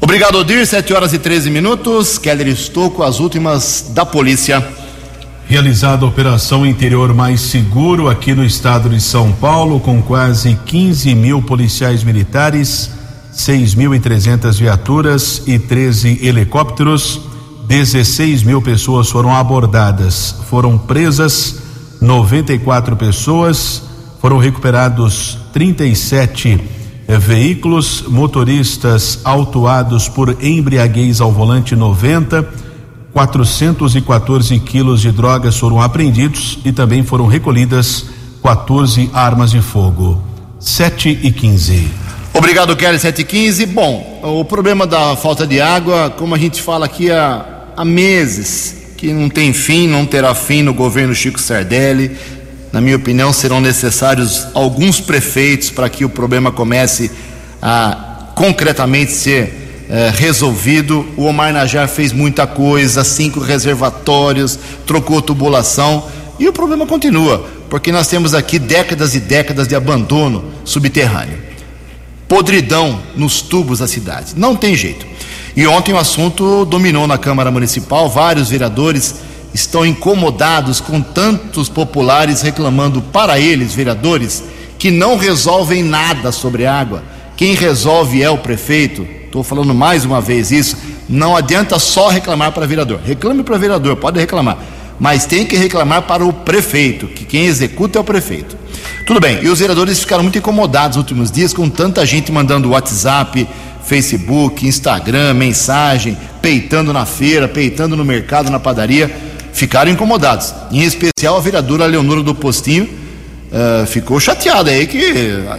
Obrigado, 0.00 0.38
Odir. 0.38 0.64
7 0.64 0.92
horas 0.92 1.12
e 1.12 1.18
13 1.18 1.50
minutos. 1.50 2.16
Keller 2.16 2.46
Estocco, 2.46 3.02
as 3.02 3.18
últimas 3.18 3.90
da 3.92 4.06
polícia. 4.06 4.64
Realizada 5.48 6.04
a 6.04 6.08
operação 6.08 6.66
Interior 6.66 7.14
Mais 7.14 7.40
Seguro 7.40 8.08
aqui 8.08 8.34
no 8.34 8.44
estado 8.44 8.88
de 8.88 9.00
São 9.00 9.30
Paulo, 9.30 9.78
com 9.78 10.02
quase 10.02 10.58
15 10.66 11.14
mil 11.14 11.40
policiais 11.40 12.02
militares, 12.02 12.90
6.300 13.32 14.58
viaturas 14.58 15.44
e 15.46 15.56
13 15.56 16.18
helicópteros. 16.26 17.20
16 17.68 18.42
mil 18.42 18.60
pessoas 18.60 19.08
foram 19.08 19.32
abordadas, 19.36 20.34
foram 20.50 20.76
presas 20.76 21.60
94 22.00 22.96
pessoas, 22.96 23.84
foram 24.20 24.38
recuperados 24.38 25.38
37 25.52 26.60
eh, 27.06 27.18
veículos, 27.18 28.02
motoristas 28.08 29.20
autuados 29.22 30.08
por 30.08 30.42
embriaguez 30.42 31.20
ao 31.20 31.30
volante 31.30 31.76
90 31.76 32.65
414 33.16 34.60
quilos 34.60 35.00
de 35.00 35.10
drogas 35.10 35.56
foram 35.56 35.80
apreendidos 35.80 36.58
e 36.66 36.70
também 36.70 37.02
foram 37.02 37.26
recolhidas 37.26 38.04
14 38.42 39.08
armas 39.10 39.50
de 39.50 39.62
fogo. 39.62 40.22
7 40.60 41.20
e 41.22 41.32
15. 41.32 41.88
Obrigado, 42.34 42.76
Kelly. 42.76 42.98
7 42.98 43.22
e 43.22 43.24
15. 43.24 43.64
Bom, 43.64 44.20
o 44.22 44.44
problema 44.44 44.86
da 44.86 45.16
falta 45.16 45.46
de 45.46 45.62
água, 45.62 46.10
como 46.10 46.34
a 46.34 46.38
gente 46.38 46.60
fala 46.60 46.84
aqui 46.84 47.10
há, 47.10 47.64
há 47.74 47.86
meses, 47.86 48.92
que 48.98 49.10
não 49.14 49.30
tem 49.30 49.50
fim, 49.54 49.88
não 49.88 50.04
terá 50.04 50.34
fim 50.34 50.62
no 50.62 50.74
governo 50.74 51.14
Chico 51.14 51.40
Sardelli. 51.40 52.14
Na 52.70 52.82
minha 52.82 52.96
opinião, 52.96 53.32
serão 53.32 53.62
necessários 53.62 54.46
alguns 54.52 55.00
prefeitos 55.00 55.70
para 55.70 55.88
que 55.88 56.04
o 56.04 56.10
problema 56.10 56.52
comece 56.52 57.10
a 57.62 58.32
concretamente 58.34 59.12
ser 59.12 59.65
é, 59.88 60.10
resolvido. 60.14 61.06
O 61.16 61.24
Omar 61.24 61.52
Najar 61.52 61.88
fez 61.88 62.12
muita 62.12 62.46
coisa, 62.46 63.04
cinco 63.04 63.40
reservatórios, 63.40 64.58
trocou 64.86 65.22
tubulação 65.22 66.04
e 66.38 66.48
o 66.48 66.52
problema 66.52 66.86
continua, 66.86 67.46
porque 67.70 67.90
nós 67.90 68.08
temos 68.08 68.34
aqui 68.34 68.58
décadas 68.58 69.14
e 69.14 69.20
décadas 69.20 69.66
de 69.66 69.74
abandono 69.74 70.44
subterrâneo. 70.64 71.38
Podridão 72.28 73.00
nos 73.14 73.40
tubos 73.40 73.78
da 73.78 73.86
cidade. 73.86 74.34
Não 74.36 74.56
tem 74.56 74.74
jeito. 74.74 75.06
E 75.56 75.66
ontem 75.66 75.94
o 75.94 75.98
assunto 75.98 76.64
dominou 76.66 77.06
na 77.06 77.16
Câmara 77.16 77.50
Municipal, 77.50 78.10
vários 78.10 78.50
vereadores 78.50 79.14
estão 79.54 79.86
incomodados 79.86 80.80
com 80.80 81.00
tantos 81.00 81.70
populares 81.70 82.42
reclamando 82.42 83.00
para 83.00 83.38
eles, 83.40 83.74
vereadores, 83.74 84.44
que 84.78 84.90
não 84.90 85.16
resolvem 85.16 85.82
nada 85.82 86.30
sobre 86.30 86.66
água. 86.66 87.02
Quem 87.36 87.54
resolve 87.54 88.22
é 88.22 88.28
o 88.28 88.36
prefeito, 88.36 89.06
Estou 89.36 89.44
falando 89.44 89.74
mais 89.74 90.02
uma 90.02 90.18
vez 90.18 90.50
isso. 90.50 90.78
Não 91.06 91.36
adianta 91.36 91.78
só 91.78 92.08
reclamar 92.08 92.52
para 92.52 92.66
vereador. 92.66 93.00
Reclame 93.04 93.42
para 93.42 93.58
vereador, 93.58 93.94
pode 93.96 94.18
reclamar. 94.18 94.56
Mas 94.98 95.26
tem 95.26 95.44
que 95.44 95.54
reclamar 95.54 96.04
para 96.04 96.24
o 96.24 96.32
prefeito, 96.32 97.06
que 97.06 97.26
quem 97.26 97.44
executa 97.44 97.98
é 97.98 98.00
o 98.00 98.04
prefeito. 98.04 98.56
Tudo 99.06 99.20
bem, 99.20 99.40
e 99.42 99.48
os 99.48 99.58
vereadores 99.58 100.00
ficaram 100.00 100.22
muito 100.22 100.38
incomodados 100.38 100.96
nos 100.96 101.04
últimos 101.04 101.30
dias 101.30 101.52
com 101.52 101.68
tanta 101.68 102.06
gente 102.06 102.32
mandando 102.32 102.70
WhatsApp, 102.70 103.46
Facebook, 103.84 104.66
Instagram, 104.66 105.34
mensagem, 105.34 106.16
peitando 106.40 106.90
na 106.90 107.04
feira, 107.04 107.46
peitando 107.46 107.94
no 107.94 108.06
mercado, 108.06 108.48
na 108.48 108.58
padaria. 108.58 109.14
Ficaram 109.52 109.90
incomodados. 109.90 110.54
Em 110.72 110.82
especial 110.82 111.36
a 111.36 111.40
vereadora 111.40 111.84
Leonora 111.84 112.22
do 112.22 112.34
Postinho, 112.34 112.88
Uh, 113.46 113.86
ficou 113.86 114.18
chateada 114.18 114.72
aí 114.72 114.88
que 114.88 115.14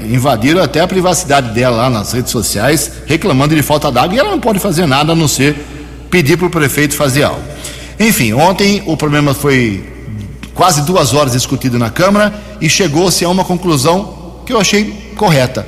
invadiram 0.09 0.61
até 0.61 0.81
a 0.81 0.87
privacidade 0.87 1.53
dela 1.53 1.77
lá 1.77 1.89
nas 1.89 2.11
redes 2.11 2.31
sociais, 2.31 2.91
reclamando 3.05 3.55
de 3.55 3.61
falta 3.61 3.89
d'água 3.89 4.13
e 4.13 4.19
ela 4.19 4.29
não 4.29 4.41
pode 4.41 4.59
fazer 4.59 4.85
nada 4.85 5.13
a 5.13 5.15
não 5.15 5.27
ser 5.27 5.55
pedir 6.09 6.37
para 6.37 6.47
o 6.47 6.49
prefeito 6.49 6.95
fazer 6.95 7.23
algo. 7.23 7.41
Enfim, 7.99 8.33
ontem 8.33 8.83
o 8.85 8.97
problema 8.97 9.33
foi 9.33 9.83
quase 10.53 10.81
duas 10.81 11.13
horas 11.13 11.31
discutido 11.31 11.79
na 11.79 11.89
Câmara 11.89 12.33
e 12.59 12.69
chegou-se 12.69 13.23
a 13.23 13.29
uma 13.29 13.45
conclusão 13.45 14.41
que 14.45 14.51
eu 14.51 14.59
achei 14.59 15.13
correta. 15.15 15.65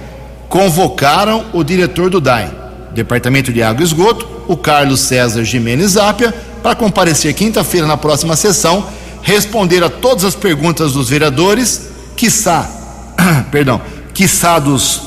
Convocaram 0.49 1.45
o 1.53 1.63
diretor 1.63 2.09
do 2.09 2.19
DAI, 2.19 2.51
Departamento 2.93 3.53
de 3.53 3.63
Água 3.63 3.81
e 3.81 3.85
Esgoto, 3.85 4.27
o 4.47 4.57
Carlos 4.57 5.01
César 5.01 5.43
Jimenez 5.43 5.91
Zápia, 5.91 6.33
para 6.61 6.75
comparecer 6.75 7.33
quinta-feira 7.33 7.87
na 7.87 7.97
próxima 7.97 8.35
sessão, 8.35 8.85
responder 9.21 9.83
a 9.83 9.89
todas 9.89 10.23
as 10.25 10.35
perguntas 10.35 10.93
dos 10.93 11.09
vereadores 11.09 11.88
quiçá, 12.19 12.69
perdão, 13.49 13.81
quiçá 14.13 14.59
dos, 14.59 15.03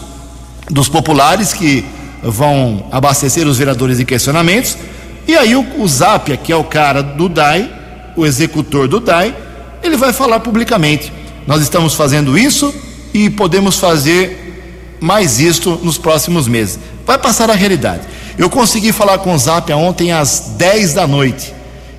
dos 0.70 0.88
populares 0.88 1.52
que 1.52 1.84
vão 2.22 2.86
abastecer 2.90 3.46
os 3.46 3.58
vereadores 3.58 4.00
em 4.00 4.04
questionamentos, 4.06 4.78
e 5.28 5.36
aí 5.36 5.54
o, 5.54 5.78
o 5.78 5.86
Zapia, 5.86 6.38
que 6.38 6.50
é 6.50 6.56
o 6.56 6.64
cara 6.64 7.02
do 7.02 7.28
DAI, 7.28 7.70
o 8.16 8.24
executor 8.24 8.88
do 8.88 8.98
DAI, 8.98 9.36
ele 9.82 9.98
vai 9.98 10.12
falar 10.14 10.40
publicamente. 10.40 11.12
Nós 11.46 11.60
estamos 11.60 11.94
fazendo 11.94 12.38
isso 12.38 12.74
e 13.12 13.28
podemos 13.28 13.78
fazer 13.78 14.96
mais 14.98 15.38
isto 15.38 15.78
nos 15.82 15.98
próximos 15.98 16.48
meses. 16.48 16.78
Vai 17.04 17.18
passar 17.18 17.50
a 17.50 17.54
realidade. 17.54 18.06
Eu 18.38 18.48
consegui 18.48 18.90
falar 18.90 19.18
com 19.18 19.34
o 19.34 19.38
Zapia 19.38 19.76
ontem 19.76 20.12
às 20.12 20.54
10 20.56 20.94
da 20.94 21.06
noite. 21.06 21.52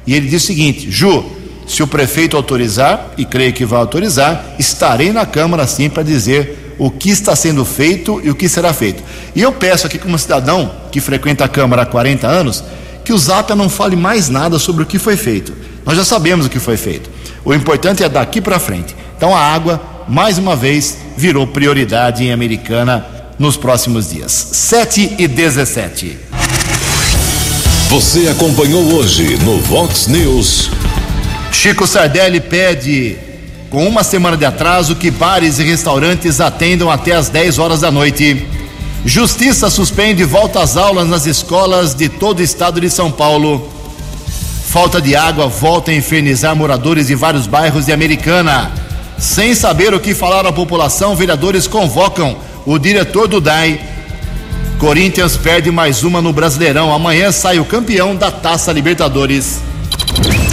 E 0.08 0.16
ele 0.16 0.28
disse 0.28 0.46
o 0.46 0.48
seguinte: 0.48 0.90
Ju, 0.90 1.24
se 1.68 1.82
o 1.82 1.88
prefeito 1.88 2.36
autorizar, 2.36 3.12
e 3.18 3.26
creio 3.26 3.54
que 3.54 3.66
vai 3.66 3.80
autorizar, 3.80 4.56
estarei 4.60 5.12
na 5.12 5.26
Câmara 5.26 5.66
sim 5.66 5.90
para 5.90 6.04
dizer 6.04 6.76
o 6.78 6.90
que 6.90 7.10
está 7.10 7.36
sendo 7.36 7.64
feito 7.64 8.22
e 8.24 8.30
o 8.30 8.36
que 8.36 8.50
será 8.50 8.74
feito. 8.74 9.04
E 9.36 9.42
eu 9.42 9.52
peço 9.52 9.88
aqui, 9.88 9.98
como 9.98 10.18
cidadão 10.18 10.72
que 10.92 11.00
frequenta 11.00 11.46
a 11.46 11.48
Câmara 11.48 11.84
há 11.84 11.86
40 11.86 12.28
anos, 12.28 12.64
que 13.04 13.14
o 13.14 13.18
Zapia 13.18 13.56
não 13.56 13.70
fale 13.70 13.96
mais 13.96 14.30
nada 14.30 14.58
sobre 14.58 14.84
o 14.84 14.86
que 14.86 14.98
foi 14.98 15.18
feito. 15.18 15.54
Nós 15.86 15.98
já 15.98 16.06
sabemos 16.06 16.46
o 16.46 16.50
que 16.50 16.60
foi 16.60 16.78
feito. 16.78 17.10
O 17.44 17.54
importante 17.54 18.04
é 18.04 18.10
daqui 18.10 18.40
para 18.40 18.60
frente. 18.60 18.96
Então 19.18 19.36
a 19.36 19.40
água, 19.40 19.82
mais 20.08 20.38
uma 20.38 20.56
vez, 20.56 20.98
virou 21.18 21.46
prioridade 21.46 22.24
em 22.24 22.32
Americana 22.32 23.06
nos 23.38 23.58
próximos 23.58 24.10
dias. 24.10 24.32
7 24.32 25.16
e 25.18 25.28
17. 25.28 26.18
Você 27.90 28.28
acompanhou 28.28 28.94
hoje 28.94 29.38
no 29.44 29.60
Vox 29.60 30.08
News. 30.08 30.83
Chico 31.54 31.88
Sardelli 31.88 32.42
pede, 32.42 33.16
com 33.70 33.88
uma 33.88 34.04
semana 34.04 34.36
de 34.36 34.44
atraso, 34.44 34.96
que 34.96 35.10
bares 35.10 35.60
e 35.60 35.64
restaurantes 35.64 36.42
atendam 36.42 36.92
até 36.92 37.14
às 37.14 37.30
10 37.30 37.60
horas 37.60 37.80
da 37.80 37.92
noite. 37.92 38.46
Justiça 39.06 39.70
suspende 39.70 40.26
volta 40.26 40.62
às 40.62 40.76
aulas 40.76 41.08
nas 41.08 41.26
escolas 41.26 41.94
de 41.94 42.10
todo 42.10 42.40
o 42.40 42.44
estado 42.44 42.82
de 42.82 42.90
São 42.90 43.10
Paulo. 43.12 43.72
Falta 44.68 45.00
de 45.00 45.16
água 45.16 45.48
volta 45.48 45.92
a 45.92 45.94
infernizar 45.94 46.56
moradores 46.56 47.08
de 47.08 47.16
vários 47.16 47.48
bairros 47.48 47.86
de 47.86 47.94
Americana. 47.94 48.72
Sem 49.18 49.54
saber 49.54 49.94
o 49.94 50.00
que 50.00 50.14
falar 50.16 50.46
à 50.46 50.52
população, 50.52 51.16
vereadores 51.16 51.68
convocam 51.68 52.36
o 52.66 52.78
diretor 52.78 53.28
do 53.28 53.40
DAI. 53.40 53.80
Corinthians 54.80 55.38
perde 55.38 55.72
mais 55.72 56.04
uma 56.04 56.22
no 56.22 56.34
Brasileirão. 56.34 56.92
Amanhã 56.92 57.32
sai 57.32 57.60
o 57.60 57.66
campeão 57.66 58.16
da 58.16 58.32
Taça 58.32 58.72
Libertadores. 58.74 59.62